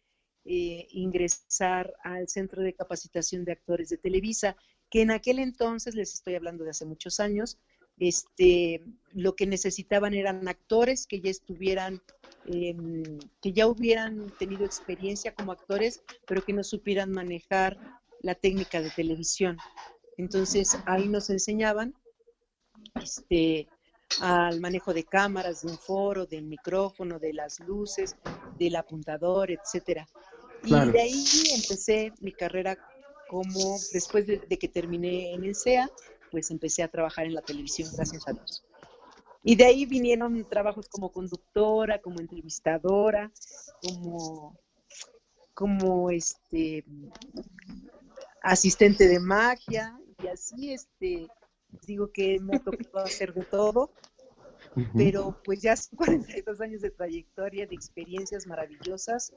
[0.45, 4.55] eh, ingresar al Centro de Capacitación de Actores de Televisa,
[4.89, 7.59] que en aquel entonces, les estoy hablando de hace muchos años,
[7.99, 8.81] este,
[9.13, 12.01] lo que necesitaban eran actores que ya estuvieran,
[12.45, 18.81] em, que ya hubieran tenido experiencia como actores, pero que no supieran manejar la técnica
[18.81, 19.57] de televisión.
[20.17, 21.93] Entonces ahí nos enseñaban
[22.95, 23.67] este,
[24.19, 28.15] al manejo de cámaras, de un foro, del micrófono, de las luces,
[28.57, 30.07] del apuntador, etcétera.
[30.63, 31.23] Y de ahí
[31.55, 32.77] empecé mi carrera
[33.29, 35.89] como, después de, que terminé en el SEA,
[36.29, 38.63] pues empecé a trabajar en la televisión, gracias a Dios.
[39.43, 43.31] Y de ahí vinieron trabajos como conductora, como entrevistadora,
[43.81, 44.55] como,
[45.53, 46.85] como este
[48.41, 51.27] asistente de magia y así este
[51.85, 53.91] digo que me ha tocado hacer de todo
[54.95, 59.33] pero pues ya son 42 años de trayectoria, de experiencias maravillosas,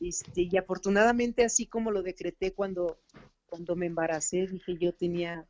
[0.00, 2.98] este, y afortunadamente así como lo decreté cuando,
[3.48, 5.46] cuando me embaracé, dije yo tenía,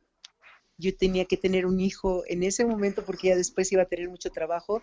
[0.77, 4.09] yo tenía que tener un hijo en ese momento porque ya después iba a tener
[4.09, 4.81] mucho trabajo,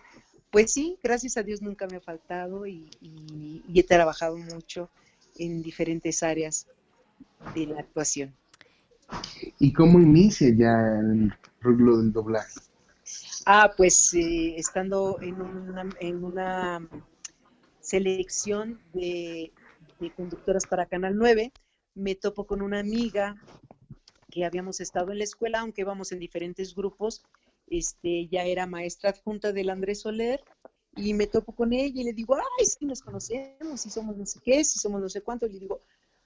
[0.49, 4.89] pues sí, gracias a Dios nunca me ha faltado y, y he trabajado mucho
[5.37, 6.67] en diferentes áreas
[7.55, 8.35] de la actuación.
[9.59, 12.59] ¿Y cómo inicia ya el rublo del doblaje?
[13.45, 16.87] Ah, pues eh, estando en una, en una
[17.79, 19.51] selección de,
[20.15, 21.51] conductoras para Canal 9,
[21.95, 23.35] me topo con una amiga
[24.29, 27.23] que habíamos estado en la escuela, aunque íbamos en diferentes grupos.
[27.67, 30.43] Este, ya era maestra adjunta del Andrés Soler
[30.95, 34.25] y me topo con ella y le digo, ay, sí nos conocemos, si somos no
[34.25, 35.45] sé qué, si somos no sé cuánto.
[35.45, 35.81] Y le digo,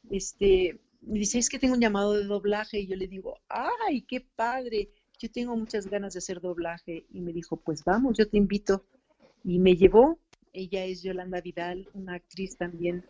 [0.09, 2.79] este, me dice, es que tengo un llamado de doblaje.
[2.79, 7.21] Y yo le digo, ay, qué padre yo tengo muchas ganas de hacer doblaje y
[7.21, 8.85] me dijo, pues vamos, yo te invito.
[9.43, 10.19] Y me llevó,
[10.53, 13.05] ella es Yolanda Vidal, una actriz también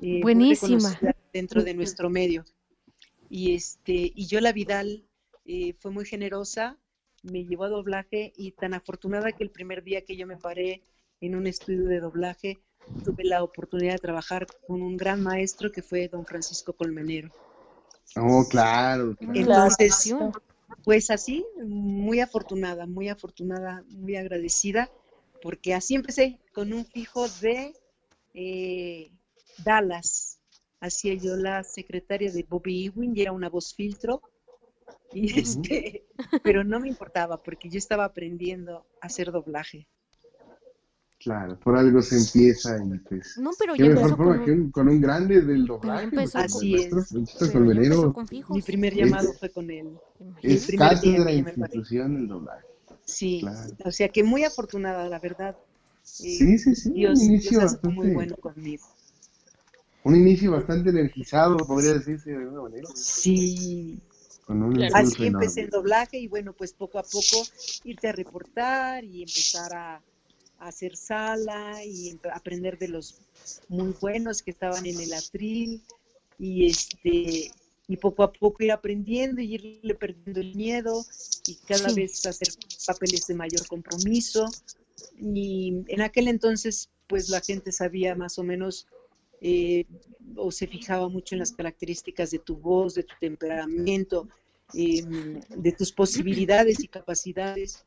[0.00, 0.98] eh, buenísima
[1.32, 2.44] dentro de nuestro medio.
[3.28, 5.04] Y este y Yola Vidal
[5.44, 6.78] eh, fue muy generosa,
[7.22, 10.82] me llevó a doblaje y tan afortunada que el primer día que yo me paré
[11.20, 12.58] en un estudio de doblaje
[13.04, 17.30] tuve la oportunidad de trabajar con un gran maestro que fue don Francisco Colmenero.
[18.16, 19.16] Oh, claro.
[19.16, 19.32] claro.
[19.34, 20.14] Entonces,
[20.84, 24.90] pues así, muy afortunada, muy afortunada, muy agradecida,
[25.42, 27.74] porque así empecé con un fijo de
[28.34, 29.10] eh,
[29.64, 30.40] Dallas.
[30.80, 34.22] Hacía yo la secretaria de Bobby Ewing y era una voz filtro.
[35.12, 36.04] Y este,
[36.42, 39.86] pero no me importaba porque yo estaba aprendiendo a hacer doblaje.
[41.24, 43.38] Claro, por algo se empieza y pues.
[43.38, 44.70] No, pero ya mejor con, un...
[44.70, 46.10] con un grande del doblaje.
[46.34, 46.92] Así es.
[48.50, 49.98] Mi primer llamado fue con él.
[50.42, 52.66] Es casi de la institución del doblaje.
[53.06, 53.42] Sí,
[53.82, 55.56] o sea que muy afortunada, la verdad.
[56.02, 56.90] Eh, sí, sí, sí.
[56.92, 58.84] Dios, un inicio bastante, muy bueno conmigo.
[60.02, 62.88] Un inicio bastante energizado, podría decirse de alguna manera.
[62.94, 63.98] Sí.
[64.92, 67.46] Así empecé el doblaje y bueno, pues poco a poco
[67.84, 70.02] irte a reportar y empezar a
[70.66, 73.20] hacer sala y aprender de los
[73.68, 75.82] muy buenos que estaban en el atril
[76.38, 77.52] y este
[77.86, 81.04] y poco a poco ir aprendiendo y irle perdiendo el miedo
[81.46, 82.48] y cada vez hacer
[82.86, 84.46] papeles de mayor compromiso.
[85.20, 88.86] Y en aquel entonces pues la gente sabía más o menos
[89.42, 89.84] eh,
[90.36, 94.26] o se fijaba mucho en las características de tu voz, de tu temperamento,
[94.72, 97.84] em, de tus posibilidades y capacidades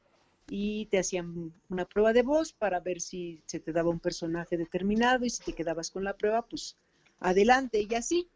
[0.50, 4.58] y te hacían una prueba de voz para ver si se te daba un personaje
[4.58, 6.78] determinado y si te quedabas con la prueba, pues
[7.20, 8.30] adelante y así.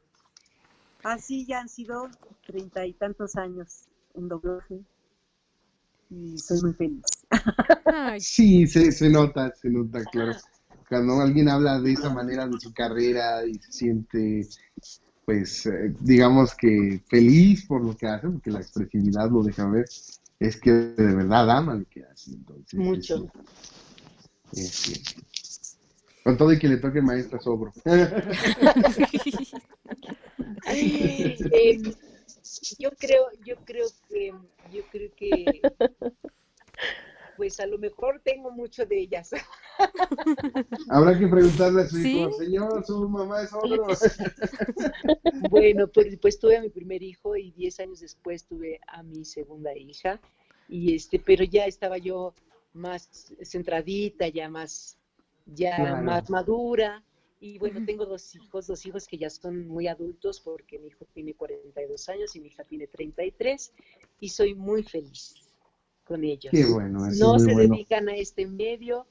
[1.04, 2.10] Así ya han sido
[2.46, 4.82] treinta y tantos años en doblaje
[6.10, 7.04] y soy muy feliz.
[8.20, 10.34] Sí, se, se nota, se nota, claro.
[10.88, 14.48] Cuando alguien habla de esa manera de su carrera y se siente,
[15.26, 19.86] pues, eh, digamos que feliz por lo que hace, porque la expresividad lo deja ver,
[20.42, 22.32] es que de verdad ama lo que hace.
[22.32, 23.32] Entonces, Mucho.
[26.24, 27.72] con todo y que le toque maestra sobro.
[30.66, 31.94] Em,
[32.80, 34.34] yo creo, yo creo que,
[34.72, 35.62] yo creo que,
[37.38, 39.32] pues a lo mejor tengo mucho de ellas.
[40.90, 43.88] Habrá que preguntarle a su hijo, señor, su mamá es ogro.
[45.50, 49.26] bueno, pues, pues tuve a mi primer hijo y diez años después tuve a mi
[49.26, 50.20] segunda hija.
[50.70, 52.34] Y este, pero ya estaba yo
[52.74, 54.98] más centradita, ya más,
[55.46, 57.04] ya más madura.
[57.40, 61.06] Y bueno, tengo dos hijos, dos hijos que ya son muy adultos porque mi hijo
[61.12, 63.74] tiene 42 años y mi hija tiene 33
[64.20, 65.41] y soy muy feliz
[66.06, 66.52] con ellos.
[66.52, 69.06] Qué bueno, no se dedican a este medio,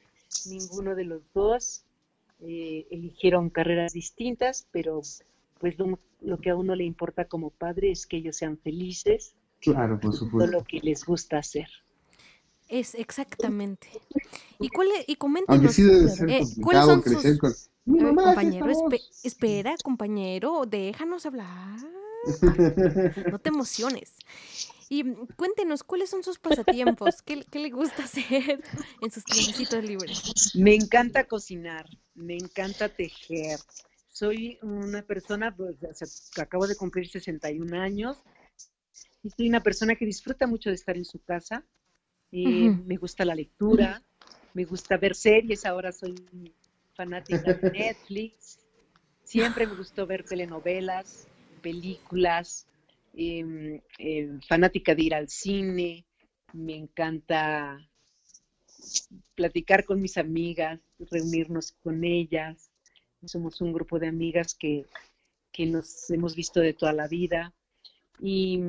[0.47, 1.85] ninguno de los dos
[2.41, 5.03] eh, eligieron carreras distintas, pero
[5.59, 9.35] pues lo, lo, que a uno le importa como padre es que ellos sean felices
[9.61, 10.51] Claro, por supuesto.
[10.51, 11.69] lo que les gusta hacer.
[12.69, 13.89] Es exactamente.
[14.59, 17.53] Y cuál y coméntenos, sí debe ser eh, ¿cuáles son sus con...
[17.85, 21.79] Mi mamá compañero, espe espera, compañero, déjanos hablar.
[23.33, 24.13] no te emociones.
[24.93, 25.05] Y
[25.37, 27.23] cuéntenos, ¿cuáles son sus pasatiempos?
[27.23, 28.61] ¿Qué, ¿Qué, le gusta hacer
[29.01, 30.53] en sus tiempos libres?
[30.57, 31.87] Me encanta cocinar,
[32.17, 33.61] me encanta tejer.
[34.09, 35.77] Soy una persona, pues,
[36.37, 38.19] acabo de cumplir 61 años,
[39.23, 41.65] y soy una persona que disfruta mucho de estar en su casa.
[42.33, 44.03] Eh, me gusta la lectura,
[44.55, 46.17] me gusta ver series, ahora soy
[46.95, 48.59] fanática de Netflix.
[49.23, 51.29] Siempre me gustó ver telenovelas,
[51.63, 52.67] películas,
[53.15, 53.81] em,
[54.49, 56.05] fanática de ir al cine,
[56.53, 57.79] me encanta
[59.35, 62.71] platicar con mis amigas, reunirnos con ellas.
[63.25, 64.87] Somos un grupo de amigas que,
[65.53, 67.53] que nos hemos visto de toda la vida.
[68.21, 68.61] Y,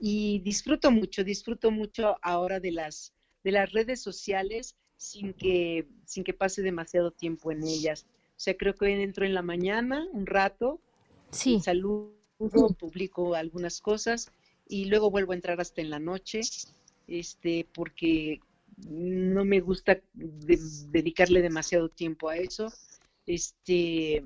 [0.00, 3.12] y disfruto mucho, disfruto mucho ahora de las,
[3.42, 8.06] de las redes sociales sin que, sin que pase demasiado tiempo en ellas.
[8.36, 10.80] O sea, creo que entro en la mañana un rato,
[11.30, 11.60] Sí.
[11.60, 12.14] saludo,
[12.78, 14.30] publico algunas cosas
[14.68, 16.40] y luego vuelvo a entrar hasta en la noche,
[17.06, 18.40] este, porque
[18.88, 20.58] no me gusta de-
[20.90, 22.72] dedicarle demasiado tiempo a eso.
[23.26, 24.24] Este,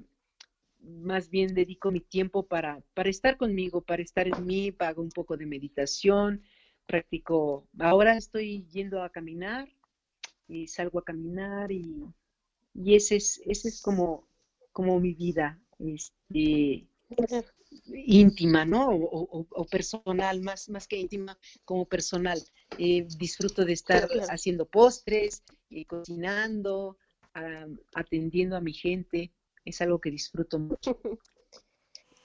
[0.81, 5.11] más bien dedico mi tiempo para, para estar conmigo, para estar en mí, hago un
[5.11, 6.43] poco de meditación,
[6.87, 7.67] practico.
[7.79, 9.69] Ahora estoy yendo a caminar
[10.49, 12.05] y salgo a caminar y,
[12.75, 14.29] y ese es, ese es como,
[14.73, 16.87] como mi vida, este,
[17.95, 18.89] íntima, ¿no?
[18.91, 22.39] O, o- o personal, más, más que íntima, como personal.
[22.79, 24.33] Eh, disfruto de estar Claro.
[24.33, 26.97] haciendo postres, eh, cocinando,
[27.95, 29.33] atendiendo a mi gente.
[29.65, 30.99] Es algo que disfruto mucho.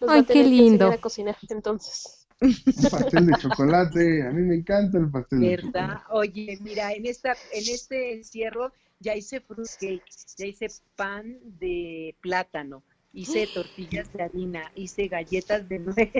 [0.01, 0.87] Nos va Ay, a qué tener que lindo.
[0.89, 2.27] a cocinar, entonces.
[2.41, 6.01] Un pastel de chocolate, a mí me encanta el pastel de ¿Verdad?
[6.09, 10.03] Oye, mira, en esta, en este encierro ya hice fruitcake,
[10.37, 12.83] ya hice pan de plátano,
[13.13, 16.11] hice tortillas de harina, hice galletas de nuez.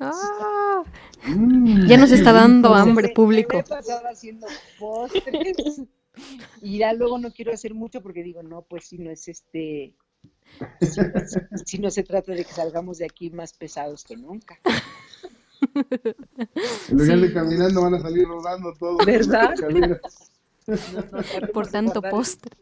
[0.00, 0.82] Ah,
[1.86, 3.58] ya nos está dando hambre, me público.
[3.58, 4.46] he pasado haciendo
[4.78, 5.82] postres.
[6.60, 9.94] Y ya luego no quiero hacer mucho porque digo, no, pues si no es este,
[10.80, 14.58] si, no- si no se trata de que salgamos de aquí más pesados que nunca.
[16.88, 17.22] En lugar Sí.
[17.22, 19.06] de caminando van a salir rodando todos.
[19.06, 19.54] ¿Verdad?
[21.52, 22.56] Por tanto postre.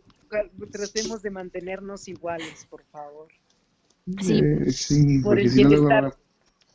[0.71, 3.29] Tratemos de mantenernos iguales, por favor.
[4.21, 4.41] Sí.
[4.43, 6.11] Eh, sí, Por el si no bienestar, a,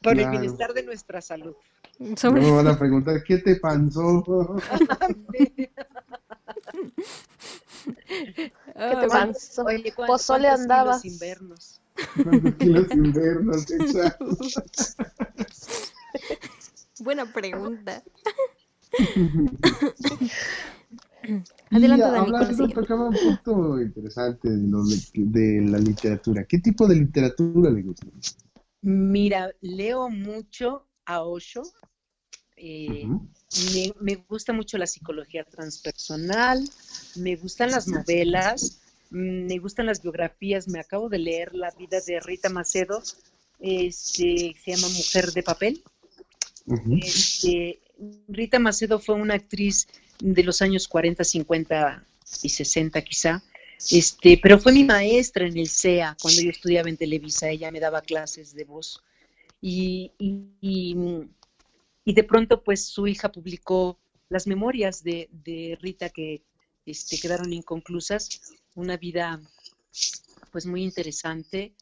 [0.01, 0.31] por el Claro.
[0.31, 1.55] bienestar de nuestra salud.
[2.15, 4.23] Sobre- luego van a preguntar, ¿qué te pasó?
[8.05, 9.63] ¿Qué te Ah, pasó?
[9.65, 11.01] Oye, ¿cuán- Pozole cuántos kilos andabas.
[11.01, 11.81] sin vernos?
[12.23, 13.71] ¿Cuántos kilos invernos?
[13.71, 14.25] Exacto.
[16.99, 18.03] buena pregunta.
[21.71, 26.45] Adelante, Dani, hablando, tocaba un punto interesante de, lo de, de la literatura.
[26.45, 28.07] ¿Qué tipo de literatura le gusta?
[28.81, 31.63] Mira, leo mucho a Osho.
[32.57, 33.07] eh,
[33.73, 36.59] me, me gusta mucho la psicología transpersonal,
[37.15, 38.81] me gustan las novelas,
[39.11, 40.67] mm, me gustan las biografías.
[40.67, 43.01] Me acabo de leer la vida de Rita Macedo,
[43.59, 45.83] este, se llama Mujer de Papel.
[47.01, 47.79] Este,
[48.27, 49.87] Rita Macedo fue una actriz
[50.23, 52.05] de los años 40, 50
[52.41, 53.43] y 60 quizá,
[53.91, 57.79] este, pero fue mi maestra en el CEA cuando yo estudiaba en Televisa, ella me
[57.81, 59.03] daba clases de voz.
[59.61, 66.43] Y, y- de pronto pues su hija publicó las memorias de, de Rita que
[66.85, 68.41] este, quedaron inconclusas,
[68.75, 69.41] una vida
[70.51, 71.73] pues muy interesante.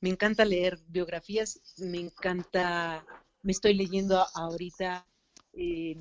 [0.00, 3.04] Me encanta leer biografías, me encanta,
[3.42, 5.06] me estoy leyendo ahorita
[5.52, 5.96] eh,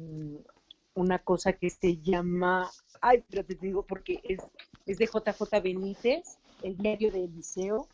[0.96, 2.70] una cosa que se llama,
[3.02, 4.40] ay, pero te digo porque es,
[4.86, 7.88] es de JJ Benítez, el diario de Eliseo,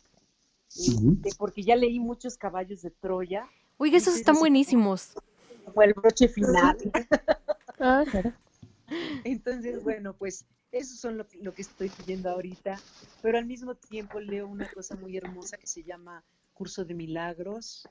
[0.68, 3.48] este, porque ya leí muchos caballos de Troya,
[3.78, 5.12] Oiga, esos están buenísimos.
[5.74, 6.76] fue el broche final.
[7.78, 8.32] Ah, claro.
[9.24, 12.80] Entonces, bueno, pues eso son lo, que- lo que estoy leyendo ahorita,
[13.20, 16.24] pero al mismo tiempo leo una cosa muy hermosa que se llama
[16.54, 17.86] Curso de Milagros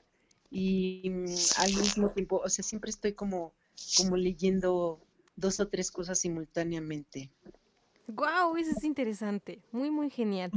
[0.50, 1.26] y mm,
[1.58, 3.52] al mismo tiempo, o sea, siempre estoy como,
[3.96, 5.00] como leyendo
[5.36, 7.30] dos o tres cosas simultáneamente.
[8.08, 9.60] Wow, eso es interesante.
[9.72, 10.52] Muy, muy genial.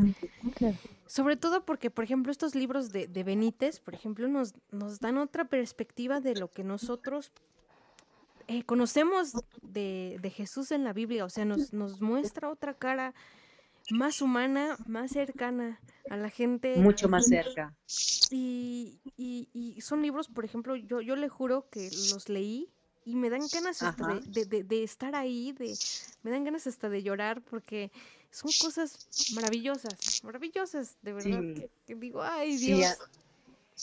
[0.56, 0.78] claro.
[1.08, 5.18] Sobre todo porque, por ejemplo, estos libros de, de Benítez, por ejemplo, nos, nos dan
[5.18, 7.32] otra perspectiva de lo que nosotros
[8.48, 9.34] eh, conocemos
[9.64, 11.26] de, de Jesús en la Biblia.
[11.26, 13.16] O sea, nos, nos muestra otra cara
[13.90, 15.80] más humana, más cercana
[16.12, 16.76] a la gente.
[16.78, 17.76] Mucho más cerca.
[18.30, 22.70] Y, y- y son libros, por ejemplo, yo, yo le juro que los leí
[23.06, 25.76] y me dan ganas hasta de, de- de- de estar ahí, de,
[26.24, 27.92] me dan ganas hasta de llorar porque
[28.32, 31.42] son cosas maravillosas, maravillosas, de verdad.
[31.42, 31.54] Sí.
[31.56, 32.98] Que, que digo, ay Sí, Dios.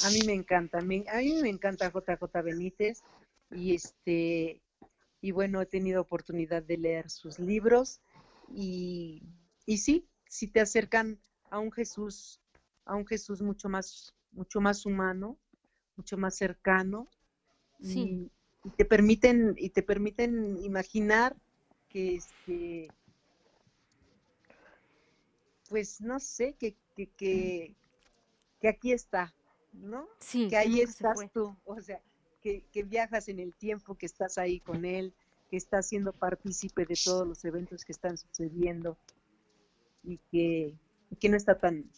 [0.02, 3.02] a, a mí me encanta, me- a mí me encanta JJ Benítez
[3.51, 4.60] y este
[5.22, 8.01] y bueno, he tenido oportunidad de leer sus libros
[8.55, 9.22] y,
[9.64, 11.18] y sí, sí te acercan
[11.51, 12.40] a un Jesús,
[12.84, 15.36] a un Jesús mucho más, mucho más humano,
[15.97, 17.09] mucho más cercano
[17.80, 18.01] Sí.
[18.01, 18.30] y,
[18.66, 21.36] y te permiten y te permiten imaginar
[21.88, 22.88] que este
[25.68, 27.74] pues no sé, que, que, que,
[28.60, 29.34] que aquí está,
[29.72, 30.09] ¿no?
[30.18, 32.01] Sí, que ahí estás tú, o sea,
[32.43, 35.12] que, que viajas en el tiempo, que estás ahí con él,
[35.51, 38.97] que estás siendo partícipe de todos los eventos que están sucediendo
[40.05, 40.74] y que,
[41.10, 41.90] y que no está tan,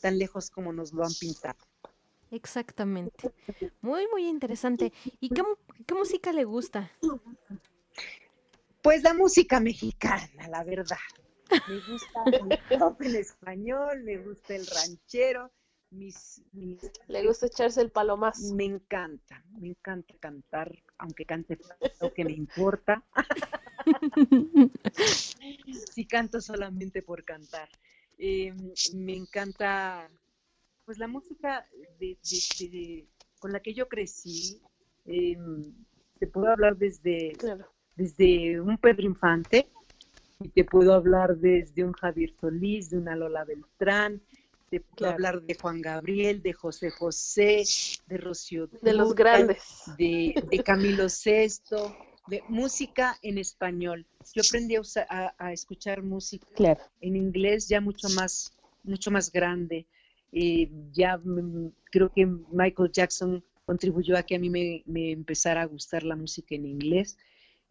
[0.00, 1.58] tan lejos como nos lo han pintado.
[2.30, 3.32] Exactamente.
[3.80, 4.92] Muy, muy interesante.
[5.20, 5.42] ¿Y qué,
[5.86, 6.90] qué música le gusta?
[8.82, 10.96] Pues la música mexicana, la verdad.
[11.68, 15.52] Me gusta el pop en español, me gusta el ranchero,
[15.90, 16.78] mis, mis
[17.08, 18.54] Le gusta echarse el palomazo.
[18.54, 21.58] Me encanta, me encanta cantar, aunque cante
[22.00, 23.04] lo que me importa.
[25.94, 27.68] Si canto solamente por cantar.
[28.18, 28.52] Eh,
[28.94, 30.08] me encanta,
[30.86, 31.68] pues la música
[31.98, 32.16] de,
[32.60, 33.06] de- de-
[33.40, 34.62] con la que yo crecí.
[35.04, 35.36] eh,
[36.18, 37.66] te puedo hablar desde, Claro.
[37.94, 39.68] desde un Pedro Infante,
[40.40, 44.20] y te puedo hablar desde un Javier Solís, de una Lola Beltrán,
[44.70, 45.14] te puedo Claro.
[45.14, 47.62] hablar de Juan Gabriel, de José José,
[48.06, 49.82] de Rocío De los grandes.
[49.98, 51.96] de, de Camilo Sesto,
[52.28, 54.06] de música en español.
[54.34, 56.80] Yo aprendí a, usa- a- a escuchar música Claro.
[57.00, 58.52] en inglés ya mucho más,
[58.82, 59.86] mucho más grande.
[60.32, 65.62] Eh, ya mm, creo que Michael Jackson contribuyó a que a mí me, me empezara
[65.62, 67.16] a gustar la música en inglés.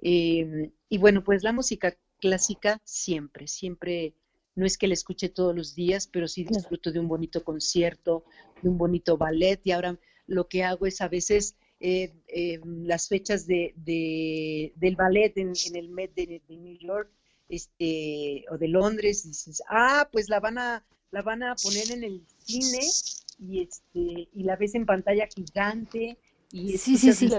[0.01, 4.13] Eh, y bueno, pues la música clásica siempre, siempre,
[4.55, 8.23] no es que la escuche todos los días, pero sí disfruto de un bonito concierto,
[8.61, 9.59] de un bonito ballet.
[9.63, 14.95] Y ahora lo que hago es a veces eh, eh, las fechas de, de- del
[14.95, 17.11] ballet en, en el Met de, de New York
[17.49, 20.85] este, o de Londres, dices, ah, pues la van a,
[21.15, 22.81] la van a poner en el cine
[23.39, 26.17] y este, y la ves en pantalla gigante
[26.51, 27.29] y Sí, sí, sí.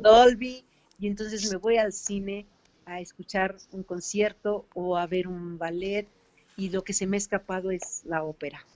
[0.00, 0.64] Dolby,
[0.98, 2.44] y entonces me voy al cine
[2.86, 6.08] a escuchar un concierto o a ver un ballet,
[6.56, 8.66] y lo que se me ha escapado es la ópera.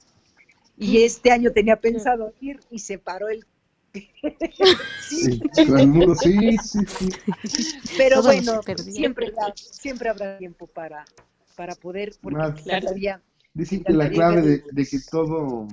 [0.78, 3.44] Y este año tenía pensado ir y se paró el
[5.00, 5.40] Sí,
[6.22, 7.08] sí, sí, sí.
[7.98, 11.04] Pero bueno, siempre, habrá- siempre habrá tiempo para,
[11.56, 12.64] para poder, porque Más.
[12.64, 13.20] todavía
[13.54, 15.68] Dicen que la clave de, de que todo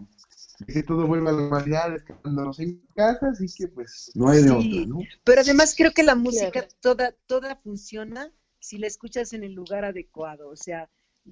[0.60, 4.30] de que todo vuelva a la normalidad es quedándonos en casa, así que pues no
[4.30, 4.70] hay de Sí.
[4.70, 5.00] otra, ¿no?
[5.24, 6.68] Pero además creo que la música Claro.
[6.82, 10.50] toda, toda funciona si la escuchas en el lugar adecuado.
[10.50, 10.88] O sea,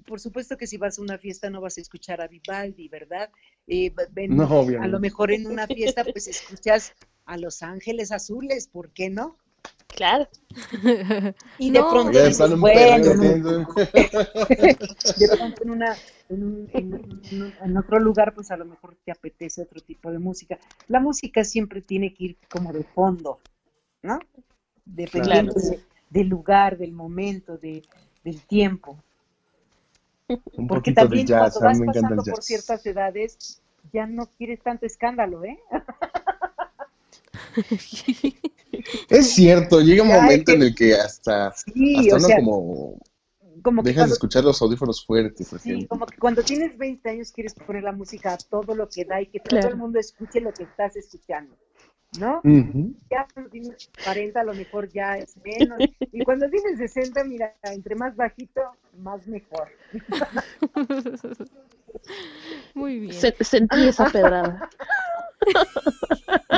[0.06, 3.30] por supuesto que si vas a una fiesta no vas a escuchar a Vivaldi, ¿verdad?
[3.68, 4.48] Eh, en- No,
[4.80, 6.92] a lo mejor en una fiesta pues escuchas
[7.26, 9.38] a Los Ángeles Azules, ¿por qué no?
[10.00, 10.26] Claro.
[11.58, 11.90] Y de No.
[11.90, 13.66] pronto Ya están un bueno, de
[15.36, 15.94] pronto en, una,
[16.30, 20.10] en, un- en un- en otro lugar, pues a lo mejor te apetece otro tipo
[20.10, 20.58] de música.
[20.88, 23.40] La música siempre tiene que ir como de fondo,
[24.02, 24.18] ¿no?
[24.86, 25.68] Dependiendo Claro.
[25.68, 27.82] de- del lugar, del momento, de,
[28.24, 28.96] del tiempo.
[30.56, 33.60] Un Porque de también jazz, cuando vas pasando por ciertas edades,
[33.92, 35.58] ya no quieres tanto escándalo, ¿eh?
[39.10, 42.98] Es cierto, llega un momento en el que hasta, Sí, hasta o uno sea, como
[43.62, 45.88] como que dejas de escuchar los audífonos fuertes, por sí, ejemplo.
[45.88, 49.20] como que cuando tienes 20 años quieres poner la música a todo lo que da
[49.20, 51.54] y que todo el mundo escuche lo que estás escuchando,
[52.18, 52.40] ¿no?
[53.10, 55.78] Ya cuando tienes 40 a lo mejor ya es menos.
[56.12, 58.62] Y cuando tienes 60, mira, entre más bajito,
[58.98, 59.68] más mejor.
[62.74, 63.14] Muy bien.
[63.14, 64.70] Se- sentí esa pedrada.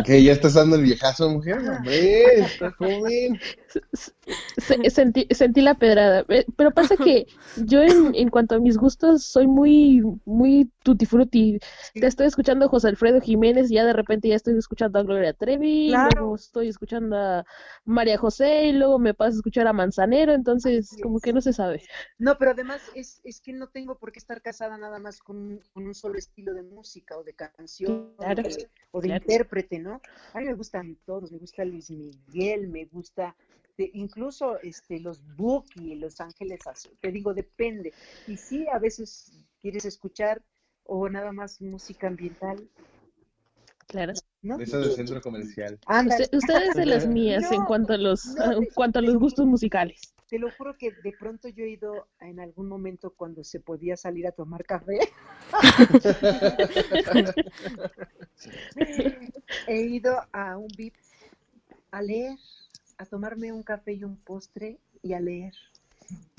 [0.04, 1.58] Que ya estás dando el viejazo, mujer.
[1.58, 3.40] Hombre, está joven.
[4.56, 6.24] Se- sentí, sentí la pedrada.
[6.28, 7.26] Eh, Pero pasa que
[7.66, 11.58] yo en, en cuanto a mis gustos soy muy, muy tutti frutti.
[11.94, 15.02] Te estoy escuchando a José Alfredo Jiménez y ya de repente ya estoy escuchando a
[15.02, 16.10] Gloria Trevi, Claro.
[16.20, 17.44] luego estoy escuchando a
[17.84, 21.52] María José y luego me paso a escuchar a Manzanero, entonces como que no se
[21.52, 21.82] sabe.
[22.18, 25.36] No, pero además es, es que no tengo por qué estar casada nada más con,
[25.36, 28.42] un- con un solo estilo de música o de canción Claro.
[28.42, 29.22] o de, o de Claro.
[29.24, 30.00] intérprete, ¿no?
[30.34, 33.34] A mí me gustan todos, me gusta Luis Miguel, me gusta
[33.78, 37.92] de- incluso este los Buki, Los Ángeles Azules, te digo, depende.
[38.26, 40.42] Y sí, a veces quieres escuchar
[40.84, 42.68] o nada más música ambiental,
[43.86, 44.12] Claro.
[44.42, 44.58] ¿no?
[44.58, 45.78] Esa del centro comercial.
[45.86, 49.02] Usted, usted es de las mías en cuanto a los, no, en de- cuanto a
[49.02, 50.00] los gustos musicales.
[50.28, 53.96] Te lo juro que de pronto yo he ido en algún momento cuando se podía
[53.98, 54.98] salir a tomar café.
[59.66, 60.94] he ido a un VIP
[61.90, 62.38] a leer,
[63.02, 65.52] a tomarme un café y un postre y a leer.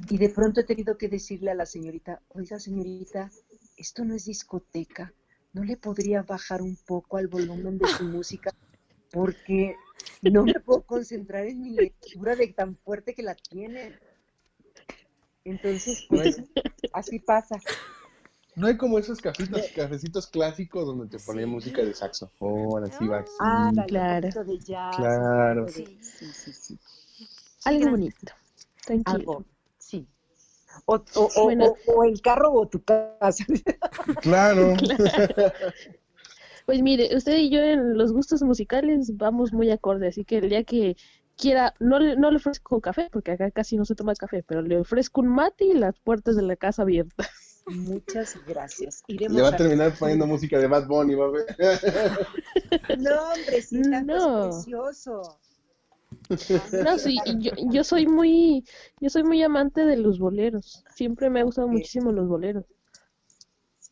[0.10, 3.32] Y de pronto he tenido que decirle a la señorita, oiga señorita,
[3.76, 5.14] esto no es discoteca,
[5.52, 8.52] ¿no le podría bajar un poco al volumen de su música?
[9.12, 9.76] Porque
[10.22, 14.00] no me puedo concentrar en mi lectura de tan fuerte que la tiene.
[15.44, 16.42] Entonces, pues,
[16.94, 17.60] así pasa.
[18.56, 23.26] No hay como esos cafecitos, cafecitos clásicos donde te ponían música de saxofón, así va.
[23.40, 24.30] Ah, la Claro.
[24.30, 24.44] claro.
[24.52, 24.96] de jazz.
[24.96, 25.68] Claro.
[25.70, 26.54] Sí, sí, sí.
[26.54, 26.80] sí.
[27.66, 28.34] Algo bonito.
[28.86, 29.18] Tranquilo.
[29.18, 29.46] Algo,
[29.80, 30.08] sí.
[30.86, 31.66] O, o, o, Bueno.
[31.88, 33.44] o- o el carro o tu casa.
[34.22, 34.76] Claro.
[36.66, 40.50] Pues mire, usted y yo en los gustos musicales vamos muy acorde, así que el
[40.50, 40.96] día que
[41.36, 44.62] quiera, no le, no le ofrezco café, porque acá casi no se toma café, pero
[44.62, 47.28] le ofrezco un mate y las puertas de la casa abiertas.
[47.66, 49.04] Muchas gracias.
[49.08, 51.46] Iremos Le va a a- terminar poniendo música de Bad Bunny, va a ver.
[53.00, 54.50] No, hombre, sí, tanto No.
[54.50, 55.40] es precioso.
[56.84, 58.64] No, sí, y yo, yo soy muy,
[59.00, 60.84] yo soy muy amante de los boleros.
[60.94, 62.66] Siempre me ha gustado muchísimo los boleros.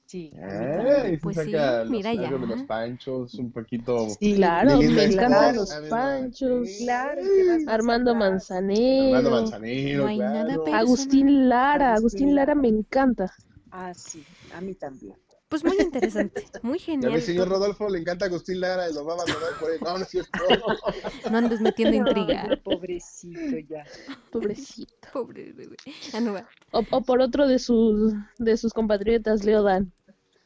[0.05, 0.31] Sí.
[0.43, 2.29] Ah, Pues sí, los- mira ya.
[2.29, 4.09] de los panchos, un poquito.
[4.19, 6.67] Sí, Claro, me encantan los panchos.
[6.79, 8.15] Claro, ¿qué más vas a Armando?
[8.15, 10.63] Manzanero, Armando Manzanero, No hay nada claro.
[10.65, 10.75] peor.
[10.75, 12.53] Agustín Lara, Agustín Lara.
[12.55, 13.33] me encanta.
[13.71, 14.23] Ah, sí,
[14.53, 15.15] a mí también.
[15.49, 17.11] Pues muy interesante, muy genial.
[17.11, 17.55] ve, señor todo.
[17.59, 19.79] Rodolfo, le encanta Agustín Lara y lo va a abandonar por él.
[19.81, 20.11] No, no es.
[21.31, 22.57] No andes metiendo intriga.
[22.63, 23.83] Pobrecito ya.
[24.31, 24.93] Pobrecito.
[25.11, 25.75] Pobre bebé.
[26.21, 26.47] No va.
[26.71, 29.91] O, o por otro de sus, de sus compatriotas, Leo Dan.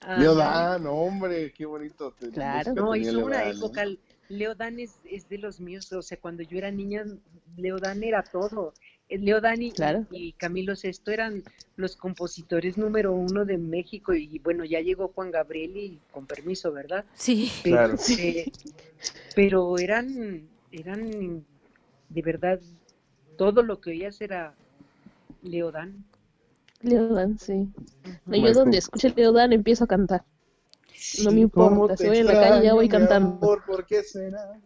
[0.01, 2.11] Ah, Leo Dan, hombre, qué bonito.
[2.19, 2.73] te- Claro.
[2.73, 3.51] No, hizo una Dan, ¿eh?
[3.57, 3.83] época.
[4.29, 5.91] Leo Dan es, es de los míos.
[5.93, 7.03] O sea, cuando yo era niña,
[7.57, 8.73] Leo Dan era todo.
[9.09, 10.05] Eh, Leo Dan y, Claro.
[10.11, 11.43] y Camilo Sesto eran
[11.75, 14.13] los compositores número uno de México.
[14.13, 17.05] Y bueno, ya llegó Juan Gabriel y con permiso, ¿verdad?
[17.13, 17.95] Sí, Pero, Claro.
[18.19, 18.51] eh,
[19.35, 21.45] pero eran, eran
[22.09, 22.59] de verdad,
[23.37, 24.53] todo lo que oías era
[25.43, 26.03] Leo Dan.
[26.81, 27.67] Leo Dan, sí.
[28.25, 30.23] No, yo donde escuche Leo Dan empiezo a cantar.
[31.23, 33.37] No me Sí, ¿Cómo importa, si voy en la calle ya voy cantando.
[33.37, 34.59] amor, ¿Por qué será?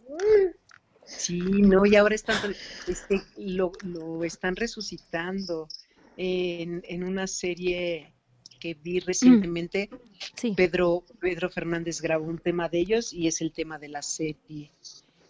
[1.18, 2.38] Sí, no, y ahora están,
[2.88, 5.68] este, lo, lo están resucitando
[6.18, 8.14] en, en una serie
[8.60, 9.90] que vi recientemente.
[10.36, 10.54] sí.
[10.56, 14.72] Pedro, Pedro Fernández grabó un tema de ellos y es el tema de la serie.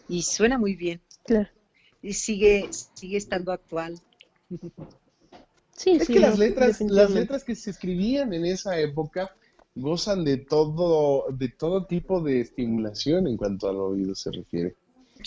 [0.08, 1.00] Y suena muy bien.
[1.24, 1.48] Claro.
[2.02, 3.98] Y sigue, sigue estando actual.
[5.72, 6.12] Sí, Es sí.
[6.12, 9.34] que las letras, las letras que se escribían en esa época
[9.74, 14.76] gozan de todo, de todo tipo de estimulación en cuanto al oído se refiere.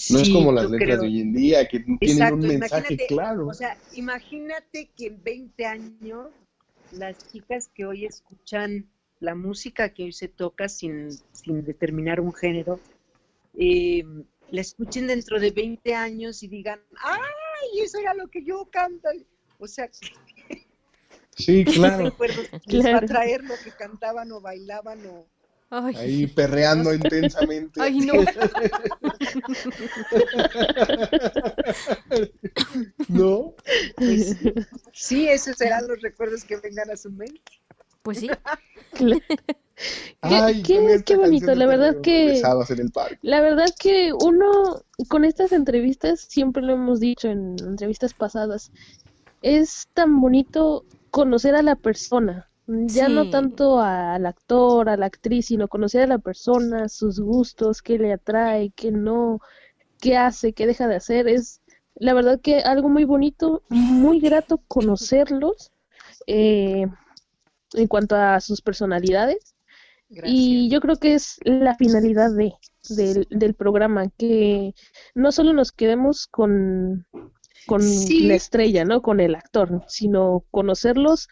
[0.09, 1.01] No es como las letras creo.
[1.01, 3.47] de hoy en día que tienen un mensaje claro.
[3.47, 6.27] O sea, imagínate que en 20 años
[6.91, 8.89] las chicas que hoy escuchan
[9.19, 12.79] la música que hoy se toca sin, sin determinar un género,
[13.57, 14.03] eh,
[14.51, 19.09] la escuchen dentro de 20 años y digan, ¡ay, eso era lo que yo canto!
[19.59, 19.89] O sea,
[21.37, 22.15] Sí, ¿qué claro.
[22.67, 25.25] les va a traer lo que cantaban o bailaban o...
[25.75, 27.81] Ay, Ahí perreando intensamente.
[27.81, 28.13] ay, no.
[33.07, 33.53] ¿No?
[33.95, 34.37] Pues,
[34.93, 37.41] sí, esos serán los recuerdos que vengan a su mente.
[38.03, 38.29] Pues sí.
[40.21, 43.17] Ay, qué- bonito, la verdad que- besadas en el parque.
[43.23, 48.71] La verdad que uno, con estas entrevistas, siempre lo hemos dicho en entrevistas pasadas,
[49.41, 55.47] es tan bonito conocer a la persona, ya no tanto al actor, a la actriz,
[55.47, 59.39] sino conocer a la persona, sus gustos, qué le atrae, qué no,
[59.99, 61.27] qué hace, qué deja de hacer.
[61.27, 61.61] Es
[61.95, 65.71] la verdad que algo muy bonito, muy grato conocerlos
[66.27, 66.87] eh,
[67.73, 69.55] en cuanto a sus personalidades.
[70.09, 70.31] Gracias.
[70.35, 72.53] Y yo creo que es la finalidad de,
[72.89, 74.73] del, del programa, que
[75.15, 77.07] no solo nos quedemos con,
[77.65, 78.27] con Sí.
[78.27, 79.01] la estrella, ¿no?
[79.01, 81.29] Con el actor, sino conocerlos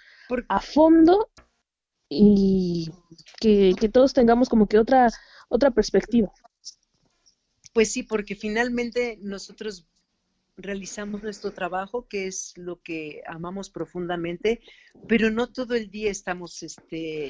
[0.47, 1.29] a fondo
[2.09, 2.91] y
[3.39, 5.09] que, que todos tengamos como que otra,
[5.49, 6.31] otra perspectiva.
[7.73, 9.87] Pues sí, porque finalmente nosotros
[10.57, 14.61] realizamos nuestro trabajo, que es lo que amamos profundamente,
[15.07, 17.27] pero no todo el día estamos este,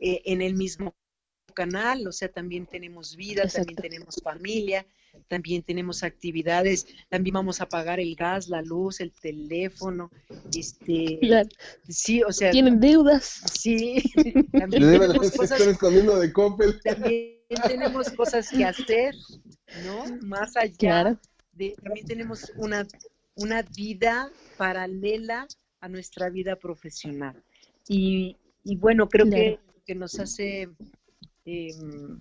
[0.00, 0.94] eh, en el mismo
[1.54, 4.86] canal, o sea, también tenemos vida, también tenemos familia,
[5.28, 10.10] también tenemos actividades, también vamos a pagar el gas, la luz, el teléfono,
[10.54, 11.48] este, Claro,
[11.88, 13.42] sí, o sea, Tienen deudas.
[13.52, 14.02] sí,
[14.52, 16.80] también tenemos cosas están escondiendo de Coppel.
[16.82, 19.14] también tenemos cosas que hacer,
[19.84, 20.04] ¿no?
[20.22, 21.18] Más allá Claro.
[21.52, 22.86] de, también tenemos una,
[23.36, 25.46] una vida paralela
[25.80, 27.42] a nuestra vida profesional.
[27.88, 29.62] Y, y bueno, creo que Claro.
[29.76, 30.68] lo que nos hace
[31.44, 32.20] em,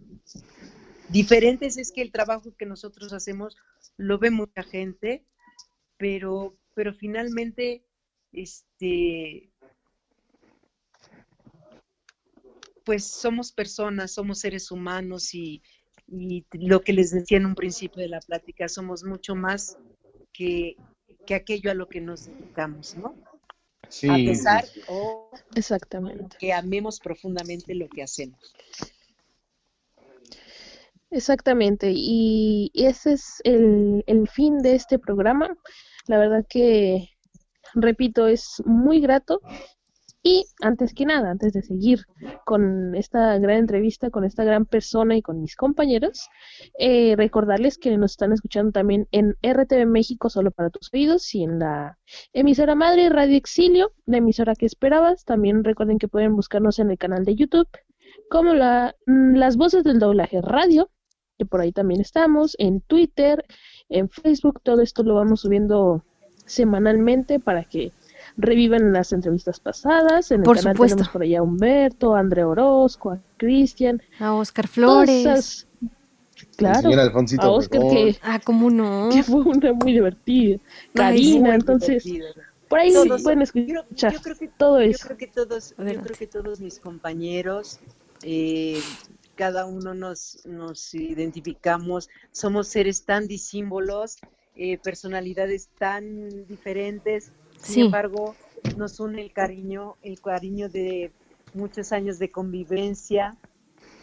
[1.11, 3.57] diferentes es que el trabajo que nosotros hacemos
[3.97, 5.25] lo ve mucha gente,
[5.97, 7.85] pero, pero finalmente,
[8.31, 9.51] este,
[12.83, 15.61] pues somos personas, somos seres humanos y,
[16.07, 19.77] y lo que les decía en un principio de la plática, somos mucho más
[20.33, 20.75] que,
[21.25, 23.15] que aquello a lo que nos dedicamos, ¿no?
[23.89, 26.37] Sí, a pesar o Exactamente.
[26.39, 28.53] que amemos profundamente lo que hacemos.
[31.11, 35.57] Exactamente, y ese es el, el fin de este programa.
[36.07, 37.09] La verdad que,
[37.73, 39.41] repito, es muy grato.
[40.23, 42.05] Y antes que nada, antes de seguir
[42.45, 46.29] con esta gran entrevista, con esta gran persona y con mis compañeros,
[46.79, 51.43] eh, recordarles que nos están escuchando también en RTV México, solo para tus oídos, y
[51.43, 51.97] en la
[52.33, 55.25] emisora madre Radio Exilio, la emisora que esperabas.
[55.25, 57.67] También recuerden que pueden buscarnos en el canal de YouTube,
[58.29, 60.89] como la, mm, las voces del doblaje radio,
[61.41, 63.43] que por ahí también estamos, en Twitter,
[63.89, 66.03] en Facebook, todo esto lo vamos subiendo
[66.45, 67.91] semanalmente para que
[68.37, 70.29] revivan las entrevistas pasadas.
[70.29, 70.97] En el Por canal supuesto.
[70.97, 75.09] tenemos por allá a Humberto, a André Orozco, a Cristian, A Oscar Flores.
[75.25, 75.67] esas-
[76.57, 79.09] Claro, señor Alfonsito a Oscar que, Ah, ¿cómo no?
[79.11, 80.59] que fue una muy divertida.
[80.93, 82.03] Karina, Muy entonces,
[82.67, 85.05] por ahí Todos- pueden yo, escuchar yo creo que todo yo eso.
[85.07, 87.79] creo que todos, yo creo que todos mis compañeros,
[88.23, 88.79] eh,
[89.41, 94.09] cada uno nos, nos identificamos, somos seres tan disímbolos,
[94.55, 97.81] eh, personalidades tan diferentes, sin Sí.
[97.87, 98.37] embargo,
[98.75, 101.13] nos une el cariño, el cariño de
[101.53, 103.23] muchos años de convivencia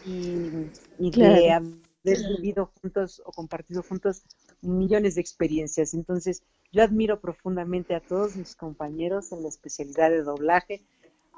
[0.03, 0.51] y,
[0.99, 1.53] y de Claro.
[1.53, 4.23] haber vivido juntos o compartido juntos
[4.61, 5.95] millones de experiencias.
[5.95, 6.43] Entonces,
[6.73, 10.83] yo admiro profundamente a todos mis compañeros en la especialidad de doblaje,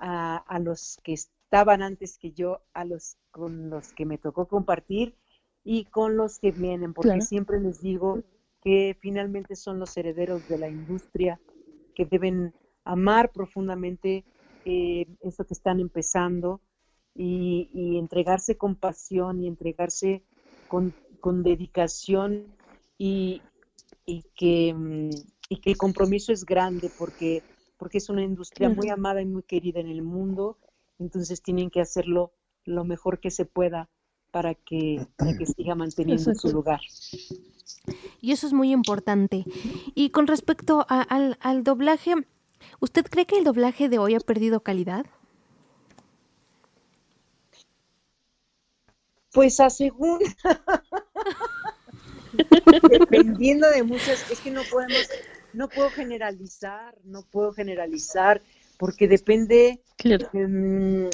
[0.00, 1.14] a, a los que
[1.50, 5.16] estaban antes que yo, a los con los que me tocó compartir
[5.64, 7.22] y con los que vienen, porque Claro.
[7.22, 8.22] siempre les digo
[8.62, 11.40] que finalmente son los herederos de la industria,
[11.94, 12.54] que deben
[12.84, 14.24] amar profundamente
[14.64, 16.60] eh, eso que están empezando
[17.14, 20.24] y, y entregarse con pasión y entregarse
[20.68, 22.56] con, con dedicación
[22.96, 23.44] y,
[24.06, 25.10] y que, mm,
[25.48, 27.44] y que el compromiso es grande porque,
[27.76, 30.58] porque es una industria muy amada y muy querida en el mundo,
[31.00, 32.32] entonces tienen que hacerlo
[32.64, 33.88] lo mejor que se pueda
[34.30, 36.80] para que, para que siga manteniendo su lugar.
[38.20, 39.44] Y eso es muy importante.
[39.94, 42.14] Y con respecto a- al, al doblaje,
[42.78, 45.06] ¿usted cree que el doblaje de hoy ha perdido calidad?
[49.32, 50.18] Pues a según,
[52.90, 55.08] dependiendo de muchas, es que no podemos,
[55.52, 58.42] no puedo generalizar, no puedo generalizar,
[58.80, 60.26] porque depende Claro.
[60.32, 61.10] em,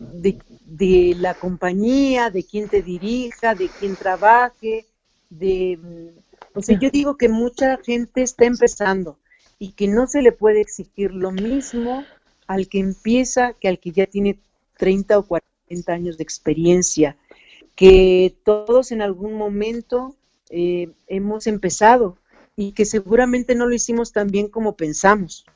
[0.00, 0.36] de,
[0.66, 4.84] de la compañía, de quién te dirija, de quién trabaje,
[5.30, 9.16] de, mm, o sea, yo digo que mucha gente está empezando
[9.60, 12.04] y que no se le puede exigir lo mismo
[12.48, 14.40] al que empieza que al que ya tiene
[14.76, 17.16] 30 o 40 años de experiencia,
[17.76, 20.16] que todos en algún momento
[20.50, 22.18] eh, hemos empezado
[22.56, 25.46] y que seguramente no lo hicimos tan bien como pensamos.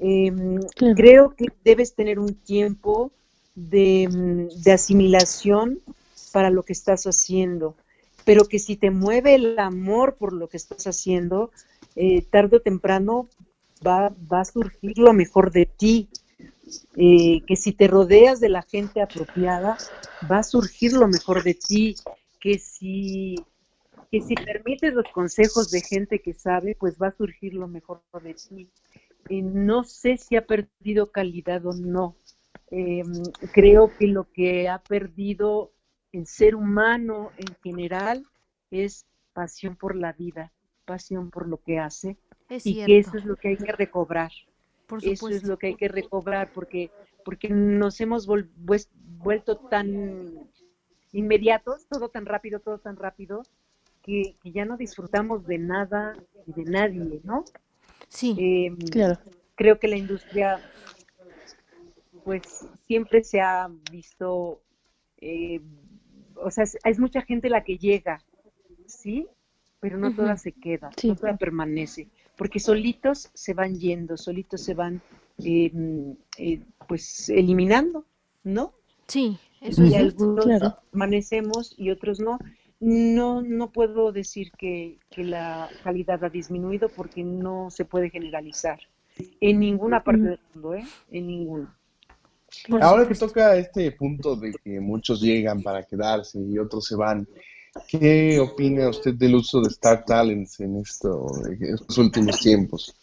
[0.00, 0.94] Em, Claro.
[0.96, 3.12] Creo que debes tener un tiempo
[3.54, 5.80] de, mm, de asimilación
[6.32, 7.74] para lo que estás haciendo,
[8.24, 11.50] pero que si te mueve el amor por lo que estás haciendo,
[11.96, 13.28] eh, tarde o temprano
[13.86, 16.08] va, va a surgir lo mejor de ti.
[16.96, 19.76] Eh, que si te rodeas de la gente apropiada,
[20.30, 21.96] va a surgir lo mejor de ti.
[22.40, 23.34] Que si,
[24.10, 28.02] que si permites los consejos de gente que sabe, pues va a surgir lo mejor
[28.22, 28.68] de ti.
[29.30, 32.16] Eh, no sé si ha perdido calidad o no.
[32.72, 33.02] Eh,
[33.52, 35.70] creo que lo que ha perdido
[36.12, 38.26] el ser humano en general
[38.72, 40.52] es pasión por la vida,
[40.84, 42.16] pasión por lo que hace
[42.48, 44.32] Es y que eso es lo que hay que recobrar.
[44.88, 46.90] por Eso es lo que hay que recobrar porque
[47.24, 50.48] porque nos hemos vuelto tan
[51.12, 53.42] inmediatos, todo tan rápido, todo tan rápido,
[54.02, 56.16] que, que ya no disfrutamos de nada
[56.46, 57.44] y de nadie, ¿no?
[58.10, 59.18] Sí, Eh, Claro.
[59.54, 60.60] creo que la industria
[62.24, 64.60] pues siempre se ha visto
[65.18, 65.60] eh,
[66.34, 68.22] o sea es, es mucha gente la que llega
[68.86, 69.26] sí
[69.78, 70.42] pero no toda Ujú.
[70.42, 71.08] se queda Sí.
[71.08, 75.00] no toda permanece porque solitos se van yendo solitos se van
[75.44, 75.72] eh,
[76.36, 78.04] eh, pues eliminando
[78.42, 78.74] no
[79.06, 80.24] sí, eso y es cierto.
[80.24, 80.76] algunos claro.
[80.90, 82.38] permanecemos y otros no.
[82.80, 88.80] No, no puedo decir que, que la calidad ha disminuido porque no se puede generalizar
[89.40, 90.84] en ninguna parte del mundo, ¿eh?
[91.10, 91.76] En ninguna.
[92.68, 96.96] Por Ahora que toca este punto de que muchos llegan para quedarse y otros se
[96.96, 97.28] van,
[97.88, 102.96] ¿qué opina usted del uso de Star Talents en esto, en estos últimos tiempos?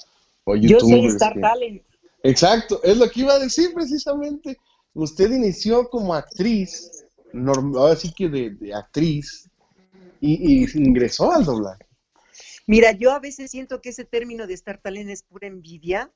[0.44, 1.84] O Yo soy Star que- Talent.
[2.24, 4.58] Exacto, es lo que iba a decir precisamente.
[4.96, 9.48] Usted inició como actriz, norm- ahora sí que de, de actriz,
[10.22, 11.86] y, y ingresó al doblaje.
[12.66, 16.12] Mira, yo a veces siento que ese término de Star Talent es pura envidia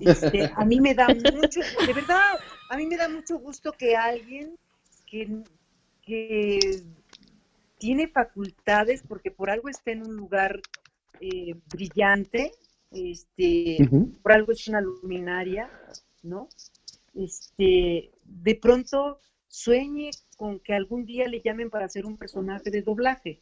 [0.00, 2.38] Este, a mí me da mucho, de verdad,
[2.68, 4.58] a mí me da mucho gusto que alguien
[5.06, 5.42] que,
[6.02, 6.82] que
[7.78, 10.60] tiene facultades, porque por algo está en un lugar
[11.20, 12.52] eh, brillante,
[12.90, 13.88] este,
[14.22, 15.70] por algo es una luminaria,
[16.22, 16.48] ¿no?
[17.14, 19.20] Este, de pronto
[19.64, 23.40] sueñe con que algún día le llamen para hacer un personaje de doblaje.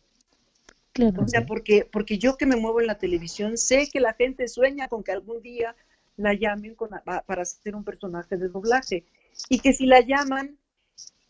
[0.92, 1.22] Claro.
[1.24, 4.48] O sea, porque, porque yo que me muevo en la televisión, sé que la gente
[4.48, 5.76] sueña con que algún día
[6.16, 9.04] la llamen con- pa- para hacer un personaje de doblaje.
[9.50, 10.56] Y que si la llaman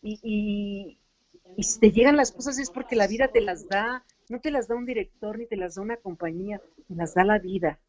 [0.01, 0.97] y, y,
[1.57, 4.51] y si te llegan las cosas es porque la vida te las da, no te
[4.51, 7.79] las da un director ni te las da una compañía, te las da la vida.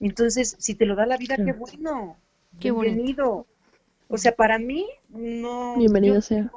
[0.00, 2.16] Entonces, si te lo da la vida, qué bueno.
[2.60, 3.46] Qué bonito.
[4.08, 5.76] O sea, para mí, no.
[5.76, 6.50] Bienvenido sea.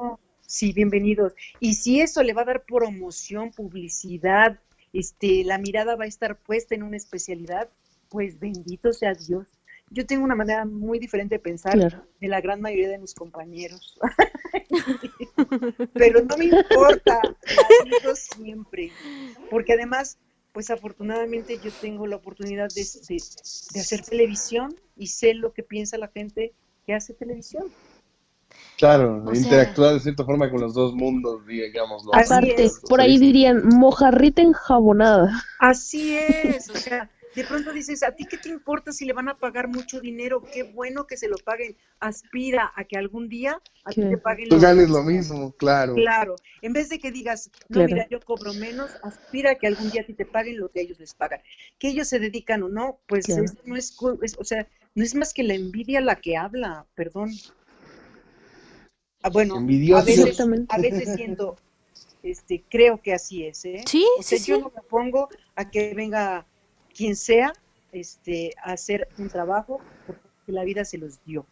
[0.47, 1.33] Sí, bienvenidos.
[1.59, 4.59] Y si eso le va a dar promoción, publicidad,
[4.93, 7.69] este, la mirada va a estar puesta en una especialidad,
[8.09, 9.47] pues bendito sea Dios.
[9.89, 12.05] Yo tengo una manera muy diferente de pensar Claro.
[12.21, 13.97] de la gran mayoría de mis compañeros.
[15.93, 18.91] Pero no me importa, la digo siempre.
[19.49, 20.17] Porque además,
[20.53, 23.21] pues afortunadamente yo tengo la oportunidad de, de-
[23.73, 26.53] de hacer televisión y sé lo que piensa la gente
[26.91, 27.63] que hace televisión.
[28.77, 32.13] Claro, O sea- interactuar de cierta forma con los dos mundos, digámoslo.
[32.13, 35.41] Así Aparte, por ahí dirían mojarrita enjabonada.
[35.59, 39.29] Así es, o sea, de pronto dices, ¿a ti qué te importa si le van
[39.29, 40.41] a pagar mucho dinero?
[40.53, 41.77] Qué bueno que se lo paguen.
[42.01, 45.53] Aspira a que algún día a ti Que te paguen Tú lo ganes lo mismo.
[45.53, 45.93] claro.
[45.93, 47.87] Claro, en vez de que digas, no, Claro.
[47.93, 50.81] mira, yo cobro menos, aspira a que algún día a ti te paguen lo que
[50.81, 51.39] ellos les pagan.
[51.79, 53.43] Que ellos se dedican o no, pues Claro.
[53.45, 56.85] esto no es, es- o sea, no es más que la envidia la que habla,
[56.95, 57.31] perdón.
[59.23, 60.65] Ah, bueno, a veces, Exactamente.
[60.73, 61.55] a veces siento,
[62.23, 63.83] este, creo que así es, ¿eh?
[63.85, 64.61] Sí, O sí, sea, yo sí.
[64.63, 66.45] no me pongo a que venga
[66.93, 67.53] quien sea
[67.91, 71.45] este, a hacer un trabajo porque la vida se los dio.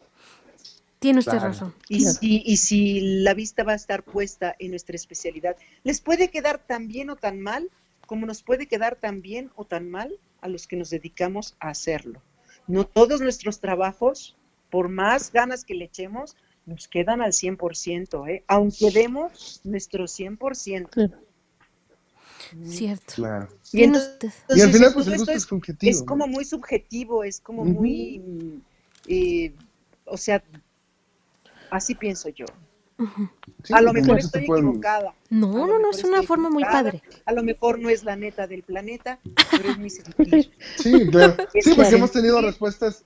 [1.00, 1.48] Tiene usted Claro.
[1.48, 1.76] razón.
[1.88, 2.18] Y, Claro.
[2.20, 6.58] si, y si la vista va a estar puesta en nuestra especialidad, les puede quedar
[6.66, 7.70] tan bien o tan mal
[8.06, 11.70] como nos puede quedar tan bien o tan mal a los que nos dedicamos a
[11.70, 12.22] hacerlo.
[12.70, 14.38] No todos nuestros trabajos,
[14.70, 16.38] por más ganas que le echemos,
[16.68, 18.44] nos quedan al 100%, ¿eh?
[18.48, 20.90] aunque demos nuestro 100%.
[20.92, 21.18] Claro.
[22.64, 23.14] Cierto.
[23.16, 23.48] Claro.
[23.74, 24.34] Y entonces.
[24.50, 25.90] Y al final, pues el gusto es es subjetivo.
[25.90, 26.06] es ¿no?
[26.06, 28.62] como muy subjetivo, es como muy,
[29.08, 29.52] eh,
[30.06, 30.44] o sea,
[31.72, 32.46] así pienso yo.
[33.64, 36.64] Sí, a lo mejor estoy pueden- equivocada, No, A no, no, es una forma muy
[36.64, 37.02] padre.
[37.26, 39.20] a lo mejor no es la neta del planeta,
[39.52, 40.52] pero es mi sentir.
[40.78, 41.36] Sí, claro.
[41.62, 43.04] Sí, porque hemos tenido respuestas,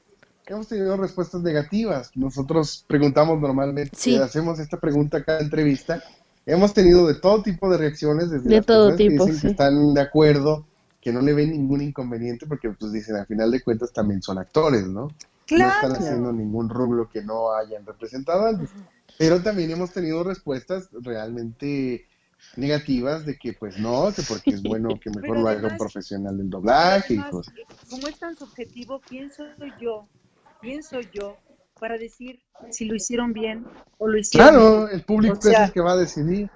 [0.47, 2.11] hemos tenido respuestas negativas.
[2.15, 4.15] Nosotros preguntamos normalmente, Sí.
[4.17, 6.01] hacemos esta pregunta cada entrevista.
[6.45, 9.41] Hemos tenido de todo tipo de reacciones, desde De las todo personas que tipo, dicen
[9.41, 9.51] que sí.
[9.51, 10.65] están de acuerdo,
[10.99, 14.37] que no le ven ningún inconveniente, porque pues dicen, al final de cuentas también son
[14.37, 15.01] actores, ¿no?
[15.07, 15.11] No
[15.45, 18.69] Claro, están haciendo ningún rublo que no hayan representado antes.
[19.17, 22.05] Pero también hemos tenido respuestas realmente
[22.55, 26.37] negativas de que pues no, que porque es bueno que mejor lo haga un profesional
[26.37, 27.53] del doblaje y cosas.
[27.89, 30.09] como es tan subjetivo, ¿quién soy yo?
[30.61, 31.39] ¿Quién soy yo
[31.79, 32.41] para decir
[32.71, 33.65] si lo hicieron bien
[33.97, 36.49] o lo hicieron Claro, el público O sea, es el que va a decidir.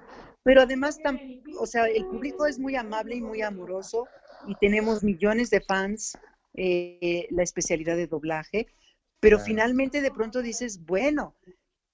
[0.44, 1.20] Pero además, tam-
[1.60, 4.08] o sea, el público es muy amable y muy amoroso
[4.46, 6.14] y tenemos millones de fans,
[6.56, 8.68] eh, la especialidad de doblaje,
[9.20, 9.46] pero Claro.
[9.46, 11.36] finalmente de pronto dices, bueno,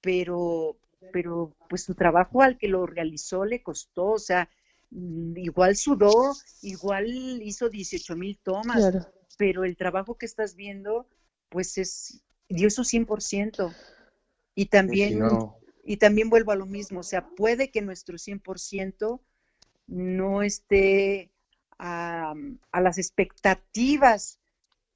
[0.03, 0.77] pero,
[1.13, 4.49] pero pues su trabajo al que lo realizó le costó, o sea,
[4.91, 7.07] mm, igual sudó, igual
[7.41, 9.07] hizo 18 mil tomas, Claro.
[9.37, 11.07] pero el trabajo que estás viendo,
[11.49, 13.73] pues es, dio su 100%.
[14.55, 17.81] Y Y también si no, y también vuelvo a lo mismo, o sea, puede que
[17.81, 19.21] nuestro 100%
[19.87, 21.31] no esté
[21.79, 22.33] a,
[22.71, 24.39] a las expectativas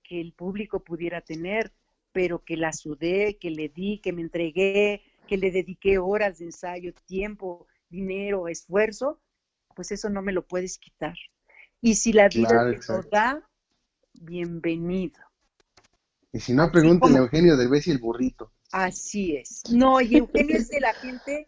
[0.03, 1.73] que el público pudiera tener,
[2.11, 6.45] pero que la sudé, que le di, que me entregué, que le dediqué horas de
[6.45, 9.19] ensayo, tiempo, dinero, esfuerzo,
[9.75, 11.15] pues eso no me lo puedes quitar.
[11.81, 13.49] Y si la vida Claro, te lo da,
[14.13, 15.19] bienvenido.
[16.33, 18.51] y si no, pregúntenle como- a Eugenio del Beso y el burrito.
[18.71, 19.63] Así es.
[19.71, 21.47] No, y Eugenio es de la gente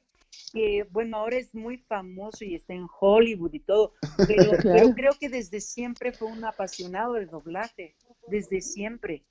[0.53, 3.94] que, bueno, ahora es muy famoso y está en Hollywood y todo,
[4.27, 7.95] pero, pero creo que desde siempre fue un apasionado del doblaje,
[8.27, 9.23] desde siempre.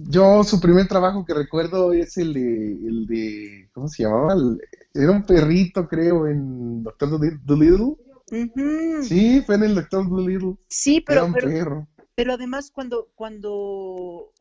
[0.00, 4.32] Yo, su primer trabajo que recuerdo es el de, el de ¿cómo se llamaba?
[4.34, 4.60] El-
[4.94, 7.10] era un perrito, creo, en Doctor
[7.44, 7.96] Dolittle.
[9.02, 10.54] Sí, fue en el Doctor Dolittle.
[10.68, 11.88] Sí, Era pero, un pero, perro.
[12.14, 14.32] pero además cuando, cuando,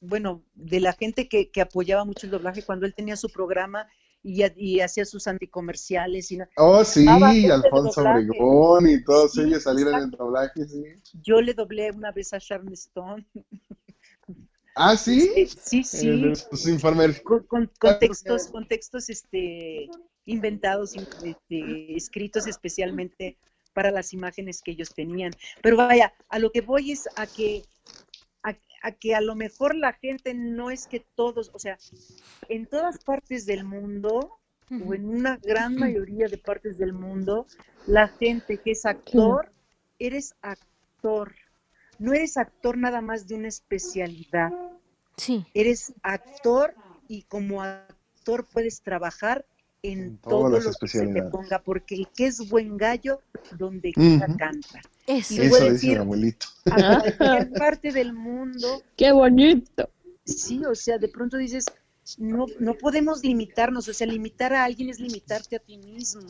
[0.00, 3.86] bueno, de la gente que, que apoyaba mucho el doblaje, cuando él tenía su programa
[4.22, 6.30] y, y hacía sus anticomerciales.
[6.30, 8.02] Y Oh, sí, Alfonso.
[8.02, 10.84] Obregón y todos Sí, ellos salieron en doblaje, sí.
[11.22, 13.26] Yo le doblé una vez a Sharon Stone.
[14.80, 15.46] Ah, sí.
[15.46, 16.08] Sí, sí.
[16.08, 17.20] En sus informes.
[17.20, 19.88] con, con- con textos, con textos este,
[20.24, 23.36] inventados, in- este, escritos especialmente
[23.74, 25.32] para las imágenes que ellos tenían.
[25.62, 27.62] Pero vaya, a lo que voy es a que
[28.42, 31.76] a, a que a lo mejor la gente no es que todos, o sea,
[32.48, 34.38] en todas partes del mundo
[34.70, 37.46] o en una gran mayoría de partes del mundo,
[37.86, 39.50] la gente que es actor,
[39.98, 41.34] eres actor.
[41.98, 44.50] No eres actor nada más de una especialidad
[45.16, 46.74] Sí, eres actor
[47.08, 49.44] y como actor puedes trabajar
[49.82, 53.20] en En todo lo que se te ponga, porque el que es buen gallo,
[53.56, 54.80] donde quiera canta.
[55.06, 55.34] eso.
[55.34, 56.46] Y Eso dice decir- mi abuelito.
[56.70, 59.90] A cualquier parte del mundo, ¡Qué bonito!
[60.24, 61.64] sí, o sea, de pronto dices,
[62.18, 66.28] no, no podemos limitarnos, o sea, limitar a alguien es limitarte a ti mismo.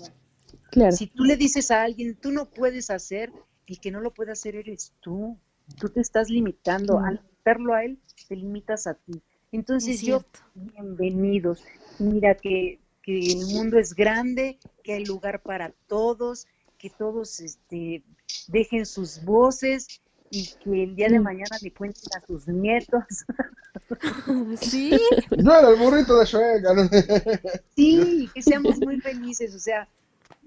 [0.71, 0.93] Claro.
[0.97, 3.33] Si tú le dices a alguien, tú no puedes hacer,
[3.67, 5.37] el que no lo puede hacer eres tú.
[5.77, 6.99] Tú te estás limitando.
[6.99, 7.05] Mm.
[7.05, 9.21] Al limitarlo a él, te limitas a ti.
[9.53, 10.25] Entonces Es yo,
[10.55, 11.63] bienvenidos.
[11.99, 16.47] Mira que, que el mundo es grande, que hay lugar para todos,
[16.79, 18.03] que todos este,
[18.49, 20.01] dejen sus voces
[20.31, 21.23] y que el día de Mm.
[21.23, 23.05] mañana le cuenten a sus nietos.
[24.61, 24.91] Sí,
[25.31, 26.63] Yo era el burrito de Shrek.
[26.75, 26.89] ¿no?
[27.75, 29.89] Sí, que seamos muy felices, o sea,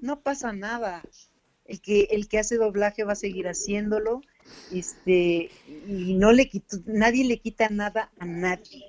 [0.01, 1.01] no pasa nada.
[1.71, 4.19] El que, el que hace doblaje va a seguir haciéndolo,
[4.73, 5.49] este,
[5.87, 8.87] y no le quito, nadie le quita nada a nadie.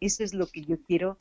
[0.00, 1.18] Eso es lo que yo quiero,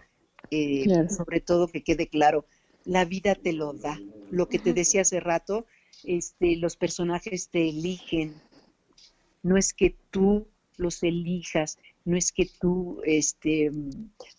[0.49, 1.07] eh, Claro.
[1.11, 2.47] sobre todo que quede claro.
[2.85, 3.99] La vida te lo da.
[4.31, 5.67] Lo que te decía hace rato,
[6.05, 8.33] este, los personajes te eligen.
[9.43, 13.69] No es que tú los elijas, no es que tú este,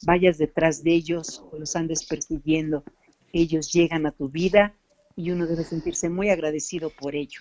[0.03, 2.83] vayas detrás de ellos o los andes persiguiendo.
[3.33, 4.75] Ellos llegan a tu vida
[5.17, 7.41] y uno debe sentirse muy agradecido por ello.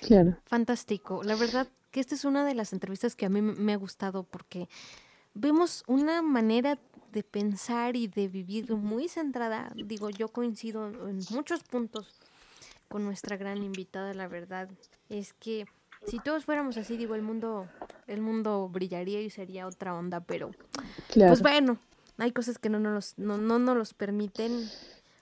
[0.00, 0.36] Claro.
[0.44, 1.22] fantástico.
[1.24, 4.24] La verdad que esta es una de las entrevistas que a mí me ha gustado
[4.24, 4.68] porque
[5.32, 6.78] vemos una manera
[7.12, 9.72] de pensar y de vivir muy centrada.
[9.74, 12.20] Digo, yo coincido en muchos puntos
[12.88, 14.68] con nuestra gran invitada, la verdad.
[15.08, 15.66] Es que
[16.06, 17.66] si todos fuéramos así, digo, el mundo,
[18.06, 20.50] el mundo brillaría y sería otra onda, pero
[21.08, 21.30] Claro.
[21.30, 21.78] pues bueno,
[22.18, 24.68] hay cosas que no nos los, no, no nos los permiten,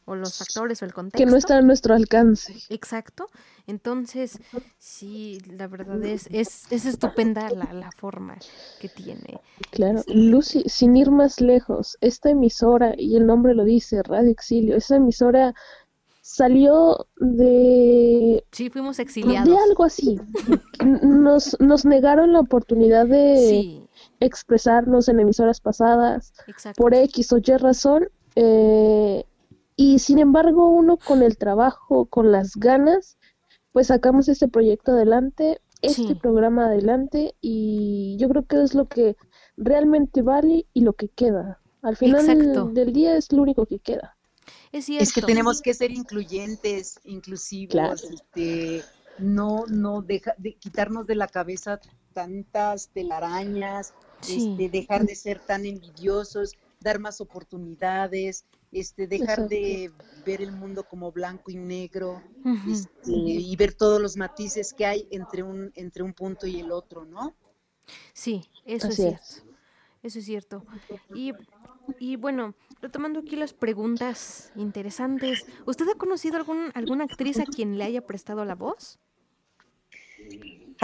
[0.05, 1.19] o los actores o el contexto.
[1.19, 2.55] que no está a nuestro alcance.
[2.71, 3.27] Exacto.
[3.67, 4.39] Entonces,
[4.79, 8.37] sí, la verdad es, es, es estupenda la, la forma
[8.81, 9.41] que tiene.
[9.71, 10.03] Claro.
[10.09, 14.97] Lucy, sin ir más lejos, esta emisora, y el nombre lo dice, Radio Exilio, esa
[14.97, 15.55] emisora
[16.21, 19.57] salió de, Sí, fuimos de exiliados.
[19.69, 20.21] algo así.
[21.03, 23.89] Nos, nos negaron la oportunidad de Sí,
[24.21, 26.81] expresarnos en emisoras pasadas exacto.
[26.83, 28.09] por X o Y razón.
[28.35, 29.25] eh,
[29.77, 33.19] y sin embargo, uno con el trabajo, con las ganas,
[33.73, 36.15] pues sacamos este proyecto adelante, este Sí.
[36.15, 39.17] programa adelante, y yo creo que es lo que
[39.57, 41.61] realmente vale y lo que queda.
[41.83, 42.67] Al final Exacto.
[42.67, 44.17] del día es lo único que queda.
[44.71, 45.03] Es cierto.
[45.03, 47.95] Es que tenemos que ser incluyentes, inclusivos, Claro.
[47.95, 48.83] este,
[49.19, 51.81] no, no deja, de quitarnos de la cabeza
[52.13, 54.51] tantas telarañas, Sí.
[54.51, 59.93] este, dejar de ser tan envidiosos, dar más oportunidades, este, dejar de
[60.25, 62.23] ver el mundo como blanco y negro,
[62.69, 66.73] este, y ver todos los matices que hay entre un, entre un punto y el
[66.73, 67.35] otro, ¿no?
[68.13, 69.21] Sí, eso Así es es.
[69.27, 69.57] cierto.
[70.03, 70.65] Eso es cierto.
[71.15, 71.33] Y,
[72.01, 77.79] y bueno, retomando aquí las preguntas interesantes, ¿usted ha conocido algún, alguna actriz a quien
[77.79, 78.99] le haya prestado la voz?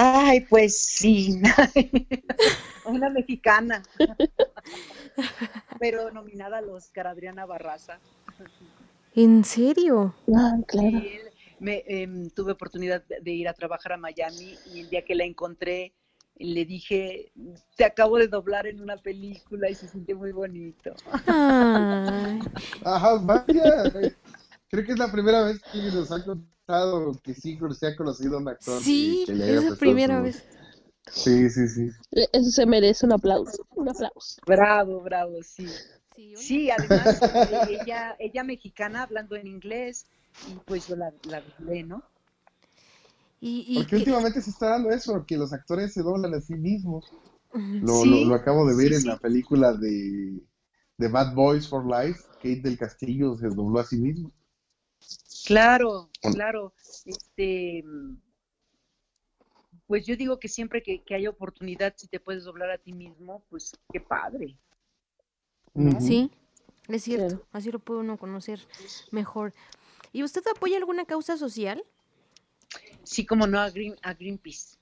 [0.01, 1.43] Ay, pues sí,
[2.85, 3.83] una mexicana,
[5.81, 7.99] pero nominada al Oscar, Adriana Barraza.
[9.17, 10.15] ¿En serio?
[10.33, 11.03] Ah, claro.
[11.59, 15.25] Me, em, tuve oportunidad de ir a trabajar a Miami y el día que la
[15.25, 15.93] encontré
[16.37, 17.33] le dije,
[17.77, 20.95] te acabo de doblar en una película y se siente muy bonito.
[21.27, 22.39] Ay,
[22.85, 24.15] Ajá, vaya.
[24.69, 26.23] Creo que es la primera vez que nos ha
[26.73, 28.81] contado que sí se ha conocido a un actor.
[28.83, 30.45] sí, que- es la primera vez.
[31.11, 31.91] Sí, sí, sí.
[32.13, 33.67] E- Eso se merece un aplauso.
[33.75, 34.41] Un aplauso.
[34.47, 35.67] Bravo, bravo, sí.
[36.15, 37.21] Sí, una- Sí, además,
[37.51, 40.07] eh, ella, ella mexicana hablando en inglés
[40.51, 42.03] y pues yo la, la doblé, ¿no?
[43.41, 46.41] Y, y Porque que- últimamente se está dando eso, que los actores se doblan a
[46.43, 47.11] sí mismos.
[47.55, 49.09] Lo, Sí, lo, lo acabo de ver sí, en sí.
[49.09, 50.43] la película de,
[50.99, 52.21] de Bad Boys for Life.
[52.35, 54.31] Kate del Castillo se dobló a sí mismo.
[55.47, 56.75] Claro, claro.
[57.05, 57.85] Este,
[59.87, 62.93] pues yo digo que siempre que, que hay oportunidad, si te puedes doblar a ti
[62.93, 64.57] mismo, pues qué padre.
[66.01, 66.31] Sí,
[66.89, 67.47] Es cierto, Claro.
[67.53, 68.67] así lo puede uno conocer
[69.11, 69.55] mejor.
[70.13, 71.85] ¿Y usted apoya alguna causa social?
[73.03, 74.77] Sí, como no, a, Green, a Greenpeace.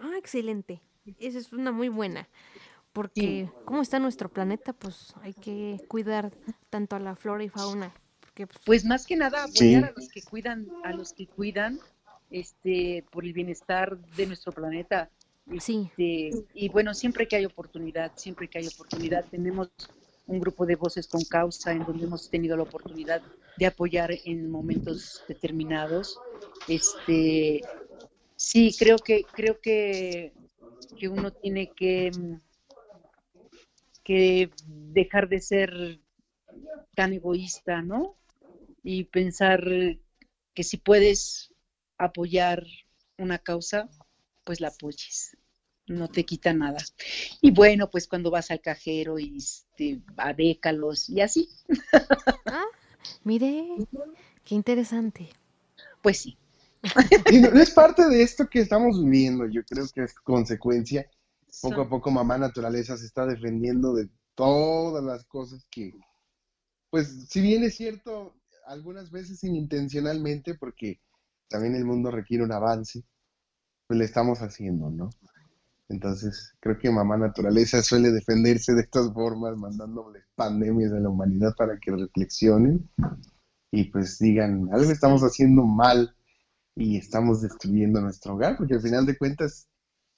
[0.00, 0.80] Ah, excelente.
[1.18, 2.28] Esa es una muy buena.
[2.92, 6.32] Porque cómo está nuestro planeta, pues hay que cuidar
[6.70, 7.92] tanto a la flora y fauna.
[8.46, 9.74] Pues, Pues más que nada Sí.
[9.74, 11.78] apoyar a los que cuidan, a los que cuidan,
[12.30, 15.10] este, por el bienestar de nuestro planeta.
[15.58, 19.70] sí, Este, y bueno, siempre que hay oportunidad, siempre que hay oportunidad, tenemos
[20.26, 23.20] un grupo de voces con causa en donde hemos tenido la oportunidad
[23.58, 26.18] de apoyar en momentos determinados.
[26.68, 27.60] Este,
[28.36, 30.32] sí, creo que creo que,
[30.98, 32.10] que uno tiene que
[34.04, 36.00] que dejar de ser
[36.94, 38.19] tan egoísta, ¿no?
[38.82, 39.62] Y pensar
[40.54, 41.52] que si puedes
[41.98, 42.64] apoyar
[43.18, 43.88] una causa,
[44.44, 45.36] pues la apoyes.
[45.86, 46.78] No te quita nada.
[47.40, 51.48] Y bueno, pues cuando vas al cajero y este, adécalos y así,
[53.24, 53.66] mire,
[54.44, 55.28] qué interesante.
[56.02, 56.38] pues sí.
[57.30, 61.10] Y no, no es parte de esto que estamos viviendo, yo creo que es consecuencia.
[61.60, 65.92] Poco a poco mamá naturaleza se está defendiendo de todas las cosas que,
[66.90, 68.34] pues si bien es cierto,
[68.70, 71.00] algunas veces inintencionalmente, porque
[71.48, 73.04] también el mundo requiere un avance,
[73.86, 75.10] pues le estamos haciendo, ¿no?
[75.88, 81.54] Entonces, creo que mamá naturaleza suele defenderse de estas formas, mandándoles pandemias a la humanidad
[81.56, 82.88] para que reflexionen
[83.72, 86.14] y pues digan, algo estamos haciendo mal
[86.76, 89.68] y estamos destruyendo nuestro hogar, porque al final de cuentas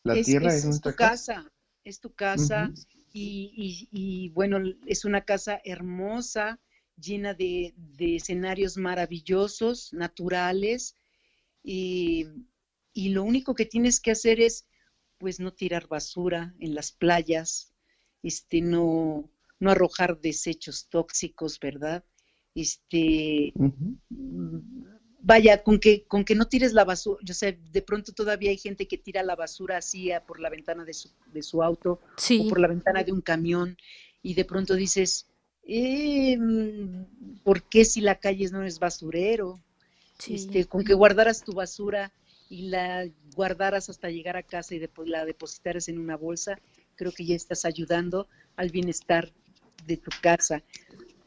[0.05, 1.15] la es, tierra es- es, es nuestra tu casa.
[1.15, 1.53] casa,
[1.85, 2.75] es tu casa Ujú.
[3.13, 6.61] y, y- y, bueno, es una casa hermosa,
[7.03, 10.97] llena de, de escenarios maravillosos, naturales,
[11.65, 12.27] y,
[12.93, 14.67] y lo único que tienes que hacer es
[15.19, 17.73] pues no tirar basura en las playas,
[18.23, 19.31] este, no,
[19.61, 22.05] no arrojar desechos tóxicos, ¿verdad?
[22.55, 23.53] Este,
[25.25, 28.59] vaya, con que, con que no tires la basura, yo sé, de pronto todavía hay
[28.59, 32.01] gente que tira la basura así a- por la ventana de su, de su auto
[32.17, 33.77] Sí, o por la ventana de un camión
[34.23, 35.27] y de pronto dices,
[35.65, 39.61] eh, mm, ¿por qué si la calle no es basurero?
[40.19, 40.35] sí.
[40.35, 42.13] Este, con que guardaras tu basura
[42.49, 46.59] y la guardaras hasta llegar a casa y depo- la depositaras en una bolsa,
[46.97, 49.33] creo que ya estás ayudando al bienestar
[49.87, 50.63] de tu casa.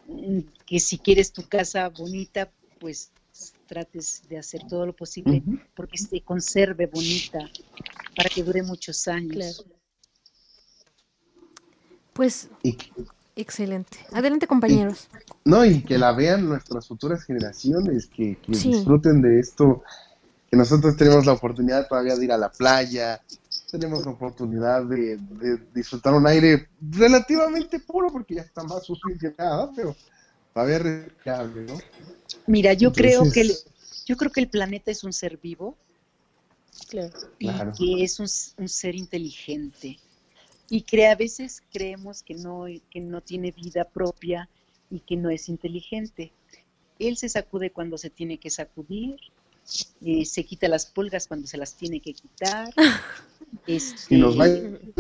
[0.07, 3.11] Mm, Que si quieres tu casa bonita, pues
[3.67, 5.41] trates de hacer todo lo posible
[5.75, 7.49] porque se conserve bonita
[8.15, 9.57] para que dure muchos años.
[9.63, 9.75] Claro.
[12.13, 12.77] Pues Y,
[13.35, 13.97] excelente.
[14.11, 15.07] Adelante, compañeros.
[15.43, 18.71] no, y que la vean nuestras futuras generaciones, que, que Sí.
[18.73, 19.83] disfruten de esto,
[20.49, 23.21] que nosotros tenemos la oportunidad todavía de ir a la playa,
[23.71, 29.15] tenemos la oportunidad de, de disfrutar un aire relativamente puro, porque ya está más sucio
[29.19, 29.95] que nada, pero
[30.53, 31.77] todavía respirable, ¿no?
[32.47, 33.53] Mira, yo creo que el,
[34.05, 35.75] yo creo que el planeta es un ser vivo
[36.89, 37.11] Claro.
[37.39, 37.71] y Claro.
[37.77, 39.97] que es un, un ser inteligente
[40.69, 44.49] y que a veces creemos que no, que no tiene vida propia
[44.89, 46.33] y que no es inteligente.
[46.99, 49.17] Él se sacude cuando se tiene que sacudir,
[50.01, 52.73] eh, se quita las pulgas cuando se las tiene que quitar,
[53.67, 54.45] este, Y nos va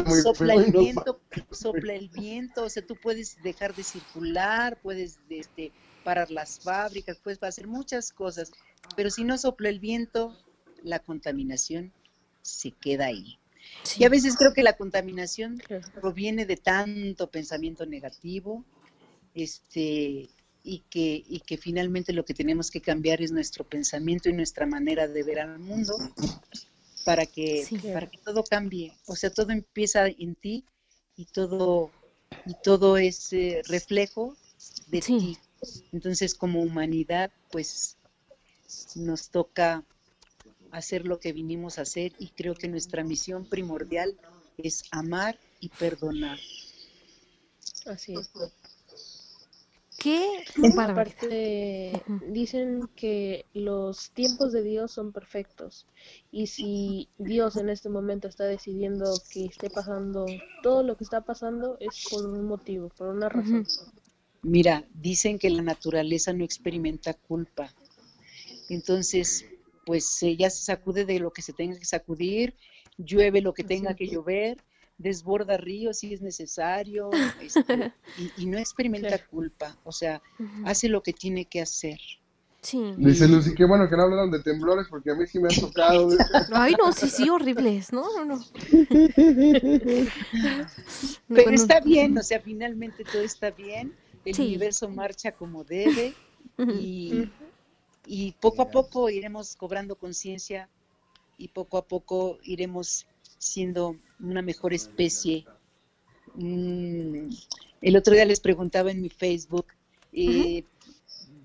[0.05, 1.21] muy sopla feo el nos va- viento,
[1.51, 5.71] sopla el viento, o sea, tú puedes dejar de circular, puedes este,
[6.03, 8.51] parar las fábricas, puedes hacer muchas cosas,
[8.95, 10.37] pero si no sopla el viento,
[10.83, 11.93] la contaminación
[12.41, 13.37] se queda ahí.
[13.83, 14.01] Sí.
[14.01, 15.61] Y a veces creo que la contaminación
[15.93, 18.63] proviene de tanto pensamiento negativo,
[19.33, 20.29] este,
[20.63, 24.65] y que, y que finalmente lo que tenemos que cambiar es nuestro pensamiento y nuestra
[24.65, 25.95] manera de ver al mundo
[27.03, 27.77] para que, Sí.
[27.93, 28.93] para que todo cambie.
[29.05, 30.65] O sea, todo empieza en ti
[31.15, 31.91] y todo,
[32.45, 34.35] y todo es eh, reflejo
[34.87, 35.17] de Sí.
[35.19, 35.37] ti.
[35.91, 37.97] Entonces, como humanidad, pues
[38.95, 39.83] nos toca
[40.75, 44.17] hacer lo que vinimos a hacer y creo que nuestra misión primordial
[44.57, 46.37] es amar y perdonar.
[47.85, 48.29] Así es.
[49.97, 50.43] Qué.
[50.77, 55.87] Aparte, dicen que los tiempos de Dios son perfectos.
[56.31, 60.25] Y si Dios en este momento está decidiendo que esté pasando
[60.61, 63.65] todo lo que está pasando, es por un motivo, por una razón.
[64.41, 67.73] Mira, dicen que la naturaleza no experimenta culpa.
[68.69, 69.45] Entonces,
[69.85, 72.55] pues ella se sacude de lo que se tenga que sacudir,
[72.97, 74.57] llueve lo que tenga que llover,
[74.97, 77.09] desborda ríos si es necesario,
[77.41, 79.23] este, y, y no experimenta Claro.
[79.29, 79.77] culpa.
[79.83, 80.21] O sea,
[80.63, 81.99] hace lo que tiene que hacer.
[82.61, 82.81] Sí.
[82.97, 85.59] Dice Lucy, qué bueno que no hablaron de temblores, porque a mí sí me han
[85.61, 86.09] tocado.
[86.51, 87.93] Ay, no, sí, sí, horribles.
[87.93, 88.43] No, no, no.
[91.27, 93.93] Pero Bueno, está bien, o sea, finalmente todo está bien,
[94.25, 94.41] el Sí.
[94.43, 96.13] universo marcha como debe
[96.57, 97.25] y,
[98.07, 100.69] y poco a poco iremos cobrando conciencia
[101.37, 103.07] y poco a poco iremos
[103.37, 105.45] siendo una mejor especie.
[106.35, 107.29] Mm,
[107.81, 109.67] el otro día les preguntaba en mi Facebook,
[110.13, 110.63] eh,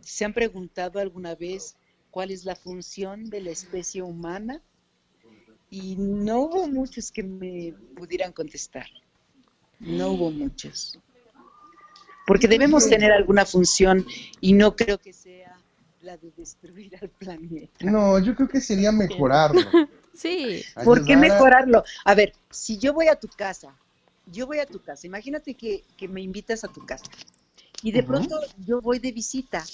[0.01, 1.77] ¿se han preguntado alguna vez
[2.11, 4.63] cuál es la función de la especie humana?
[5.71, 8.87] Y no hubo muchos que me pudieran contestar.
[9.79, 10.99] No hubo muchos.
[12.27, 14.05] Porque debemos tener alguna función
[14.41, 15.50] y no creo que sea
[16.03, 17.87] la de destruir al planeta.
[17.87, 19.61] No, yo creo que sería mejorarlo.
[20.13, 21.83] Sí, ¿Por qué mejorarlo?
[22.05, 23.75] A ver, si yo voy a tu casa,
[24.27, 27.05] yo voy a tu casa, imagínate que, que me invitas a tu casa
[27.83, 29.65] y de pronto yo voy de visita,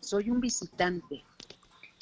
[0.00, 1.22] soy un visitante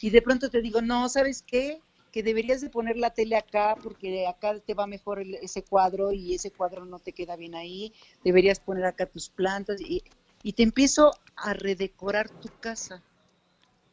[0.00, 1.80] y de pronto te digo, no, ¿sabes qué?
[2.12, 6.12] Que deberías de poner la tele acá porque acá te va mejor el- ese cuadro
[6.12, 7.92] y ese cuadro no te queda bien ahí,
[8.24, 10.02] deberías poner acá tus plantas y,
[10.42, 13.02] y te empiezo a redecorar tu casa.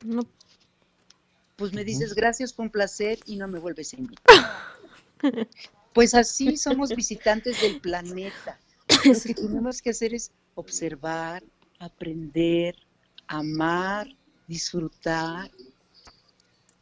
[0.06, 0.22] No,
[1.56, 4.46] Pues me dices gracias, fue un placer y no me vuelves a invitar.
[5.92, 8.60] Pues así somos visitantes del planeta.
[9.06, 11.44] Lo que tenemos que hacer es observar,
[11.80, 12.76] aprender,
[13.28, 14.08] amar,
[14.48, 15.50] disfrutar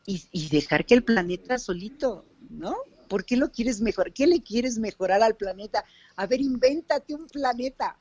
[0.05, 2.75] y, y dejar que el planeta solito, ¿no?
[3.07, 4.13] ¿Por qué lo quieres mejorar?
[4.13, 5.85] ¿Qué le quieres mejorar al planeta?
[6.17, 7.97] A ver, invéntate un planeta.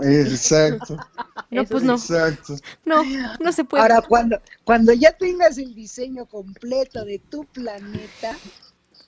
[0.00, 0.96] Exacto,
[1.50, 2.54] no, pues no, exacto.
[2.84, 3.02] no,
[3.40, 3.82] no se puede.
[3.82, 8.36] Ahora, cuando, cuando ya tengas el diseño completo de tu planeta,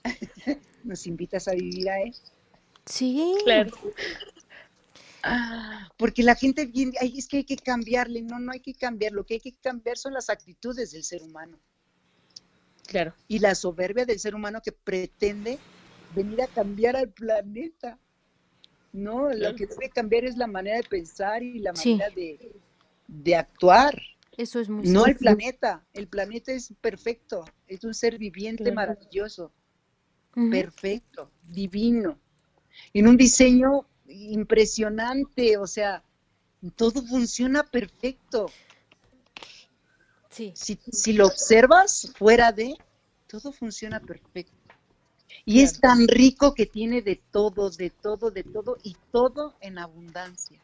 [0.84, 2.14] nos invitas a vivir a él.
[2.86, 3.70] Sí, Claro.
[5.22, 8.72] Ah, porque la gente bien, "Ay, es que hay que cambiarle, no, no hay que
[8.74, 11.58] cambiar, lo que hay que cambiar son las actitudes del ser humano
[12.86, 13.14] Claro.
[13.28, 15.58] y la soberbia del ser humano que pretende
[16.14, 17.98] venir a cambiar al planeta.
[18.92, 21.92] No, lo que debe cambiar es la manera de pensar y la Sí.
[21.92, 22.52] manera de,
[23.06, 24.00] de actuar,
[24.36, 25.84] eso es muy no el planeta.
[25.92, 28.76] El planeta es perfecto, es un ser viviente Claro.
[28.76, 29.52] maravilloso,
[30.50, 32.18] perfecto, divino,
[32.94, 36.02] en un diseño impresionante, o sea,
[36.76, 38.46] todo funciona perfecto.
[40.30, 42.74] Sí, Si, si lo observas fuera de,
[43.28, 44.59] todo funciona perfecto.
[45.44, 49.78] Y es tan rico que tiene de todo, de todo, de todo, y todo en
[49.78, 50.60] abundancia.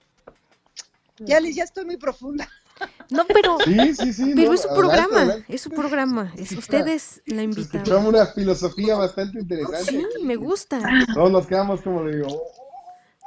[1.19, 2.49] Ya, les, ya estoy muy profunda.
[3.11, 4.33] no, pero, Sí, sí, sí.
[4.35, 5.55] pero no, es su adelante, programa, adelante.
[5.55, 7.83] es su programa, es ustedes la invitaron.
[7.83, 9.91] Escuchamos una filosofía bastante interesante.
[9.91, 10.81] Sí, me gusta.
[11.15, 12.43] Todos nos quedamos como de, oh,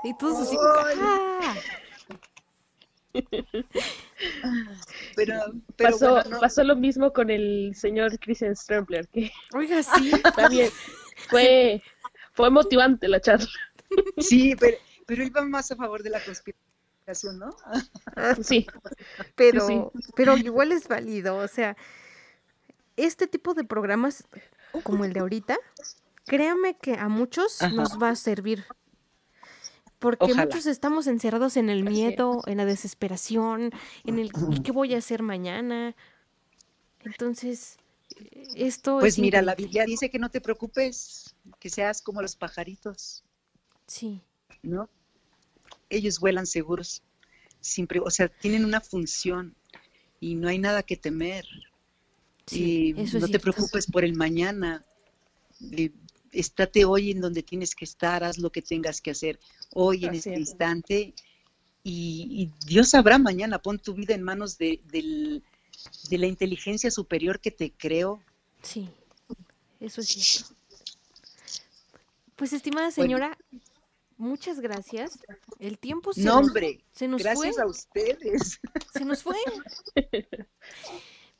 [0.04, 1.56] Y todos así, ah,
[5.16, 5.34] Pero,
[5.76, 10.12] pero pasó, bueno, no, pasó lo mismo con el señor Christian Strempler, que oiga, sí,
[10.36, 10.70] también
[11.28, 11.82] fue,
[12.34, 13.50] fue motivante la charla.
[14.18, 17.56] sí, pero, pero él va más a favor de la conspiración, ¿no?
[18.44, 18.68] Sí,
[19.36, 19.82] pero, sí.
[20.16, 21.76] pero igual es válido, o sea,
[22.98, 24.28] este tipo de programas
[24.84, 25.58] como el de ahorita,
[26.26, 27.74] créame que a muchos Ajá.
[27.74, 28.66] nos va a servir.
[29.98, 30.46] Porque Ojalá.
[30.46, 33.72] muchos estamos encerrados en el miedo, en la desesperación,
[34.06, 35.94] en el ¿y qué voy a hacer mañana?
[37.02, 37.78] Entonces,
[38.56, 39.56] esto Pues es mira, la.
[39.56, 43.24] Biblia dice que no te preocupes, que seas como los pajaritos,
[43.88, 44.24] Sí,
[44.64, 44.90] ¿no?
[45.90, 47.04] Ellos vuelan seguros,
[47.62, 49.56] sin pre- o sea, tienen una función
[50.22, 51.46] y no hay nada que temer.
[52.46, 54.86] sí, y eso es no te preocupes por el mañana.
[55.72, 55.92] eh,
[56.34, 59.40] estate hoy en donde tienes que estar, haz lo que tengas que hacer
[59.74, 60.40] hoy en este es.
[60.40, 61.14] instante
[61.84, 65.44] y, y Dios sabrá mañana, pon tu vida en manos de, del-
[66.10, 68.22] de la inteligencia superior que te creó.
[68.62, 68.90] Sí,
[69.80, 70.56] eso es cierto.
[72.36, 73.04] Pues, estimada Bueno.
[73.04, 73.38] señora,
[74.18, 75.20] muchas gracias.
[75.60, 78.60] El tiempo se No, nos, hombre, se nos gracias fue, a ustedes.
[78.94, 79.36] se nos fue.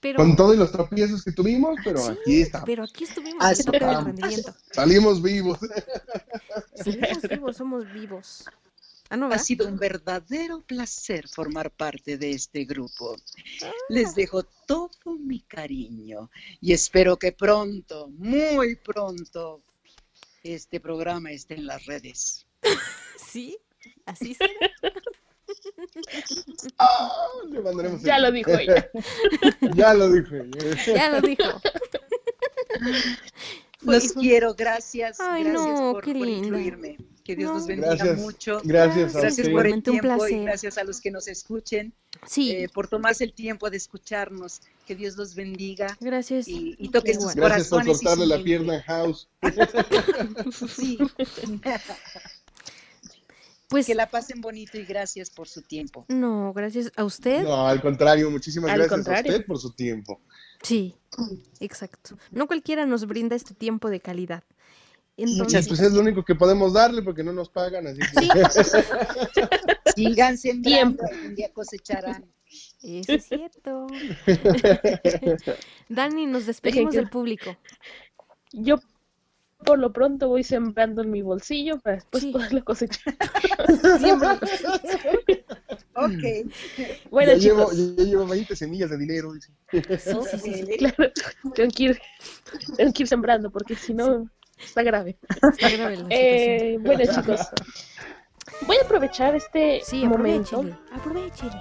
[0.02, 2.64] Pero, con todos los tropiezos que tuvimos, pero Sí, aquí está.
[2.64, 3.64] pero aquí estuvimos Así.
[4.72, 5.60] Salimos vivos.
[6.76, 8.46] Salimos vivos, somos vivos.
[9.12, 13.16] Ah, no, Ha sido un verdadero placer formar parte de este grupo.
[13.90, 16.30] Les dejo todo mi cariño
[16.62, 19.62] y espero que pronto, muy pronto,
[20.44, 22.46] este programa esté en las redes.
[23.32, 23.58] Sí,
[24.06, 24.52] así será.
[26.78, 27.10] Ah,
[27.50, 28.90] le mandaremos ya el- lo dijo ella.
[29.76, 30.76] ya lo dijo ella.
[30.96, 31.44] Ya lo dijo.
[31.60, 31.72] Fue-
[33.82, 35.20] Los quiero, gracias.
[35.20, 36.48] Ay, gracias no, por, qué por linda.
[36.48, 36.98] incluirme.
[37.24, 37.58] Que Dios No.
[37.58, 38.18] los bendiga Gracias.
[38.20, 38.60] mucho.
[38.64, 39.52] Gracias a Gracias usted.
[39.54, 41.94] por el tiempo y gracias a los que nos escuchen,
[42.26, 44.62] Sí, eh, por tomarse el tiempo de escucharnos.
[44.88, 46.48] Que Dios los bendiga gracias.
[46.48, 47.36] y, y toque sus.
[47.36, 49.30] Gracias por cortarle la pierna a House.
[50.76, 50.98] Sí.
[53.68, 56.06] Pues Que la pasen bonito y gracias por su tiempo.
[56.08, 57.44] no, gracias a usted.
[57.44, 59.32] No, al contrario, muchísimas Al gracias contrario.
[59.32, 60.20] a usted por su tiempo.
[60.62, 60.96] Sí,
[61.60, 62.18] exacto.
[62.32, 64.44] No cualquiera nos brinda este tiempo de calidad.
[65.18, 68.30] Entonces, pues es lo único que podemos darle porque no nos pagan, así que
[69.96, 71.06] Sigan sembrando, Tiempo.
[71.12, 72.26] algún día cosecharán.
[72.82, 73.88] eso es cierto.
[75.90, 77.58] Dani, nos despedimos que- del público.
[78.54, 78.80] Yo
[79.66, 82.32] por lo pronto voy sembrando en mi bolsillo para después Sí.
[82.32, 83.14] poderlo cosechar.
[84.00, 85.46] Siempre.
[86.06, 86.50] Ok.
[87.12, 89.34] Bueno, ya, llevo, chicos, ya llevo 20 semillas de dinero.
[89.34, 89.52] dice.
[90.14, 90.78] ok.
[90.78, 91.12] claro,
[91.56, 92.02] tengo que ir,
[92.78, 94.30] tengo que ir sembrando porque si no
[94.62, 95.18] está grave.
[95.52, 96.08] Está grave la.
[96.10, 97.42] Eh, bueno, chicos,
[98.68, 100.66] voy a aprovechar este Sí, momento.
[100.92, 101.60] Aprovechele.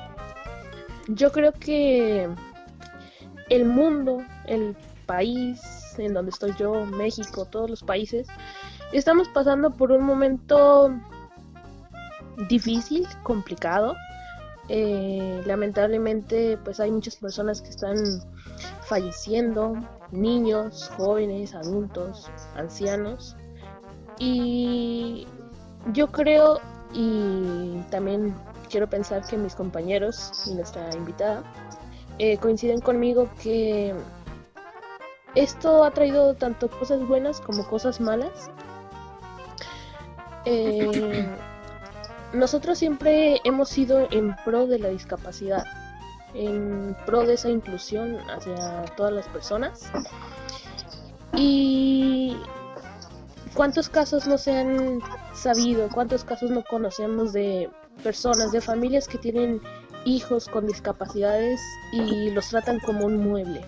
[1.08, 2.28] Yo creo que
[3.48, 5.60] el mundo, el país
[5.98, 8.28] en donde estoy yo, México, todos los países,
[8.92, 10.94] estamos pasando por un momento
[12.48, 13.96] difícil, complicado.
[14.68, 17.96] Eh, lamentablemente, pues hay muchas personas que están
[18.82, 19.74] falleciendo,
[20.10, 23.36] niños, jóvenes, adultos, ancianos.
[24.18, 25.26] Y
[25.92, 26.60] yo creo
[26.92, 28.34] y también
[28.70, 31.42] quiero pensar que mis compañeros y nuestra invitada
[32.18, 33.94] eh, coinciden conmigo que
[35.34, 38.50] esto ha traído tanto cosas buenas como cosas malas.
[40.50, 41.26] Eh,
[42.32, 45.64] nosotros siempre hemos sido en pro de la discapacidad,
[46.34, 49.90] en pro de esa inclusión hacia todas las personas.
[51.34, 52.36] Y
[53.54, 55.00] cuántos casos no se han
[55.34, 57.70] sabido, cuántos casos no conocemos de
[58.02, 59.60] personas, de familias que tienen
[60.04, 61.60] hijos con discapacidades
[61.92, 63.64] y los tratan como un mueble.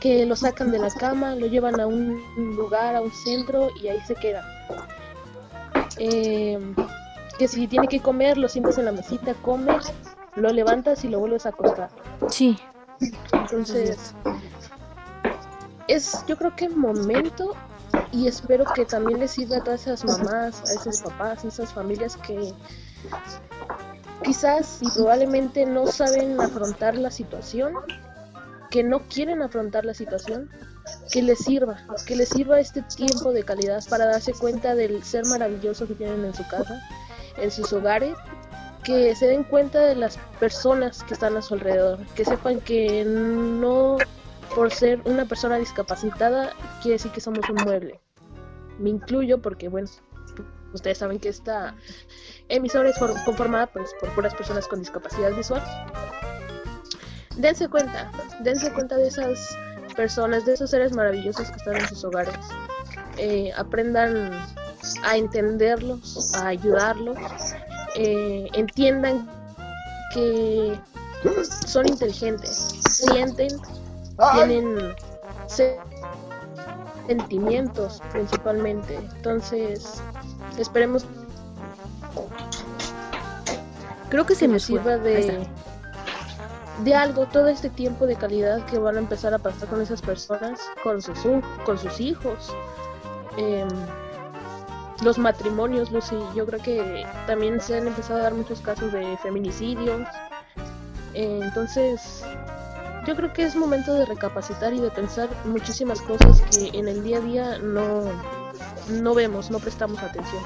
[0.00, 2.22] Que lo sacan de la cama, lo llevan a un
[2.56, 4.44] lugar, a un centro y ahí se queda.
[5.98, 6.58] Eh,
[7.38, 9.92] que si tiene que comer, lo sientas en la mesita, comes,
[10.36, 11.90] lo levantas y lo vuelves a acostar.
[12.28, 12.58] Sí,
[13.32, 14.14] Entonces,
[15.88, 17.54] es yo creo que momento
[18.12, 21.72] y espero que también les sirva a todas esas mamás, a esos papás, a esas
[21.72, 22.52] familias que
[24.22, 27.74] quizás y probablemente no saben afrontar la situación,
[28.70, 30.50] que no quieren afrontar la situación,
[31.10, 35.26] que les sirva, que les sirva este tiempo de calidad para darse cuenta del ser
[35.26, 36.80] maravilloso que tienen en su casa,
[37.36, 38.16] en sus hogares,
[38.82, 43.04] que se den cuenta de las personas que están a su alrededor, que sepan que
[43.04, 43.96] no
[44.54, 46.52] por ser una persona discapacitada
[46.82, 47.98] quiere decir que somos un mueble.
[48.78, 49.88] Me incluyo porque, bueno,
[50.74, 51.74] ustedes saben que esta
[52.48, 55.62] emisora es for- conformada pues, por puras personas con discapacidad visual.
[57.36, 59.56] Dense cuenta, dense cuenta de esas
[59.94, 62.34] personas, de esos seres maravillosos que están en sus hogares.
[63.16, 64.30] Eh, aprendan
[65.04, 67.16] a entenderlos, a ayudarlos,
[67.96, 69.28] eh, entiendan
[70.12, 70.78] que
[71.66, 72.56] son inteligentes,
[72.88, 73.48] sienten,
[74.34, 74.94] tienen
[75.46, 75.78] se-
[77.06, 78.96] sentimientos principalmente.
[78.96, 80.02] Entonces,
[80.58, 81.06] esperemos
[84.10, 85.46] creo que se me sirva de.
[86.82, 90.02] De algo todo este tiempo de calidad que van a empezar a pasar con esas
[90.02, 91.18] personas, con sus,
[91.64, 92.52] con sus hijos.
[93.36, 93.68] Em,
[95.02, 99.16] los matrimonios, Lucy, yo creo que también se han empezado a dar muchos casos de
[99.18, 100.06] feminicidios.
[101.14, 102.24] Eh, entonces,
[103.06, 107.04] yo creo que es momento de recapacitar y de pensar muchísimas cosas que en el
[107.04, 108.02] día a día no,
[108.88, 110.42] no vemos, no prestamos atención.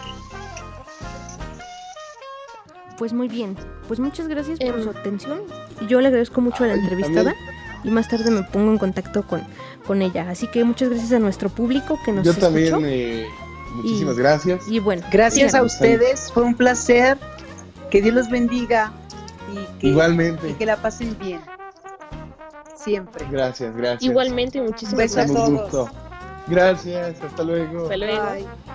[2.99, 3.57] Pues muy bien.
[3.87, 5.41] Pues muchas gracias por Em, su atención.
[5.81, 7.33] Y yo le agradezco mucho a la entrevistada.
[7.35, 7.59] también.
[7.85, 9.43] Y más tarde me pongo en contacto con,
[9.87, 10.29] con ella.
[10.29, 12.47] Así que muchas gracias a nuestro público que nos Yo escuchó.
[12.49, 13.27] también, eh,
[13.77, 14.69] muchísimas Y- gracias.
[14.69, 17.17] Y bueno, Gracias a ustedes, fue un placer.
[17.91, 18.93] Que Dios los bendiga
[19.53, 20.51] y que, Igualmente.
[20.51, 21.41] y que la pasen bien.
[22.77, 23.25] Siempre.
[23.31, 24.03] Gracias, gracias.
[24.03, 25.31] Igualmente, muchísimas a gracias.
[25.31, 25.61] Un todos.
[25.63, 25.91] gusto.
[26.49, 27.83] Gracias, hasta luego.
[27.85, 28.31] Hasta luego.
[28.33, 28.68] Bye.